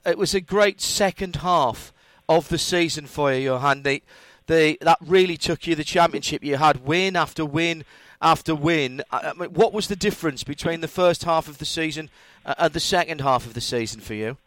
[0.05, 1.93] It was a great second half
[2.29, 3.83] of the season for you, Johan.
[3.83, 4.03] The,
[4.47, 6.43] the, that really took you the championship.
[6.43, 7.83] You had win after win
[8.21, 9.01] after win.
[9.11, 12.09] I mean, what was the difference between the first half of the season
[12.45, 14.37] uh, and the second half of the season for you?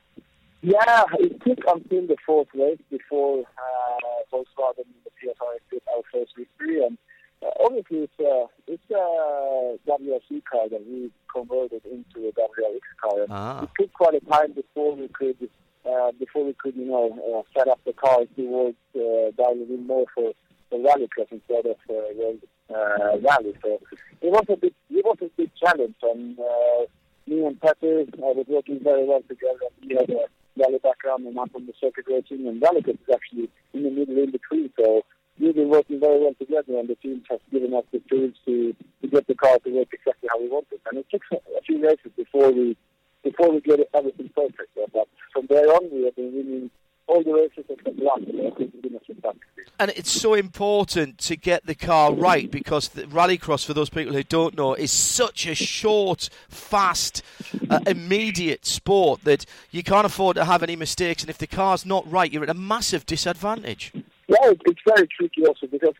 [0.60, 6.32] Yeah, it took until the fourth race before uh, Volkswagen the PSR did our first
[6.36, 6.98] victory, and
[7.42, 13.22] uh, obviously it's a it's a WRC car that we converted into a WRX car.
[13.22, 13.62] And Ah.
[13.62, 15.36] It took quite a time before we could
[15.88, 19.86] uh, before we could you know uh, set up the car towards uh, dialing in
[19.86, 20.32] more for
[20.70, 22.40] the rallycross instead of uh, world
[22.74, 23.54] uh, rally.
[23.62, 23.78] So
[24.20, 26.86] it was a big it was a big challenge, and uh,
[27.28, 29.68] me and Petter uh, was working very well together.
[29.86, 30.24] We had a
[30.58, 34.30] rally background and I'm from the circuit racing, and is actually in the middle in
[34.30, 34.70] between.
[34.78, 35.02] So
[35.38, 38.74] we've been working very well together, and the team has given us the tools to,
[39.02, 40.80] to get the car to work exactly how we want it.
[40.90, 42.76] And it took a few races before we
[43.24, 44.70] before we get everything perfect.
[44.92, 46.70] But from there on, we have been winning
[47.08, 48.24] all the races except one.
[48.26, 49.32] So I think it's been a.
[49.80, 54.12] And it's so important to get the car right because the rallycross, for those people
[54.12, 57.22] who don't know, is such a short, fast,
[57.70, 61.22] uh, immediate sport that you can't afford to have any mistakes.
[61.22, 63.92] And if the car's not right, you're at a massive disadvantage.
[64.26, 65.94] Yeah, it's very tricky also because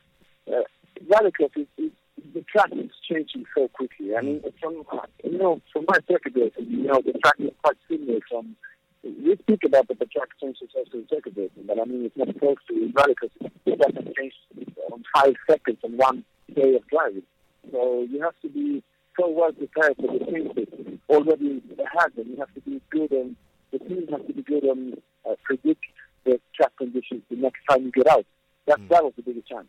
[0.49, 0.63] uh,
[1.09, 1.93] rallycross is, is
[2.35, 4.17] the track is changing so quickly.
[4.17, 4.85] I mean, from
[5.25, 8.57] you know, from my circuit racing, you know, the track is quite similar from.
[9.03, 9.97] We speak about the
[10.43, 10.55] in
[11.09, 13.31] circuit racing, but I mean, it's not close to rallycross.
[13.67, 14.35] It doesn't change
[14.93, 17.23] on five seconds on one day of driving.
[17.71, 18.83] So you have to be
[19.19, 20.69] so well prepared for the changes
[21.09, 23.37] already ahead, and you have to be good on
[23.73, 24.95] the team has to be good on
[25.29, 25.85] uh, predict
[26.25, 28.25] the track conditions the next time you get out.
[28.69, 29.69] That that was the biggest challenge.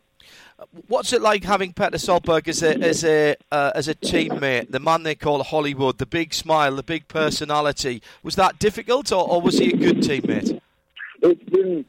[0.88, 4.78] What's it like having Petter Solberg as a as a uh, as a teammate, the
[4.78, 8.02] man they call Hollywood, the big smile, the big personality?
[8.22, 10.60] Was that difficult, or, or was he a good teammate?
[11.22, 11.84] It's been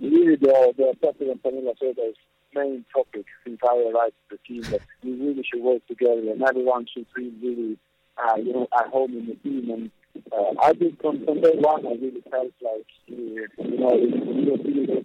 [0.00, 2.16] really the the President Pamela Soda's
[2.54, 6.42] main topic since I arrived at the team that we really should work together and
[6.42, 7.78] everyone should feel really
[8.16, 9.90] uh, you know at home in the team and
[10.32, 14.50] uh, I think from, from day one I really felt like uh, you know we
[14.50, 15.04] were really as.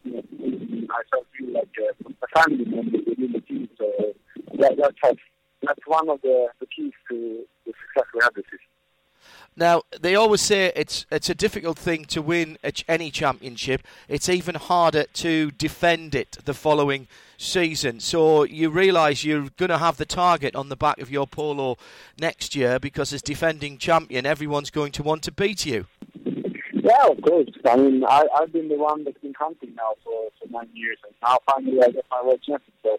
[0.89, 3.91] I felt like uh, a family member within the team so
[4.59, 5.13] that, that's how,
[5.61, 8.59] that's one of the, the keys to the success we have this season.
[9.55, 12.57] Now they always say it's it's a difficult thing to win
[12.87, 13.83] any championship.
[14.09, 17.07] It's even harder to defend it the following
[17.43, 17.99] season.
[17.99, 21.77] So you realise you're going to have the target on the back of your polo
[22.19, 25.85] next year because as defending champion, everyone's going to want to beat you.
[26.73, 27.49] Yeah, of course.
[27.65, 30.97] I mean, I, I've been the one that's been hunting now for, for nine years,
[31.05, 32.73] and now finally I get my world champion.
[32.83, 32.97] So,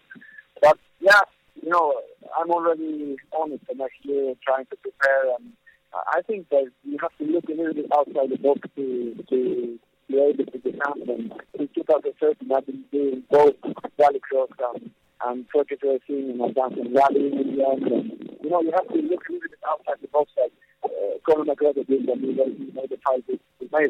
[0.61, 1.21] but yeah,
[1.61, 1.93] you know,
[2.39, 5.53] I'm already on it for next year, trying to prepare, and
[5.93, 9.79] I think that you have to look a little bit outside the box to to
[10.07, 11.09] be able to defend.
[11.09, 13.55] And in 2013, I've been doing both
[13.99, 14.91] rallycross and,
[15.25, 17.87] and circuit racing, and I've in the end.
[17.87, 20.51] And, you know, you have to look a little bit outside the box, like
[20.83, 20.89] uh,
[21.25, 22.27] Conor McGregor did when he
[22.73, 23.23] made the fight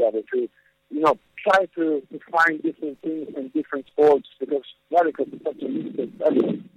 [0.01, 0.47] of it, to,
[0.89, 5.61] you know, try to, to find different things in different sports because rallycross is such
[5.61, 6.69] a mix of everything.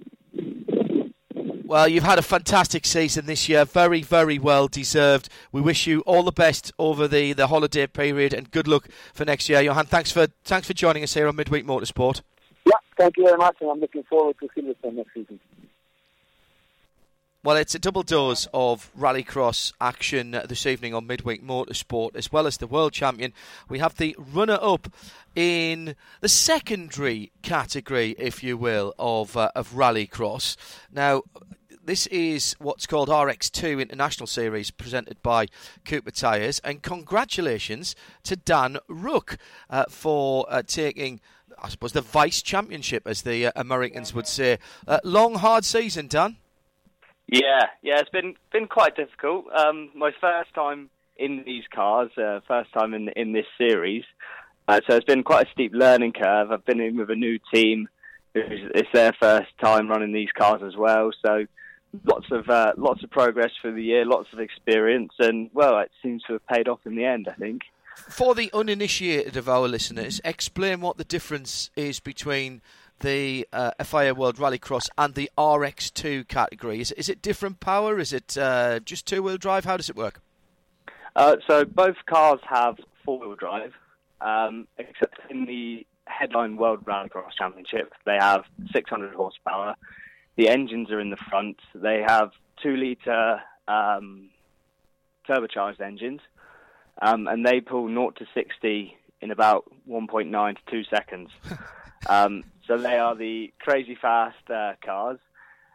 [1.35, 5.29] Well, you've had a fantastic season this year, very, very well deserved.
[5.51, 9.23] We wish you all the best over the, the holiday period and good luck for
[9.23, 9.61] next year.
[9.61, 12.21] Johan, thanks for thanks for joining us here on Midweek Motorsport.
[12.65, 15.39] Yeah, thank you very much, and I'm looking forward to Silverstone next season.
[17.41, 22.45] Well, it's a double dose of rallycross action this evening on Midweek Motorsport, as well
[22.45, 23.31] as the World Champion.
[23.69, 24.91] We have the runner up
[25.37, 30.57] in the secondary category, if you will, of, uh, of rallycross.
[30.91, 31.21] Now,
[31.81, 35.47] this is what's called RX2 International Series presented by
[35.85, 39.37] Cooper Tyres, and congratulations to Dan Rooke
[39.69, 41.21] uh, for uh, taking.
[41.57, 44.59] I suppose the vice championship, as the uh, Americans would say.
[44.85, 46.35] Uh, long, hard season, Dan.
[47.31, 49.45] Yeah, yeah, it's been been quite difficult.
[49.55, 54.03] Um, my first time in these cars, uh, first time in in this series,
[54.67, 56.51] uh, so it's been quite a steep learning curve.
[56.51, 57.87] I've been in with a new team;
[58.33, 61.11] it's their first time running these cars as well.
[61.23, 61.45] So
[62.03, 65.91] lots of uh, lots of progress for the year, lots of experience, and well, it
[66.01, 67.27] seems to have paid off in the end.
[67.29, 67.61] I think.
[67.95, 72.61] For the uninitiated of our listeners, explain what the difference is between
[72.99, 76.81] the uh, FIA World Rallycross and the RX2 category?
[76.81, 77.99] Is, is it different power?
[77.99, 79.65] Is it uh, just two wheel drive?
[79.65, 80.21] How does it work?
[81.15, 83.73] Uh, so both cars have four wheel drive,
[84.21, 88.43] um, except in the headline World Rallycross Championship, they have
[88.73, 89.75] 600 horsepower.
[90.35, 91.59] The engines are in the front.
[91.73, 92.31] They have
[92.61, 94.29] two litre um,
[95.27, 96.21] turbocharged engines,
[97.01, 101.29] um, and they pull 0 to 60 in about 1.9 to 2 seconds.
[102.07, 105.17] Um, so they are the crazy fast uh, cars.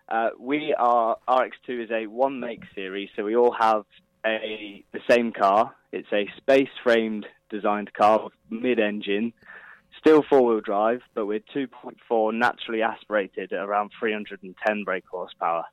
[0.09, 3.85] Uh, we are RX2 is a one make series, so we all have
[4.25, 5.75] a the same car.
[5.93, 9.33] It's a space framed designed car mid engine,
[9.99, 15.65] still four wheel drive, but with 2.4 naturally aspirated at around 310 brake horsepower.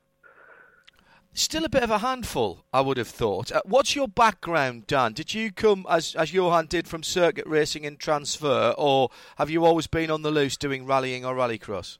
[1.34, 3.50] Still a bit of a handful, I would have thought.
[3.50, 5.14] Uh, what's your background, Dan?
[5.14, 9.64] Did you come, as, as Johan did, from circuit racing and transfer, or have you
[9.64, 11.96] always been on the loose doing rallying or rallycross?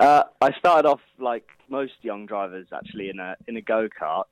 [0.00, 4.24] Uh, I started off like most young drivers, actually, in a in a go kart,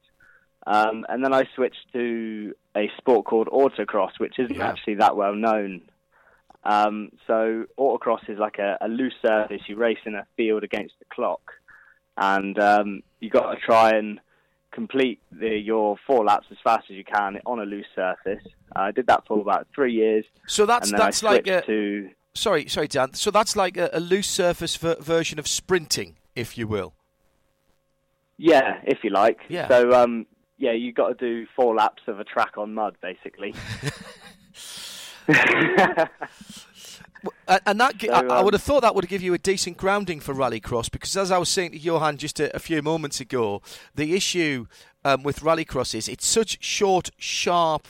[0.66, 4.70] um, and then I switched to a sport called autocross, which isn't Yeah.
[4.70, 5.82] actually that well known.
[6.64, 9.60] Um, so autocross is like a, a loose surface.
[9.66, 11.52] You race in a field against the clock,
[12.16, 14.20] and um, you got to try and
[14.72, 18.42] complete the, your four laps as fast as you can on a loose surface.
[18.74, 20.24] I did that for about three years.
[20.46, 23.14] So that's and then I that's like a to sorry sorry Dan.
[23.14, 26.94] So that's like a, a loose surface ver- version of sprinting, if you will.
[28.36, 29.40] yeah, if you like.
[29.48, 29.68] Yeah.
[29.68, 30.26] So um,
[30.58, 33.54] yeah, you got to do four laps of a track on mud, basically.
[37.48, 39.38] And, and that So, I, I um, would have thought that would give you a
[39.38, 42.82] decent grounding for rallycross because, as I was saying to Johan just a, a few
[42.82, 43.62] moments ago,
[43.94, 44.66] the issue
[45.04, 47.86] um, with rallycross is it's such short, sharp.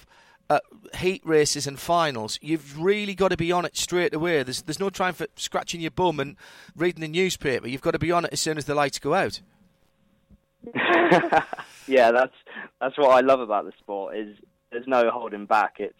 [0.49, 0.59] Uh,
[0.97, 4.43] heat races and finals, you've really got to be on it straight away.
[4.43, 6.35] There's there's no time for scratching your bum and
[6.75, 7.69] reading the newspaper.
[7.69, 9.41] You've got to be on it as soon as the lights go out.
[11.87, 12.35] yeah, that's
[12.81, 14.37] that's what I love about the sport is
[14.71, 15.77] there's no holding back.
[15.79, 15.95] It's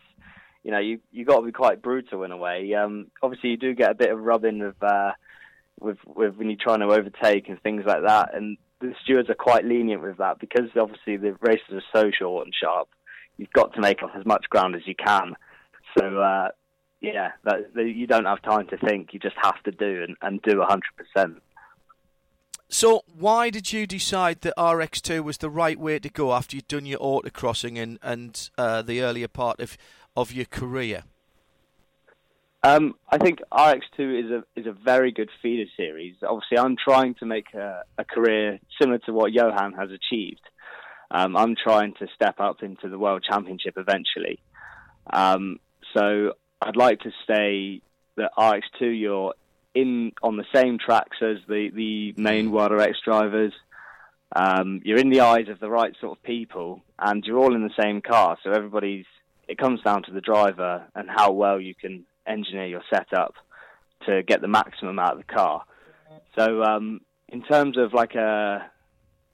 [0.63, 2.75] you know you you got to be quite brutal in a way.
[2.75, 5.13] Um, obviously, you do get a bit of rubbing with uh,
[5.81, 9.35] with with when you're trying to overtake and things like that, and the stewards are
[9.35, 12.89] quite lenient with that because obviously the races are so short and sharp.
[13.37, 15.35] You've got to make up as much ground as you can.
[15.99, 16.49] So uh,
[17.01, 19.13] yeah, that, that you don't have time to think.
[19.13, 21.43] You just have to do and, and do hundred percent.
[22.73, 26.69] So, why did you decide that RX2 was the right way to go after you'd
[26.69, 29.77] done your autocrossing and and uh, the earlier part of
[30.17, 31.05] of your career?
[32.63, 36.17] Um, I think RX2 is a is a very good feeder series.
[36.23, 40.43] Obviously, I'm trying to make a, a career similar to what Johan has achieved.
[41.11, 44.39] Um, I'm trying to step up into the World Championship eventually.
[45.11, 45.59] Um,
[45.97, 47.81] so I'd like to say
[48.17, 49.35] that RX2 you're
[49.75, 53.55] in on the same tracks as the the main World RX drivers.
[54.37, 57.63] Um, you're in the eyes of the right sort of people, and you're all in
[57.63, 58.37] the same car.
[58.45, 59.07] So everybody's.
[59.51, 63.35] It comes down to the driver and how well you can engineer your setup
[64.07, 65.65] to get the maximum out of the car.
[66.39, 68.71] So, um, in terms of like a,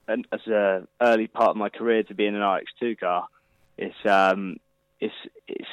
[0.09, 3.29] an, as a early part of my career to be in an RX2 car,
[3.77, 4.57] it's um,
[5.01, 5.15] it's
[5.47, 5.69] it's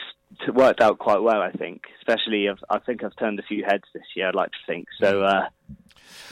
[0.53, 1.41] worked out quite well.
[1.41, 4.27] I think, especially I've, I think I've turned a few heads this year.
[4.27, 5.23] I'd like to think so.
[5.23, 5.47] Uh,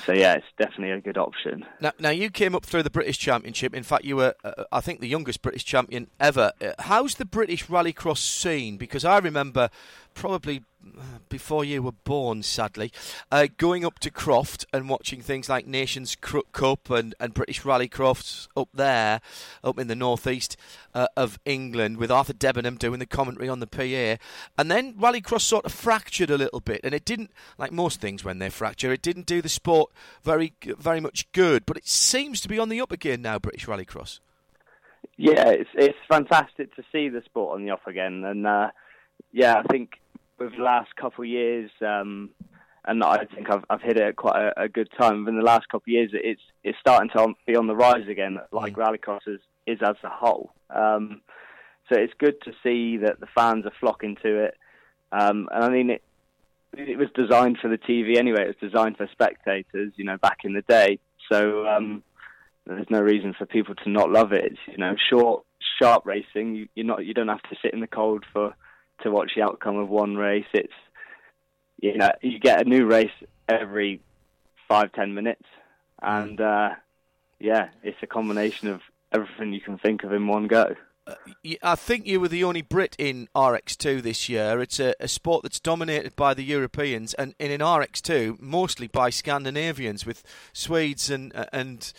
[0.05, 1.65] so yeah, it's definitely a good option.
[1.79, 3.73] Now, now you came up through the British Championship.
[3.73, 6.51] In fact, you were, uh, I think, the youngest British champion ever.
[6.61, 8.77] Uh, how's the British rallycross scene?
[8.77, 9.69] Because I remember,
[10.13, 12.91] probably uh, before you were born, sadly,
[13.31, 18.47] uh, going up to Croft and watching things like Nations Cup and, and British Rallycross
[18.57, 19.21] up there,
[19.63, 20.57] up in the northeast
[20.95, 24.23] uh, of England, with Arthur Debenham doing the commentary on the PA.
[24.57, 28.23] And then rallycross sort of fractured a little bit, and it didn't, like most things
[28.23, 29.91] when they fracture, it didn't do the sport
[30.23, 31.65] very, very much good.
[31.65, 34.19] But it seems to be on the up again now, British Rallycross.
[35.17, 38.71] Yeah, it's it's fantastic to see the sport on the up again, and uh,
[39.31, 40.00] yeah, I think
[40.41, 42.29] with the last couple of years, um,
[42.85, 45.27] and I think I've I've hit it at quite a, a good time.
[45.27, 48.39] In the last couple of years, it's it's starting to be on the rise again,
[48.51, 50.51] like rallycross is, is as a whole.
[50.69, 51.21] Um,
[51.89, 54.57] so it's good to see that the fans are flocking to it,
[55.11, 56.03] um, and I mean it.
[56.73, 58.43] It was designed for the TV anyway.
[58.43, 60.99] It was designed for spectators, you know, back in the day.
[61.29, 62.01] So um,
[62.65, 64.45] there's no reason for people to not love it.
[64.45, 65.43] It's you know short,
[65.81, 66.55] sharp racing.
[66.55, 68.55] You, you're not you don't have to sit in the cold for
[69.03, 70.45] to watch the outcome of one race.
[70.53, 70.73] It's
[71.81, 73.11] you know you get a new race
[73.47, 74.01] every
[74.67, 75.45] five ten minutes,
[76.01, 76.69] and uh,
[77.39, 80.75] yeah, it's a combination of everything you can think of in one go.
[81.63, 84.61] I think you were the only Brit in RX2 this year.
[84.61, 89.09] It's a, a sport that's dominated by the Europeans, and, and in RX2 mostly by
[89.09, 90.23] Scandinavians, with
[90.53, 91.91] Swedes and uh, and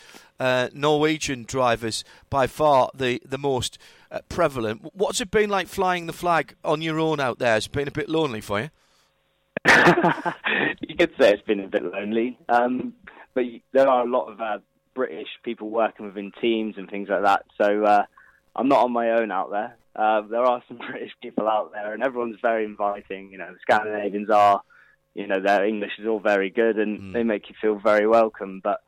[0.42, 3.78] uh, Norwegian drivers by far the the most
[4.10, 4.90] uh, prevalent.
[4.92, 7.54] What's it been like flying the flag on your own out there?
[7.54, 8.70] Has it been a bit lonely for you?
[10.80, 12.92] you could say it's been a bit lonely, um,
[13.34, 14.58] but there are a lot of uh,
[14.94, 17.44] British people working within teams and things like that.
[17.56, 18.04] So uh,
[18.56, 19.76] I'm not on my own out there.
[19.94, 23.30] Uh, there are some British people out there, and everyone's very inviting.
[23.30, 24.60] You know, the Scandinavians are,
[25.14, 28.60] you know, their English is all very good, and they make you feel very welcome.
[28.60, 28.80] But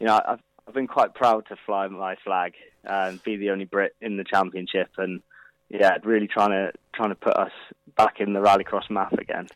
[0.00, 0.40] you know, I've
[0.70, 4.22] I've been quite proud to fly my flag and be the only Brit in the
[4.22, 5.20] championship, and
[5.68, 7.50] yeah, really trying to trying to put us
[7.96, 9.48] back in the rallycross map again.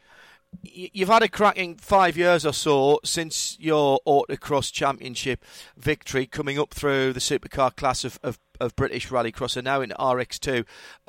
[0.64, 5.44] You've had a cracking five years or so since your autocross championship
[5.76, 9.90] victory, coming up through the supercar class of, of, of British Rallycross, and now in
[9.90, 10.66] RX2.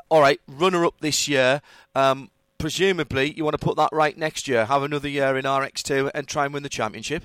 [0.10, 1.64] All right, runner up this year.
[1.96, 2.30] Um,
[2.60, 6.28] presumably, you want to put that right next year, have another year in RX2, and
[6.28, 7.24] try and win the championship.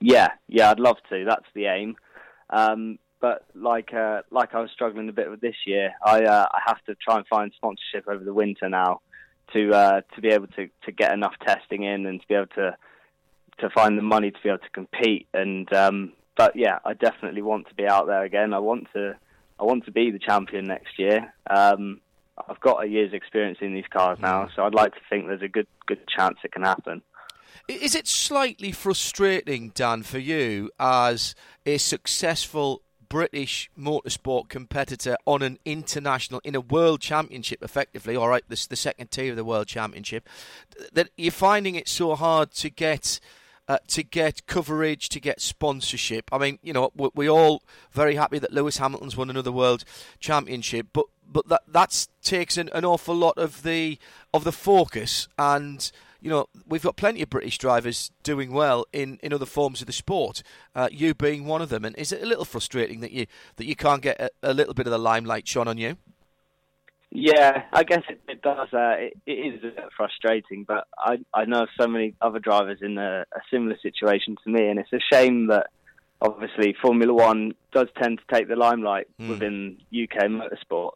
[0.00, 1.24] Yeah, yeah, I'd love to.
[1.24, 1.96] That's the aim.
[2.48, 6.46] Um, but like uh, like I was struggling a bit with this year, I uh,
[6.50, 9.00] I have to try and find sponsorship over the winter now
[9.52, 12.46] to uh, to be able to, to get enough testing in and to be able
[12.46, 12.76] to
[13.58, 15.28] to find the money to be able to compete.
[15.34, 18.54] And um, but yeah, I definitely want to be out there again.
[18.54, 19.16] I want to
[19.58, 21.34] I want to be the champion next year.
[21.48, 22.00] Um,
[22.48, 25.42] I've got a year's experience in these cars now, so I'd like to think there's
[25.42, 27.02] a good good chance it can happen.
[27.70, 35.56] Is it slightly frustrating, Dan, for you as a successful British motorsport competitor on an
[35.64, 39.68] international, in a world championship, effectively, all right, this the second tier of the world
[39.68, 40.28] championship,
[40.92, 43.20] that you're finding it so hard to get.
[43.68, 46.28] Uh, to get coverage, to get sponsorship.
[46.32, 49.84] I mean, you know, we're, we're all very happy that Lewis Hamilton's won another world
[50.18, 53.96] championship, but but that that takes an, an awful lot of the
[54.34, 59.18] of the focus and you know, we've got plenty of British drivers doing well in,
[59.22, 60.42] in other forms of the sport.
[60.74, 63.26] Uh, you being one of them, and is it a little frustrating that you
[63.56, 65.96] that you can't get a, a little bit of the limelight shone on you?
[67.12, 68.68] Yeah, I guess it, it does.
[68.72, 72.78] Uh, it, it is a bit frustrating, but I I know so many other drivers
[72.82, 75.68] in a, a similar situation to me, and it's a shame that
[76.20, 79.28] obviously Formula One does tend to take the limelight mm.
[79.28, 80.92] within UK motorsport.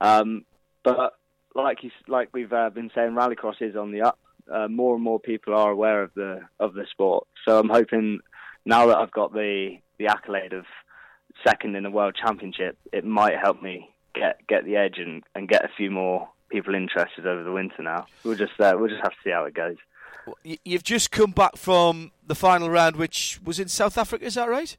[0.00, 0.44] Um,
[0.84, 1.14] but
[1.54, 4.18] like you, like we've uh, been saying, Rallycross is on the up
[4.52, 7.26] uh, more and more people are aware of the of the sport.
[7.46, 8.20] So I'm hoping
[8.64, 10.64] now that I've got the the accolade of
[11.46, 15.48] second in the world championship, it might help me get get the edge and, and
[15.48, 17.82] get a few more people interested over the winter.
[17.82, 19.76] Now we'll just uh, we'll just have to see how it goes.
[20.42, 24.24] You've just come back from the final round, which was in South Africa.
[24.24, 24.74] Is that right?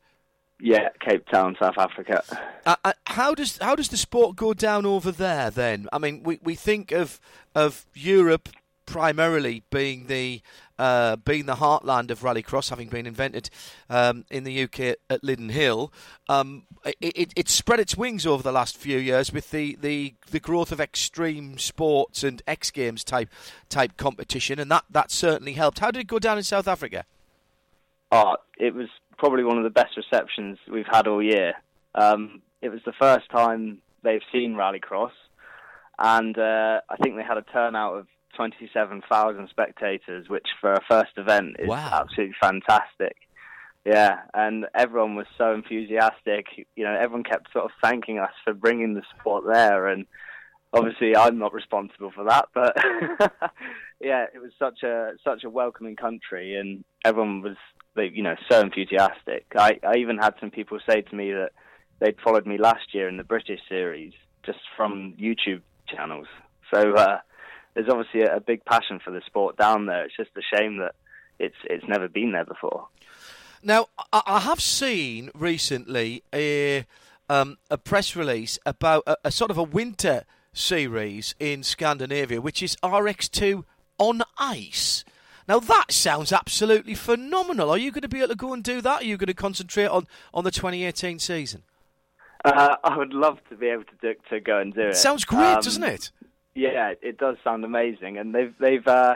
[0.60, 2.24] Yeah, Cape Town, South Africa.
[2.66, 5.52] Uh, uh, how does how does the sport go down over there?
[5.52, 7.20] Then, I mean, we, we think of
[7.54, 8.50] of Europe
[8.86, 10.42] primarily being the
[10.78, 13.50] uh, being the heartland of rallycross, having been invented
[13.90, 15.92] um, in the UK at, Lydden Hill,
[16.28, 20.16] um, it, it, it, spread its wings over the last few years with the, the,
[20.32, 23.30] the growth of extreme sports and X Games type
[23.70, 25.80] type competition, and that, that certainly helped.
[25.80, 27.06] How did it go down in South Africa?
[28.12, 28.88] Oh, it was
[29.18, 31.54] probably one of the best receptions we've had all year.
[31.96, 35.12] Um, it was the first time they've seen rallycross,
[35.98, 41.12] and uh, I think they had a turnout of 27,000 spectators, which for a first
[41.18, 42.02] event is wow.
[42.02, 43.16] absolutely fantastic.
[43.86, 46.48] Yeah, and everyone was so enthusiastic.
[46.76, 50.06] You know, everyone kept sort of thanking us for bringing the sport there, and
[50.74, 52.76] obviously I'm not responsible for that, but
[54.02, 57.58] yeah, it was such a such a welcoming country, and everyone was
[57.96, 59.46] you know so enthusiastic.
[59.56, 61.52] I, I even had some people say to me that
[62.00, 64.14] they'd followed me last year in the British series
[64.44, 66.28] just from YouTube channels.
[66.74, 67.20] So uh,
[67.76, 70.06] there's obviously a, a big passion for the sport down there.
[70.06, 70.96] It's just a shame that
[71.38, 72.88] it's it's never been there before.
[73.62, 76.86] Now, I, I have seen recently a
[77.30, 82.62] um, a press release about a, a, sort of a winter series in Scandinavia, which
[82.62, 83.64] is RX2
[83.98, 85.04] on ice.
[85.48, 87.70] Now that sounds absolutely phenomenal.
[87.70, 89.02] Are you going to be able to go and do that?
[89.02, 91.64] Are you going to concentrate on, on the 2018 season?
[92.44, 94.96] Uh, I would love to be able to do, to go and do it.
[94.96, 96.12] Sounds great, um, doesn't it?
[96.56, 99.16] Yeah, it does sound amazing, and they've they've uh,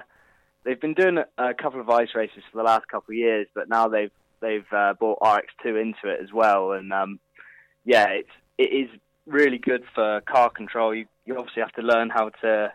[0.66, 3.70] they've been doing a couple of ice races for the last couple of years, but
[3.70, 4.12] now they've
[4.42, 7.20] they've uh, brought RX2 into it as well, and um,
[7.86, 8.90] yeah, it's it is
[9.26, 10.94] really good for car control.
[10.94, 12.74] You you obviously have to learn how to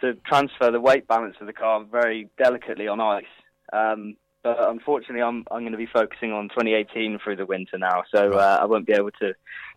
[0.00, 3.24] to transfer the weight balance of the car very delicately on ice.
[3.72, 8.04] Um, but unfortunately, I'm I'm going to be focusing on 2018 through the winter now,
[8.12, 9.34] so uh, I won't be able to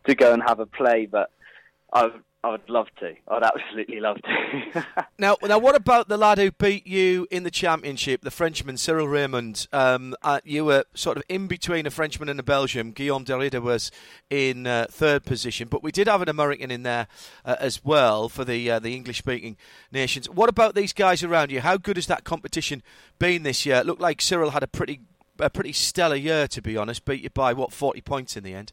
[0.07, 1.05] to go and have a play.
[1.05, 1.29] But
[1.91, 2.13] I've
[2.45, 3.15] I would love to.
[3.27, 4.85] I'd absolutely love to.
[5.17, 9.07] now, now, what about the lad who beat you in the championship, the Frenchman Cyril
[9.07, 9.67] Raymond?
[9.73, 12.91] Um, uh, you were sort of in between a Frenchman and a Belgian.
[12.91, 13.89] Guillaume De Ridder was
[14.29, 17.07] in uh, third position, but we did have an American in there
[17.45, 19.57] uh, as well for the uh, the English-speaking
[19.91, 20.29] nations.
[20.29, 21.61] What about these guys around you?
[21.61, 22.83] How good has that competition
[23.17, 23.77] been this year?
[23.77, 24.99] It looked like Cyril had a pretty
[25.39, 27.05] a pretty stellar year, to be honest.
[27.05, 28.71] Beat you by what forty points in the end.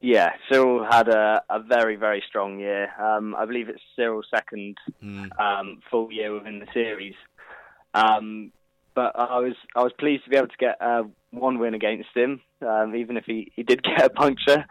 [0.00, 2.88] Yeah, Cyril had a, a very, very strong year.
[2.98, 5.28] Um, I believe it's Cyril's second mm.
[5.38, 7.14] um, full year within the series.
[7.92, 8.52] Um,
[8.94, 12.10] but I was I was pleased to be able to get uh, one win against
[12.14, 14.64] him, um, even if he, he did get a puncture.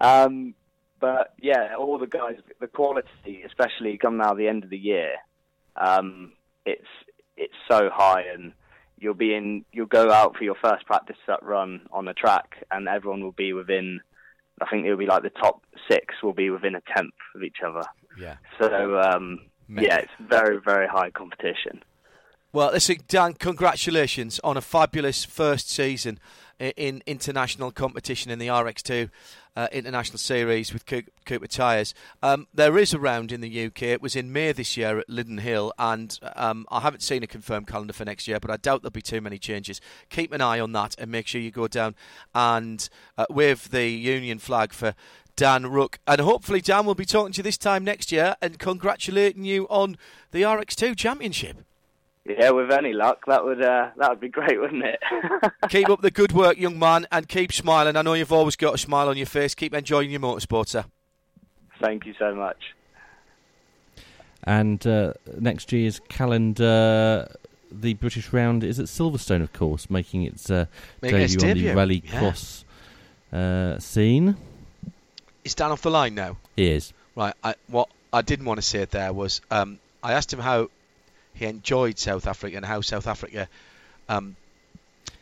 [0.00, 0.54] Um,
[1.00, 5.12] but yeah, all the guys, the quality, especially come now the end of the year,
[5.76, 6.32] um,
[6.66, 6.88] it's
[7.36, 8.52] it's so high, and
[8.98, 12.88] you'll be in you'll go out for your first practice run on the track, and
[12.88, 14.00] everyone will be within
[14.60, 17.58] I think it'll be like the top six will be within a tenth of each
[17.66, 17.82] other.
[18.18, 18.36] Yeah.
[18.60, 21.82] So um, yeah, it's very very high competition.
[22.50, 26.18] Well, listen, Dan, congratulations on a fabulous first season
[26.58, 29.10] in international competition in the RX2
[29.58, 31.92] uh, International Series with Cooper Tyres.
[32.22, 33.82] Um, there is a round in the UK.
[33.82, 37.26] It was in May this year at Lydden Hill, and um, I haven't seen a
[37.26, 39.80] confirmed calendar for next year, but I doubt there'll be too many changes.
[40.10, 41.96] Keep an eye on that and make sure you go down
[42.36, 44.94] and uh, wave the Union flag for
[45.34, 45.98] Dan Rooke.
[46.06, 49.66] And hopefully, Dan will be talking to you this time next year and congratulating you
[49.66, 49.96] on
[50.30, 51.64] the RX2 Championship.
[52.28, 55.00] Yeah, with any luck, that would uh, that would be great, wouldn't it?
[55.70, 57.96] keep up the good work, young man, and keep smiling.
[57.96, 59.54] I know you've always got a smile on your face.
[59.54, 60.84] Keep enjoying your motorsport, sir.
[61.80, 62.74] Thank you so much.
[64.44, 67.28] And uh, next year's calendar,
[67.70, 70.66] the British round is at Silverstone, of course, making its uh,
[71.00, 72.18] Making its debut on the debut, rally yeah.
[72.18, 72.64] cross
[73.32, 74.36] uh, scene.
[75.44, 76.36] Is Dan off the line now?
[76.56, 76.92] He is.
[77.16, 77.34] Right.
[77.42, 80.68] I, what I didn't want to say it there was um, I asked him how
[81.38, 83.48] he enjoyed South Africa and how South Africa
[84.08, 84.36] um,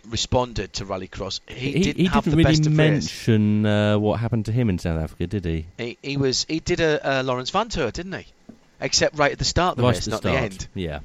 [0.09, 1.41] responded to Rallycross.
[1.49, 4.71] He, he, didn't he have didn't the really best mention uh, what happened to him
[4.71, 5.67] in South Africa, did he?
[5.79, 8.27] He, he was he did a, a Laurens Vanthoor, didn't he?
[8.81, 10.35] Except right at the start of the Right race, the not start.
[10.37, 10.69] the end.
[10.75, 11.01] Yeah.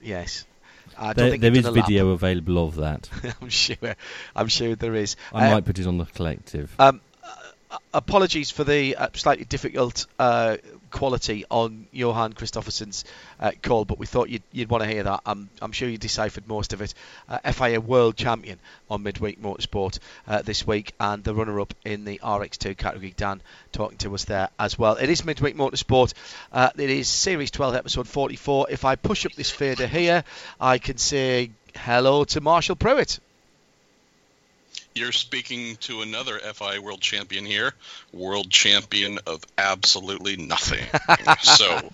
[0.00, 0.44] Yes.
[0.96, 1.86] I don't There, think there is done a lap.
[1.86, 3.08] video available of that.
[3.42, 3.76] I'm sure.
[4.34, 5.16] I'm sure there is.
[5.32, 6.74] I Uh, might put it on the collective.
[6.78, 7.00] Um,
[7.70, 10.56] uh, apologies for the uh, slightly difficult uh,
[10.90, 13.04] quality on Johan Kristoffersson's
[13.40, 15.20] uh, call, but we thought you'd, you'd want to hear that.
[15.26, 16.94] I'm, I'm sure you deciphered most of it.
[17.28, 18.58] Uh, FIA World Champion
[18.90, 23.40] on Midweek Motorsport uh, this week, and the runner-up in the RX2 category, Dan,
[23.72, 24.94] talking to us there as well.
[24.94, 26.14] It is Midweek Motorsport.
[26.52, 28.68] Uh, it is Series 12, Episode 44.
[28.70, 30.24] If I push up this fader here,
[30.60, 33.20] I can say hello to Marshall Pruett.
[34.98, 37.72] You're speaking to another FI world champion here,
[38.12, 40.84] world champion of absolutely nothing.
[41.40, 41.88] so,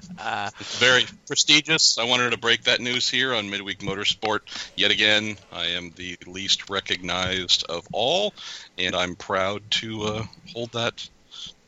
[0.78, 1.98] very prestigious.
[1.98, 4.40] I wanted to break that news here on Midweek Motorsport.
[4.74, 8.32] Yet again, I am the least recognized of all,
[8.78, 11.06] and I'm proud to uh, hold that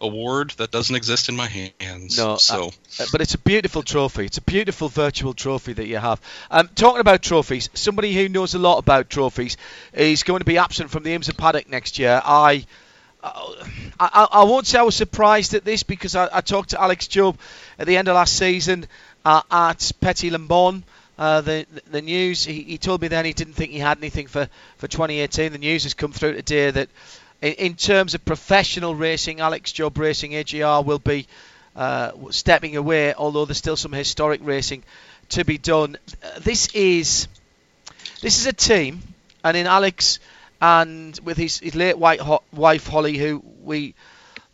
[0.03, 2.19] award that doesn't exist in my hands.
[2.19, 2.73] No, so.
[3.01, 4.27] uh, but it's a beautiful trophy.
[4.27, 6.21] It's a beautiful virtual trophy that you have.
[6.51, 9.57] Um, talking about trophies, somebody who knows a lot about trophies
[9.93, 12.21] is going to be absent from the IMSA paddock next year.
[12.25, 12.67] I.
[13.25, 13.61] I,
[14.01, 17.07] I, I won't say I was surprised at this because I, I talked to Alex
[17.07, 17.39] Job
[17.79, 18.89] at the end of last season
[19.25, 20.83] uh, at Petit Le Mans.
[21.17, 24.27] Uh, the the news he, he told me then he didn't think he had anything
[24.27, 24.49] for,
[24.79, 25.53] for 2018.
[25.53, 26.89] The news has come through today that
[27.43, 31.27] in, in terms of professional racing, Alex Job Racing AJR will be
[31.77, 34.85] uh, stepping away, although there's still some historic racing
[35.31, 35.99] to be done.
[36.41, 37.29] This is
[38.23, 39.03] this is a team,
[39.45, 40.21] and in Alex
[40.61, 43.95] and with his, his late ho- wife Holly, who we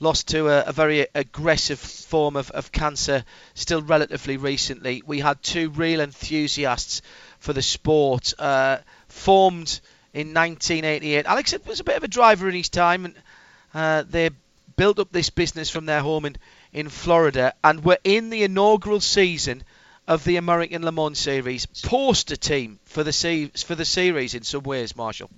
[0.01, 3.24] lost to a, a very aggressive form of, of cancer
[3.55, 5.02] still relatively recently.
[5.05, 7.02] We had two real enthusiasts
[7.40, 8.78] for the sport, uh,
[9.09, 9.81] formed
[10.14, 11.26] in 1988.
[11.26, 13.14] Alex was a bit of a driver in his time, and
[13.74, 14.30] uh, they
[14.76, 16.36] built up this business from their home in,
[16.72, 19.62] in Florida, and were in the inaugural season
[20.06, 24.43] of the American Le Mans Series, poster team for the se- for the series in
[24.43, 25.30] some ways, Marshall.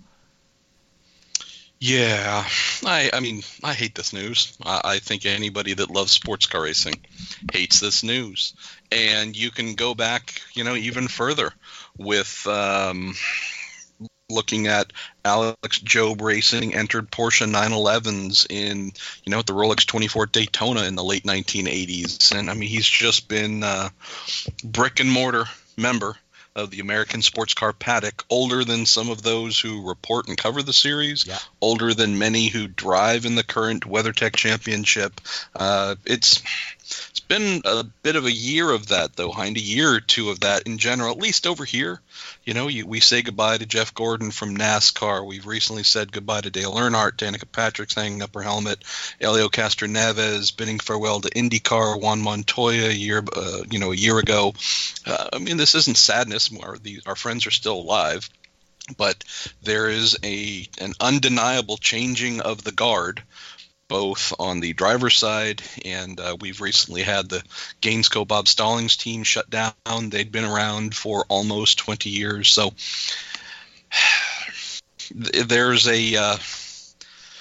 [1.83, 2.45] Yeah,
[2.85, 4.57] I, I mean, I hate this news.
[4.63, 7.03] I, I think anybody that loves sports car racing
[7.53, 8.53] hates this news.
[8.93, 11.55] And you can go back, you know, even further
[11.97, 13.15] with um,
[14.31, 14.93] looking at
[15.25, 18.93] Alex Job Racing entered Porsche 911s in,
[19.25, 22.37] you know, at the Rolex 24 Daytona in the late 1980s.
[22.37, 23.91] And I mean, he's just been uh,
[24.65, 25.45] brick and mortar
[25.77, 26.17] member
[26.57, 30.63] of the American sports car paddock, older than some of those who report and cover
[30.63, 31.25] the series,
[31.61, 35.21] older than many who drive in the current WeatherTech Championship.
[35.55, 36.43] Uh, it's
[37.11, 40.31] it's been a bit of a year of that, though, Hind, a year or two
[40.31, 42.01] of that in general, at least over here.
[42.45, 45.27] You know, you, we say goodbye to Jeff Gordon from NASCAR.
[45.27, 48.85] We've recently said goodbye to Dale Earnhardt, Danica Patrick's hanging up her helmet,
[49.21, 54.19] Elio Castroneves bidding farewell to IndyCar, Juan Montoya a year, uh, you know, a year
[54.19, 54.55] ago.
[55.07, 56.51] Uh, I mean, this isn't sadness.
[56.63, 58.29] Our, the, our friends are still alive,
[58.97, 59.23] but
[59.63, 63.23] there is a an undeniable changing of the guard
[63.91, 67.43] both on the driver's side, and uh, we've recently had the
[67.83, 69.75] Gainsco Bob Stallings team shut down.
[70.09, 72.73] They'd been around for almost 20 years, so
[75.13, 76.37] there's a uh,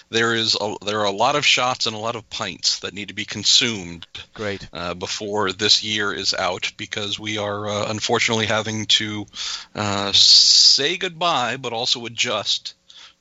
[0.10, 2.96] there is a, there are a lot of shots and a lot of pints that
[2.96, 4.08] need to be consumed.
[4.34, 4.68] Great.
[4.74, 9.28] Uh, before this year is out, because we are uh, unfortunately having to
[9.76, 12.74] uh, say goodbye, but also adjust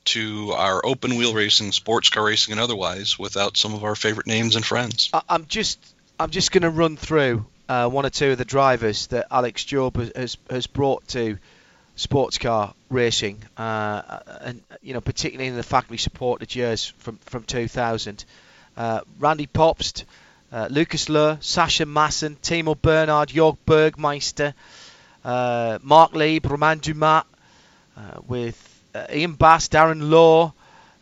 [0.05, 4.27] to our open wheel racing, sports car racing, and otherwise without some of our favorite
[4.27, 5.09] names and friends.
[5.27, 5.79] I'm just
[6.19, 9.63] I'm just going to run through uh, one or two of the drivers that Alex
[9.63, 11.37] Job has has, brought to
[11.95, 17.43] sports car racing, uh, and you know particularly in the factory supported years from from
[17.43, 18.25] 2000.
[18.77, 20.05] Uh, Randy Pobst,
[20.53, 24.53] uh, Lucas Luhr, Sascha Maassen, Timo Bernhard, Jörg Bergmeister,
[25.25, 27.25] uh, Marc Lieb, Romain Dumas,
[27.97, 30.53] uh, with uh, Ian Baas, Darren Law.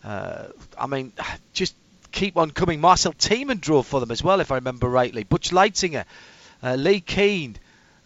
[0.03, 1.11] I mean,
[1.53, 1.75] just
[2.11, 2.79] keep on coming.
[2.79, 5.23] Marcel Tiemann drove for them as well, if I remember rightly.
[5.23, 6.05] Butch Leitzinger,
[6.63, 7.57] Leh Keen.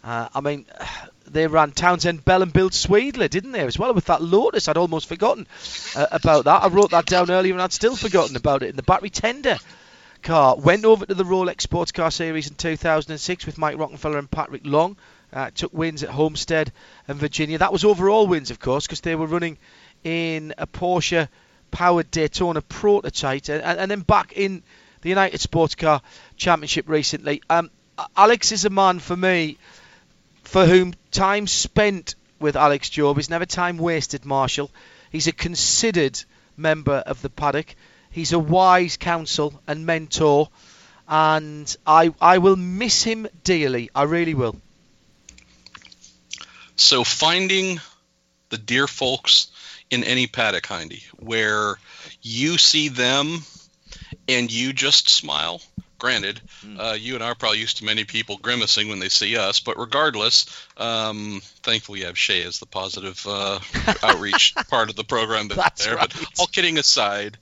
[0.02, 0.66] I mean,
[1.26, 4.68] they ran Townsend Bell and Bill Sweedler, didn't they, as well, with that Lotus?
[4.68, 5.46] I'd almost forgotten
[5.96, 6.62] uh, about that.
[6.62, 8.70] I wrote that down earlier and I'd still forgotten about it.
[8.70, 9.58] In the battery tender
[10.22, 14.30] car went over to the Rolex Sports Car Series in 2006 with Mike Rockenfeller and
[14.30, 14.96] Patrick Long.
[15.32, 16.72] Uh, took wins at Homestead
[17.08, 17.58] and Virginia.
[17.58, 19.56] That was overall wins, of course, because they were running
[20.04, 21.28] in a Porsche
[21.70, 24.62] powered Daytona prototype and, and, then back in
[25.00, 26.02] the United Sports Car
[26.36, 27.42] Championship recently.
[27.48, 27.70] Um,
[28.16, 29.58] Alex is a man for me
[30.44, 34.70] for whom time spent with Alex Job is never time wasted, Marshall.
[35.10, 36.22] He's a considered
[36.56, 37.74] member of the paddock.
[38.10, 40.50] He's a wise counsel and mentor,
[41.08, 43.90] and I I will miss him dearly.
[43.94, 44.56] I really will.
[46.82, 47.80] So finding
[48.48, 49.46] the dear folks
[49.90, 51.78] in any paddock, Hindy, where
[52.20, 53.44] you see them
[54.28, 55.60] and you just smile
[56.02, 56.80] Granted, mm.
[56.80, 59.60] uh, you and I are probably used to many people grimacing when they see us,
[59.60, 60.46] but regardless,
[60.76, 63.60] um, thankfully you have Shea as the positive uh,
[64.02, 65.94] outreach part of the program That's there.
[65.94, 66.12] Right.
[66.12, 67.38] But all kidding aside,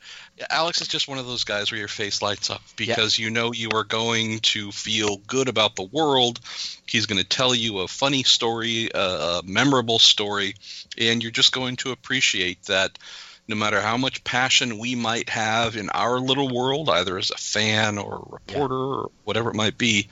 [0.49, 3.53] Alex is just one of those guys where your face lights up because you know
[3.53, 6.41] you are going to feel good about the world.
[6.87, 10.55] He's going to tell you a funny story, a memorable story,
[10.97, 12.99] and you're just going to appreciate that
[13.49, 17.37] no matter how much passion we might have in our little world, either as a
[17.37, 18.81] fan or a reporter yeah.
[18.81, 20.07] or whatever it might be,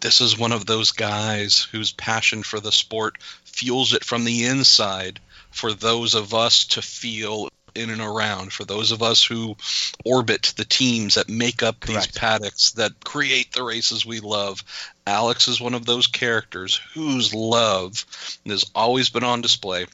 [0.00, 4.44] this is one of those guys whose passion for the sport fuels it from the
[4.44, 5.18] inside
[5.50, 9.56] for those of us to feel in and around, for those of us who
[10.04, 12.06] orbit the teams that make up Correct.
[12.06, 14.62] these paddocks that create the races we love.
[15.06, 18.04] Alex is one of those characters whose love
[18.46, 19.86] has always been on display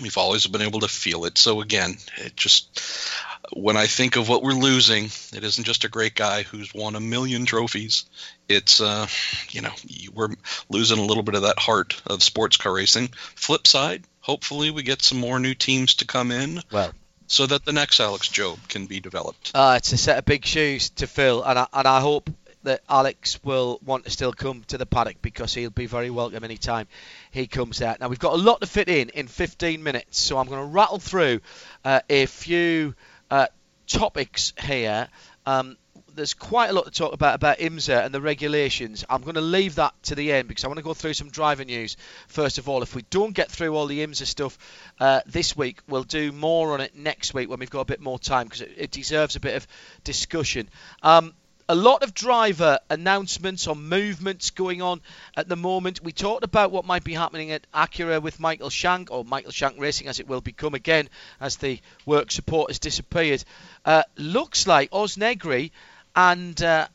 [0.00, 1.38] We've always been able to feel it.
[1.38, 2.68] So again, it just
[3.52, 6.96] when I think of what we're losing, it isn't just a great guy who's won
[6.96, 8.04] a million trophies.
[8.46, 9.06] It's uh,
[9.50, 9.72] you know,
[10.12, 10.34] we're
[10.68, 13.08] losing a little bit of that heart of sports car racing.
[13.36, 16.60] Flip side, hopefully we get some more new teams to come in.
[16.70, 16.92] Well,
[17.26, 19.52] so that the next Alex Job can be developed.
[19.54, 22.30] Uh, it's a set of big shoes to fill, and I, and I hope
[22.66, 26.42] that Alex will want to still come to the paddock because he'll be very welcome
[26.42, 26.88] anytime
[27.30, 28.00] he comes out.
[28.00, 30.66] Now, we've got a lot to fit in in 15 minutes, so I'm going to
[30.66, 31.40] rattle through
[31.84, 32.94] uh, a few
[33.30, 33.46] uh,
[33.86, 35.08] topics here.
[35.46, 35.76] Um,
[36.16, 39.04] there's quite a lot to talk about about IMSA and the regulations.
[39.08, 41.30] I'm going to leave that to the end because I want to go through some
[41.30, 42.82] driver news first of all.
[42.82, 44.58] If we don't get through all the IMSA stuff
[44.98, 48.00] uh, this week, we'll do more on it next week when we've got a bit
[48.00, 49.66] more time because it, it, deserves a bit of
[50.04, 50.68] discussion.
[51.02, 51.34] Um,
[51.68, 55.00] a lot of driver announcements or movements going on
[55.36, 56.02] at the moment.
[56.02, 59.78] We talked about what might be happening at Acura with Michael Shank, or Michael Shank
[59.78, 61.08] Racing as it will become again
[61.40, 63.44] as the work support has disappeared.
[63.84, 65.72] Uh, looks like Oz Negri
[66.16, 66.88] and uh,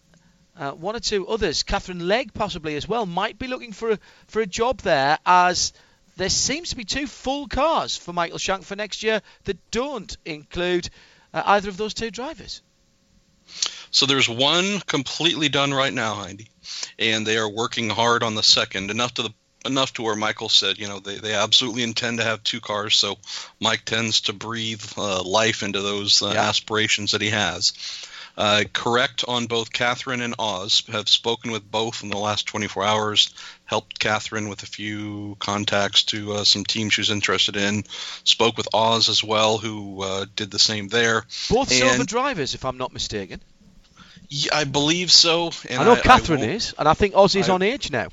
[0.57, 3.99] uh, one or two others, Catherine Legge possibly as well, might be looking for a,
[4.27, 5.71] for a job there as
[6.17, 10.17] there seems to be two full cars for Michael Shank for next year that don't
[10.25, 10.89] include
[11.33, 12.61] uh, either of those two drivers.
[13.91, 16.49] So there's one completely done right now, Hindy,
[16.97, 19.33] and they are working hard on the second, enough to the
[19.63, 22.95] enough to where Michael said, you know, they, they absolutely intend to have two cars.
[22.95, 23.17] So
[23.59, 26.49] Mike tends to breathe uh, life into those uh, yeah.
[26.49, 27.73] aspirations that he has.
[28.37, 30.83] Uh, correct on both Catherine and Oz.
[30.91, 33.33] Have spoken with both in the last 24 hours.
[33.65, 37.83] Helped Catherine with a few contacts to uh, some teams she was interested in.
[38.23, 41.25] Spoke with Oz as well, who uh, did the same there.
[41.49, 43.41] Both and, silver drivers, if I'm not mistaken.
[44.29, 45.51] Yeah, I believe so.
[45.69, 48.07] I know I, Catherine I is, and I think Ozzy's I, on age now.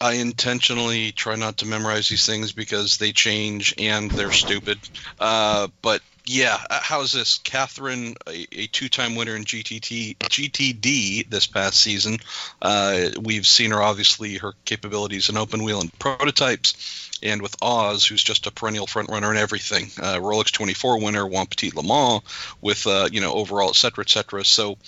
[0.00, 4.78] I intentionally try not to memorize these things because they change and they're stupid.
[5.18, 7.38] Uh, but yeah, uh, how's this?
[7.38, 12.18] Catherine, a, a, two-time winner in GTT, GTD this past season.
[12.60, 18.06] Uh, we've seen her obviously her capabilities in open wheel and prototypes and with Oz,
[18.06, 21.82] who's just a perennial front runner in everything, uh, Rolex 24 winner, won Petit Le
[21.82, 22.22] Mans,
[22.60, 24.44] with uh, you know overall, et cetera, et cetera.
[24.44, 24.78] So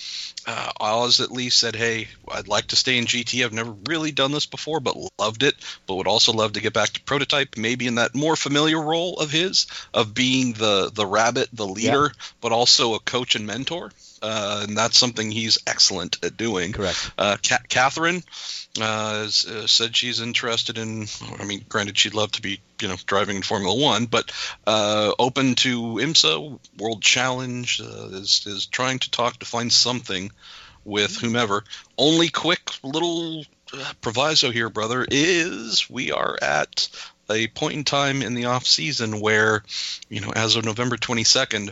[0.46, 3.44] uh, Oz at least said, "Hey, I'd like to stay in GT.
[3.44, 5.54] I've never really done this before, but loved it.
[5.86, 9.18] But would also love to get back to prototype, maybe in that more familiar role
[9.18, 12.22] of his, of being the the rabbit, the leader, yeah.
[12.40, 13.90] but also a coach and mentor."
[14.22, 16.72] uh, and that's something he's excellent at doing.
[16.72, 17.12] Correct.
[17.16, 18.22] Uh, Ca- Catherine
[18.78, 21.06] uh, has, uh, said she's interested in.
[21.38, 24.30] I mean, granted, she'd love to be, you know, driving in Formula One, but
[24.66, 27.80] uh, open to IMSA World Challenge.
[27.80, 30.30] Uh, is is trying to talk to find something
[30.84, 31.64] with whomever.
[31.98, 36.88] Only quick little uh, proviso here, brother, is we are at
[37.28, 39.62] a point in time in the off season where,
[40.08, 41.70] you know, as of November 22nd,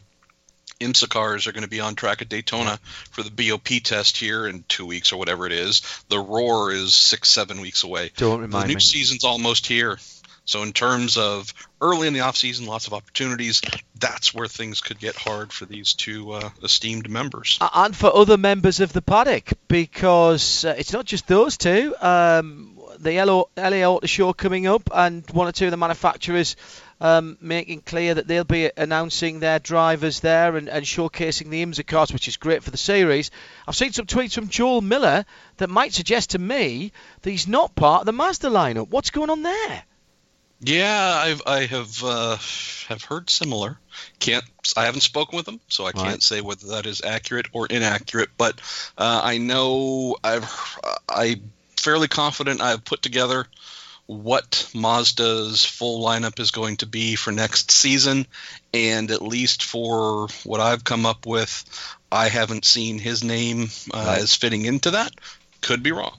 [0.80, 2.78] IMSA cars are going to be on track at Daytona
[3.10, 5.82] for the BOP test here in two weeks or whatever it is.
[6.08, 8.12] The Roar is six, seven weeks away.
[8.16, 8.80] Don't remind the new me.
[8.80, 9.98] season's almost here.
[10.44, 13.60] So in terms of early in the off season, lots of opportunities.
[14.00, 17.58] That's where things could get hard for these two uh, esteemed members.
[17.74, 21.94] And for other members of the paddock because uh, it's not just those two.
[22.00, 26.56] Um, the LA, LA Auto Show coming up, and one or two of the manufacturers
[27.00, 31.86] um, making clear that they'll be announcing their drivers there and, and showcasing the IMSA
[31.86, 33.30] cars, which is great for the series.
[33.66, 35.24] I've seen some tweets from Joel Miller
[35.58, 36.92] that might suggest to me
[37.22, 38.88] that he's not part of the Mazda lineup.
[38.88, 39.82] What's going on there?
[40.60, 42.36] Yeah, I've I have uh,
[42.88, 43.78] have heard similar.
[44.18, 44.44] Can't
[44.76, 46.22] I haven't spoken with them, so I can't Right.
[46.22, 48.30] say whether that is accurate or inaccurate.
[48.36, 48.60] But
[48.98, 50.50] uh, I know I've
[51.08, 53.46] I'm fairly confident I've put together
[54.08, 58.26] what Mazda's full lineup is going to be for next season,
[58.72, 61.62] and at least for what I've come up with,
[62.10, 64.18] I haven't seen his name uh, Right.
[64.18, 65.12] as fitting into that.
[65.60, 66.16] Could be wrong.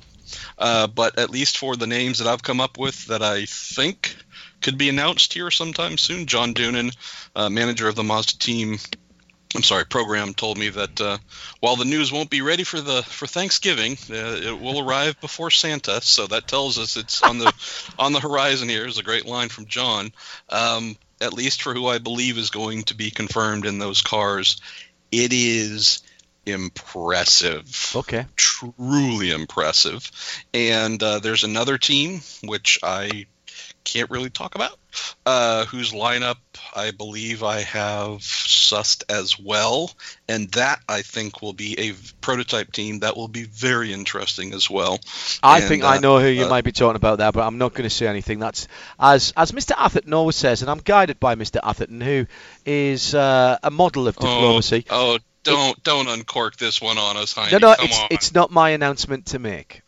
[0.59, 4.15] Uh, but at least for the names that I've come up with that I think
[4.61, 6.95] could be announced here sometime soon, John Doonan,
[7.35, 8.77] uh, manager of the Mazda team,
[9.55, 11.17] I'm sorry, program, told me that uh,
[11.59, 15.49] while the news won't be ready for the for Thanksgiving, uh, it will arrive before
[15.49, 16.01] Santa.
[16.01, 17.51] So that tells us it's on the
[17.99, 18.69] on the horizon.
[18.69, 20.11] Here is a great line from John.
[20.49, 24.61] Um, at least for who I believe is going to be confirmed in those cars,
[25.11, 26.03] it is
[26.45, 27.93] impressive.
[27.95, 28.25] Okay.
[28.35, 30.09] Truly impressive.
[30.53, 33.25] And uh, there's another team which I
[33.83, 34.77] can't really talk about,
[35.25, 36.37] uh, whose lineup
[36.75, 39.91] I believe I have sussed as well,
[40.27, 44.69] and that I think will be a prototype team that will be very interesting as
[44.69, 44.99] well.
[45.41, 47.45] I And, think I uh, know who you uh, might be talking about there, but
[47.45, 48.39] I'm not going to say anything.
[48.39, 48.67] That's
[48.99, 49.71] as as Mr.
[49.77, 51.59] Atherton always says, and I'm guided by Mr.
[51.63, 52.27] Atherton, who
[52.65, 54.85] is uh, a model of diplomacy.
[54.89, 57.51] Oh, oh don't don't uncork this one on us, Heine.
[57.53, 58.07] no, no, Come it's on.
[58.11, 59.81] it's not my announcement to make.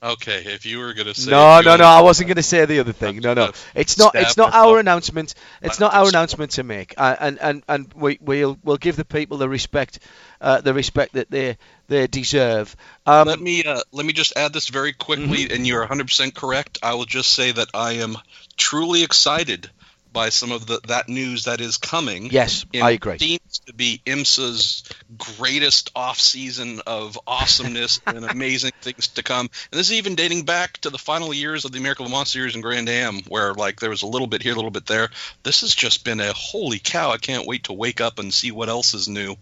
[0.00, 1.84] Okay, if you were gonna say No, no, no.
[1.84, 3.16] I wasn't going to say the other thing.
[3.18, 3.50] No, no.
[3.74, 4.14] It's not.
[4.14, 5.34] It's not our announcement.
[5.60, 6.94] It's not our announcement to make.
[6.96, 9.98] Uh, and and and we we'll we'll give the people the respect,
[10.40, 11.58] uh, the respect that they
[11.88, 12.76] they deserve.
[13.06, 15.54] Um, let me uh, let me just add this very quickly, Mm-hmm.
[15.54, 16.78] and you're 100% correct.
[16.82, 18.16] I will just say that I am
[18.56, 19.68] truly excited
[20.12, 22.26] by some of the that news that is coming.
[22.30, 23.18] Yes, It I agree.
[23.18, 24.84] Seems to be IMSA's
[25.16, 29.48] greatest off season of awesomeness and amazing things to come.
[29.70, 32.30] And this is even dating back to the final years of the American Le Mans
[32.30, 34.86] Series in Grand Am, where like there was a little bit here, a little bit
[34.86, 35.08] there.
[35.42, 37.10] This has just been a holy cow!
[37.10, 39.36] I can't wait to wake up and see what else is new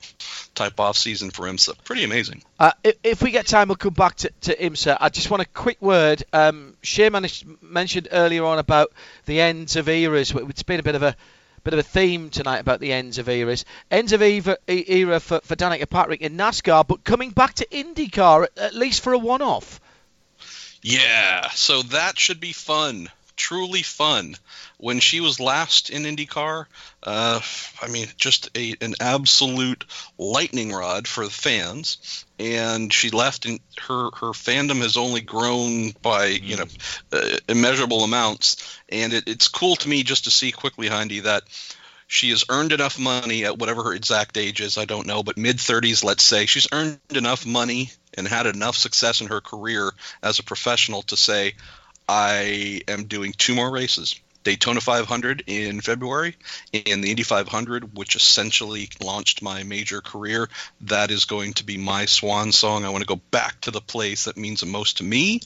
[0.55, 1.75] type off season for IMSA.
[1.85, 2.43] Pretty amazing.
[2.59, 4.97] Uh, i- if we get time, we'll come back to, to IMSA.
[5.01, 6.23] I just want a quick word.
[6.33, 8.93] Um, Shea managed, mentioned earlier on about
[9.27, 10.33] the ends of eras.
[10.35, 11.15] It's been a bit of a
[11.65, 13.65] bit of a theme tonight about the ends of eras.
[13.91, 18.45] Ends of era, era for, for Danica Patrick in NASCAR, but coming back to IndyCar,
[18.45, 19.81] at, at least for a one-off.
[20.83, 23.09] Yeah, so that should be fun.
[23.37, 24.37] Truly fun.
[24.79, 26.67] When she was last in IndyCar,
[27.03, 27.41] uh,
[27.83, 29.85] I mean, just a, an absolute
[30.19, 32.25] lightning rod for the fans.
[32.39, 36.67] And she left, and her her fandom has only grown by you know
[37.13, 38.79] uh, immeasurable amounts.
[38.89, 41.45] And it, it's cool to me just to see quickly, Hindy, that
[42.07, 45.37] she has earned enough money at whatever her exact age is, I don't know, but
[45.37, 46.47] mid 30s, let's say.
[46.47, 49.93] She's earned enough money and had enough success in her career
[50.23, 51.55] as a professional to say,
[52.09, 54.15] I am doing two more races.
[54.47, 56.37] Daytona 500 in February
[56.73, 60.49] and the Indy 500, which essentially launched my major career.
[60.83, 62.85] That is going to be my swan song.
[62.85, 65.41] I want to go back to the place that means the most to me.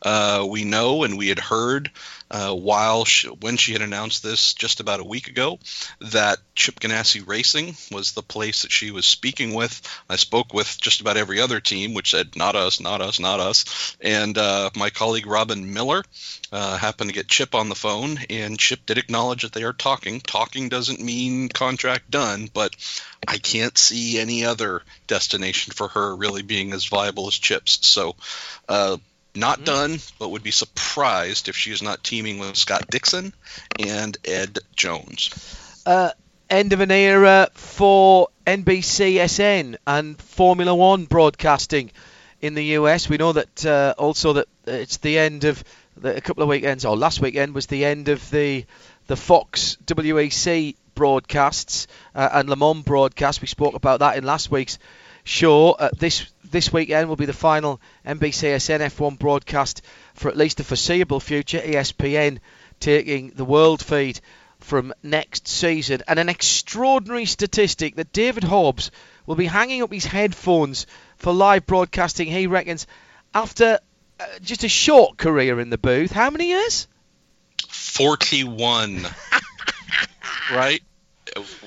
[0.00, 1.90] Uh, we know and we had heard
[2.34, 5.56] uh, while she, when she had announced this just about a week ago
[6.00, 9.80] that Chip Ganassi Racing was the place that she was speaking with.
[10.10, 13.38] I spoke with just about every other team, which said not us, not us, not
[13.38, 13.96] us.
[14.00, 16.02] And uh, my colleague Robin Miller
[16.50, 19.72] uh, happened to get Chip on the phone, and Chip did acknowledge that they are
[19.72, 20.20] talking.
[20.20, 22.74] Talking doesn't mean contract done, but
[23.28, 27.86] I can't see any other destination for her really being as viable as Chip's.
[27.86, 28.16] So.
[29.36, 33.32] Not done, but would be surprised if she is not teaming with Scott Dixon
[33.78, 35.82] and Ed Jones.
[35.84, 36.10] Uh,
[36.48, 41.90] end of an era for NBCSN and Formula One broadcasting
[42.40, 43.08] in the US.
[43.08, 45.64] We know that uh, also that it's the end of
[45.96, 48.66] the, a couple of weekends, or last weekend was the end of the
[49.06, 53.40] the Fox WEC broadcasts uh, and Le Mans broadcast.
[53.40, 54.78] We spoke about that in last week's
[55.24, 55.72] show.
[55.72, 59.82] Uh, this this weekend will be the final NBCSN F1 broadcast
[60.14, 61.58] for at least the foreseeable future.
[61.58, 62.38] ESPN
[62.78, 64.20] taking the world feed
[64.60, 66.02] from next season.
[66.06, 68.90] And an extraordinary statistic that David Hobbs
[69.26, 70.86] will be hanging up his headphones
[71.16, 72.86] for live broadcasting, he reckons,
[73.34, 73.78] after
[74.20, 76.12] uh, just a short career in the booth.
[76.12, 76.86] How many years?
[77.68, 79.06] 41.
[80.52, 80.82] right?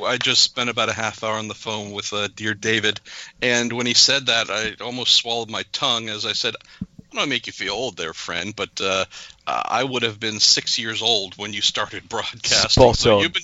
[0.04, 3.00] I just spent about a half hour on the phone with uh, dear David,
[3.42, 7.30] and when he said that, I almost swallowed my tongue as I said, I don't
[7.30, 9.06] make you feel old there, friend, but uh,
[9.46, 12.84] I would have been six years old when you started broadcasting.
[12.84, 13.24] Spot so on.
[13.24, 13.44] you've been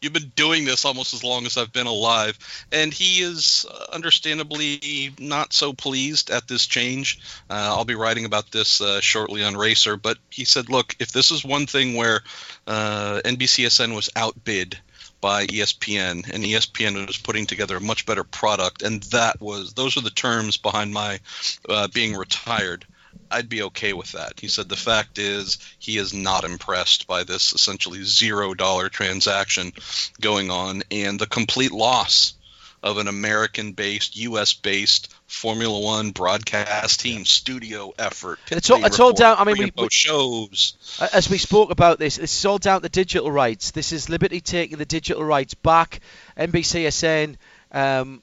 [0.00, 2.38] you've been doing this almost as long as I've been alive,
[2.70, 7.18] and he is uh, understandably not so pleased at this change.
[7.50, 11.12] Uh, I'll be writing about this uh, shortly on Racer, but he said, "Look, if
[11.12, 12.20] this is one thing where
[12.66, 14.78] uh, NBCSN was outbid."
[15.20, 19.96] By ESPN and ESPN was putting together a much better product and that was those
[19.96, 21.20] are the terms behind my
[21.68, 22.84] uh, being retired
[23.30, 24.40] I'd be okay with that.
[24.40, 29.72] He said the fact is he is not impressed by this essentially zero dollar transaction
[30.20, 32.34] going on and the complete loss
[32.82, 38.38] of an American based, US based Formula One broadcast team studio effort.
[38.50, 39.36] It's all, it's all down.
[39.38, 40.74] I mean, we, and shows.
[41.12, 43.72] As we spoke about this, this is all down to digital rights.
[43.72, 46.00] This is Liberty taking the digital rights back.
[46.36, 47.36] NBCSN
[47.72, 48.22] um,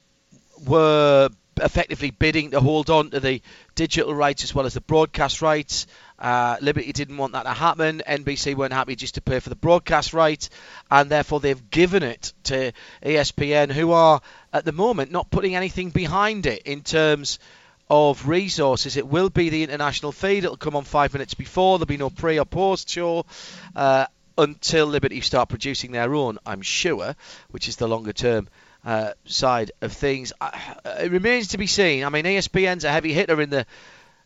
[0.66, 1.28] were
[1.58, 3.40] effectively bidding to hold on to the
[3.74, 5.86] digital rights as well as the broadcast rights.
[6.18, 8.02] Uh, Liberty didn't want that to happen.
[8.06, 10.50] NBC weren't happy just to pay for the broadcast rights,
[10.90, 12.72] and therefore they've given it to
[13.02, 14.20] ESPN, who are
[14.52, 17.38] at the moment not putting anything behind it in terms
[17.88, 18.96] of resources.
[18.96, 20.44] It will be the international feed.
[20.44, 21.78] It'll come on five minutes before.
[21.78, 23.26] There'll be no pre or post show
[23.74, 24.06] uh,
[24.38, 27.14] until Liberty start producing their own, I'm sure,
[27.50, 28.48] which is the longer term
[28.84, 30.32] uh, side of things.
[30.40, 30.50] Uh,
[31.00, 32.04] it remains to be seen.
[32.04, 33.66] I mean, ESPN's a heavy hitter in the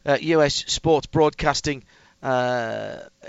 [0.06, 1.85] uh, US sports broadcasting
[2.22, 3.28] uh, uh,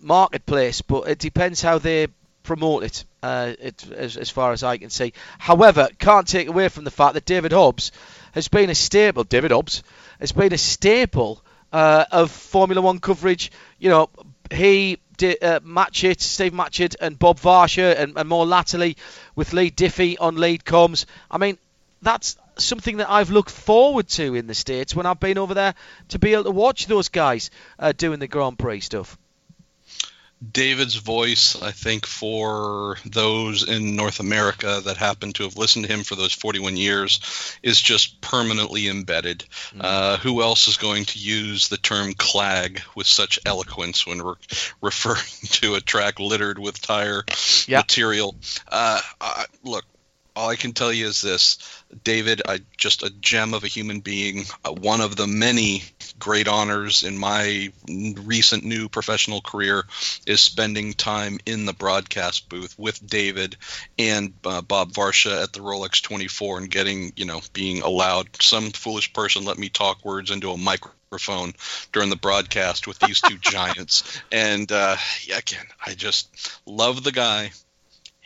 [0.00, 2.08] marketplace, but it depends how they
[2.42, 5.12] promote it, uh, it as, as far as I can see.
[5.38, 7.92] However, can't take away from the fact that David Hobbs
[8.32, 9.24] has been a staple.
[9.24, 9.82] David Hobbs
[10.20, 13.52] has been a staple of Formula One coverage.
[13.78, 14.10] You know,
[14.50, 18.96] he did uh, Matchett, Steve Matchett, and Bob Varsha, and, and more latterly
[19.34, 21.04] with Leigh Diffey on lead comms.
[21.30, 21.58] I mean,
[22.00, 25.74] that's something that I've looked forward to in the States when I've been over there
[26.08, 29.16] to be able to watch those guys uh, doing the Grand Prix stuff.
[30.52, 35.92] David's voice, I think, for those in North America that happen to have listened to
[35.92, 39.44] him for those 41 years, is just permanently embedded.
[39.78, 44.34] Uh, who else is going to use the term clag with such eloquence when re-
[44.80, 47.24] referring to a track littered with tire
[47.68, 48.36] material?
[48.68, 49.84] Uh, I, look,
[50.38, 51.58] all I can tell you is this
[52.04, 55.82] David, I just a gem of a human being, uh, one of the many
[56.18, 59.84] great honors in my recent new professional career
[60.26, 63.56] is spending time in the broadcast booth with David
[63.98, 68.70] and uh, Bob Varsha at the Rolex 24 and getting, you know, being allowed some
[68.70, 71.52] foolish person let me talk words into a microphone
[71.92, 74.22] during the broadcast with these two giants.
[74.30, 77.50] And uh, yeah, again, I just love the guy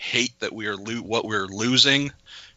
[0.02, 2.12] hate that we are lo- what we're losing.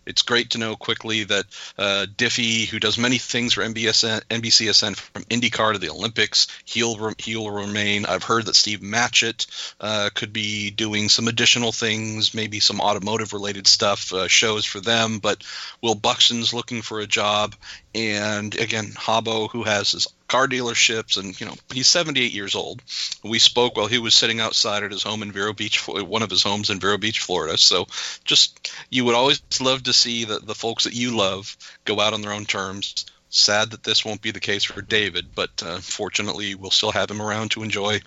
[0.05, 1.45] It's great to know quickly that
[1.80, 7.13] uh, Diffey, who does many things for NBSN, NBCSN from IndyCar to the Olympics, he'll
[7.17, 8.05] he'll remain.
[8.05, 9.47] I've heard that Steve Matchett
[9.80, 14.80] uh, could be doing some additional things, maybe some automotive related stuff, uh, shows for
[14.80, 15.17] them.
[15.17, 15.43] But
[15.81, 17.55] Will Buxton's looking for a job,
[17.95, 22.81] and again, Habo, who has his car dealerships, and you know he's 78 years old.
[23.23, 26.30] We spoke while he was sitting outside at his home in Vero Beach, one of
[26.30, 27.57] his homes in Vero Beach, Florida.
[27.57, 27.88] So
[28.23, 32.14] just you would always love to see the, the folks that you love go out
[32.14, 33.06] on their own terms.
[33.30, 37.11] Sad that this won't be the case for David, but uh, fortunately we'll still have
[37.11, 37.99] him around to enjoy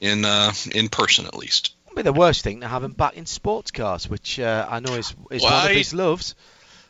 [0.00, 1.74] in uh, in person at least.
[1.94, 4.94] Be the worst thing to have him back in sports cars, which uh, I know
[4.94, 5.74] is, is one of Why?
[5.74, 6.34] his loves.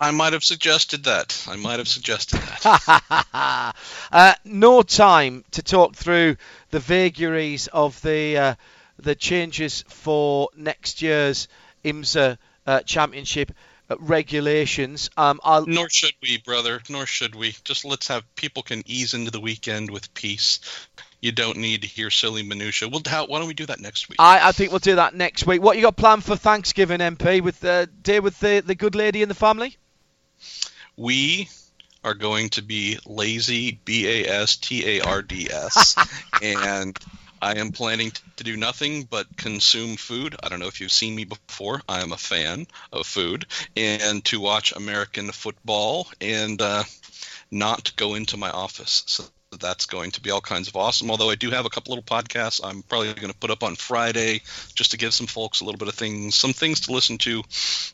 [0.03, 1.47] I might have suggested that.
[1.49, 3.77] I might have suggested that.
[4.13, 6.39] uh, no time to talk through
[6.71, 8.55] the vagaries of the uh,
[8.99, 11.47] the changes for next year's
[11.85, 13.53] IMSA uh, championship
[13.89, 15.09] uh, regulations.
[15.17, 16.83] Um, I'll, Nor should we, brother.
[16.91, 17.55] Nor should we.
[17.63, 20.59] Just let's have people can ease into the weekend with peace.
[21.21, 22.89] You don't need to hear silly minutia.
[22.89, 24.17] Well, how, why don't we do that next week?
[24.19, 25.63] I, I think we'll do that next week.
[25.63, 27.41] What you got planned for Thanksgiving, MP?
[27.41, 29.77] With uh, day with the the good lady and the family?
[30.97, 31.49] We
[32.05, 35.97] are going to be lazy, B A S T A R D S,
[36.43, 36.99] and
[37.41, 40.37] I am planning to do nothing but consume food.
[40.43, 41.83] I don't know if you've seen me before.
[41.89, 43.47] I am a fan of food,
[43.77, 46.85] and to watch American football and uh,
[47.51, 49.03] not go into my office.
[49.07, 49.25] So
[49.59, 51.11] that's going to be all kinds of awesome.
[51.11, 53.77] Although I do have a couple little podcasts I'm probably going to put up on
[53.77, 54.41] Friday
[54.75, 57.43] just to give some folks a little bit of things, some things to listen to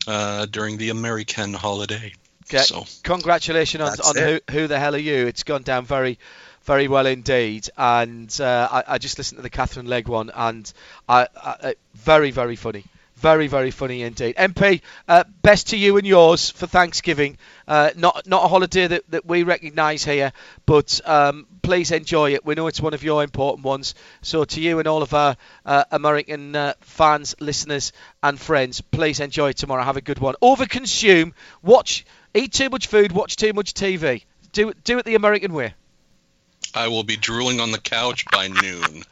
[0.06, 2.12] uh, during the American holiday.
[2.48, 2.62] Okay.
[2.62, 5.26] So Congratulations on, on who, who the hell are you?
[5.26, 6.18] It's gone down very,
[6.62, 7.68] very well indeed.
[7.76, 10.70] And uh, I, I just listened to the Catherine Legge one, and
[11.08, 12.84] I, I, I- very, very funny.
[13.16, 14.36] Very, very funny indeed.
[14.36, 17.36] MP, uh, best to you and yours for Thanksgiving.
[17.66, 20.32] Uh, not not a holiday that, that we recognise here,
[20.66, 22.44] but um, please enjoy it.
[22.46, 23.96] We know it's one of your important ones.
[24.22, 27.92] So to you and all of our uh, American uh, fans, listeners,
[28.22, 29.82] and friends, please enjoy tomorrow.
[29.82, 30.36] Have a good one.
[30.40, 31.32] Overconsume.
[31.60, 32.06] Watch.
[32.38, 33.10] Eat too much food.
[33.10, 34.22] Watch too much TV.
[34.52, 35.74] Do do it the American way.
[36.72, 39.02] I will be drooling on the couch by noon.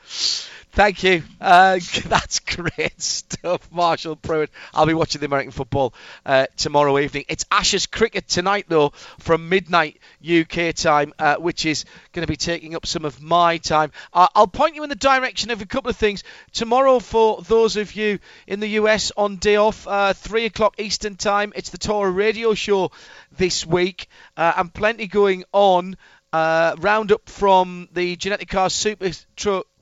[0.76, 1.22] Thank you.
[1.40, 4.48] Uh, that's great stuff, Marshall Pruett.
[4.74, 5.94] I'll be watching the American football
[6.26, 7.24] uh, tomorrow evening.
[7.30, 12.36] It's Ashes cricket tonight, though, from midnight UK time, uh, which is going to be
[12.36, 13.90] taking up some of my time.
[14.12, 16.24] Uh, I'll point you in the direction of a couple of things.
[16.52, 21.16] Tomorrow, for those of you in the US on day off, uh, 3 o'clock Eastern
[21.16, 22.90] time, it's the Torah radio show
[23.38, 25.96] this week, uh, and plenty going on
[26.32, 29.10] uh, roundup from the Ginetta Cars Super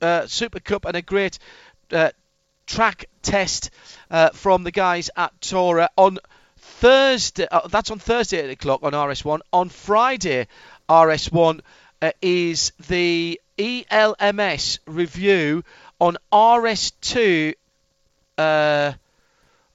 [0.01, 1.39] uh, Super Cup and a great
[1.91, 2.11] uh,
[2.65, 3.69] track test
[4.09, 6.19] uh, from the guys at Tora on
[6.57, 7.47] Thursday.
[7.49, 9.39] Uh, that's on Thursday at 8 o'clock on RS1.
[9.53, 10.47] On Friday,
[10.89, 11.61] RS1
[12.01, 15.63] uh, is the ELMS review
[15.99, 17.53] on RS2.
[18.37, 18.93] Uh,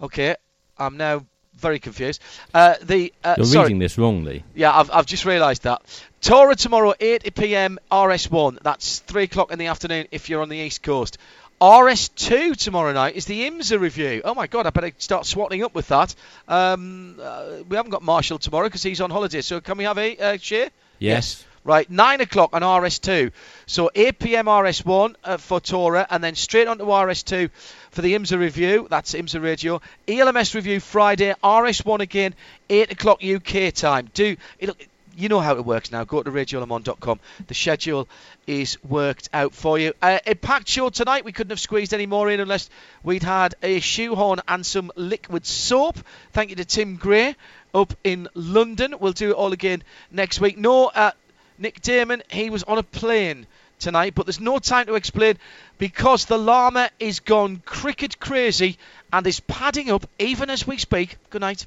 [0.01, 0.37] okay,
[0.79, 1.25] I'm now
[1.55, 2.21] very confused.
[2.53, 3.65] Uh, the uh, You're sorry.
[3.65, 4.45] reading this wrongly.
[4.55, 5.83] Yeah, I've, I've just realised that.
[6.21, 8.59] Torah tomorrow, 8 pm RS1.
[8.63, 11.17] That's 3 o'clock in the afternoon if you're on the East Coast.
[11.63, 14.21] RS2 tomorrow night is the IMSA review.
[14.25, 16.15] Oh my god, I better start swatting up with that.
[16.47, 19.97] Um, uh, we haven't got Marshall tomorrow because he's on holiday, so can we have
[19.97, 20.71] a uh, share?
[20.99, 21.45] Yes.
[21.65, 23.33] Right, 9 o'clock on RS2.
[23.65, 27.51] So 8 pm RS1 uh, for Torah, and then straight on to RS2
[27.91, 28.87] for the IMSA review.
[28.91, 29.81] That's IMSA Radio.
[30.07, 32.35] ELMS review Friday, RS1 again,
[32.69, 34.11] 8 o'clock UK time.
[34.13, 34.77] Do it'll,
[35.17, 36.05] You know how it works now.
[36.05, 37.21] Go to radiolemans.com.
[37.47, 38.09] The schedule
[38.47, 39.93] is worked out for you.
[40.01, 41.25] Uh, a packed show tonight.
[41.25, 42.71] We couldn't have squeezed any more in unless
[43.03, 45.99] we'd had a shoehorn and some liquid soap.
[46.33, 47.37] Thank you to Tim Gray
[47.75, 48.95] up in London.
[48.99, 50.57] We'll do it all again next week.
[50.59, 51.13] No, uh,
[51.59, 53.47] Nick Damon, he was on a plane
[53.79, 55.37] tonight, but there's no time to explain
[55.79, 58.79] because the llama is gone cricket crazy
[59.13, 61.17] and is padding up even as we speak.
[61.31, 61.67] Good night.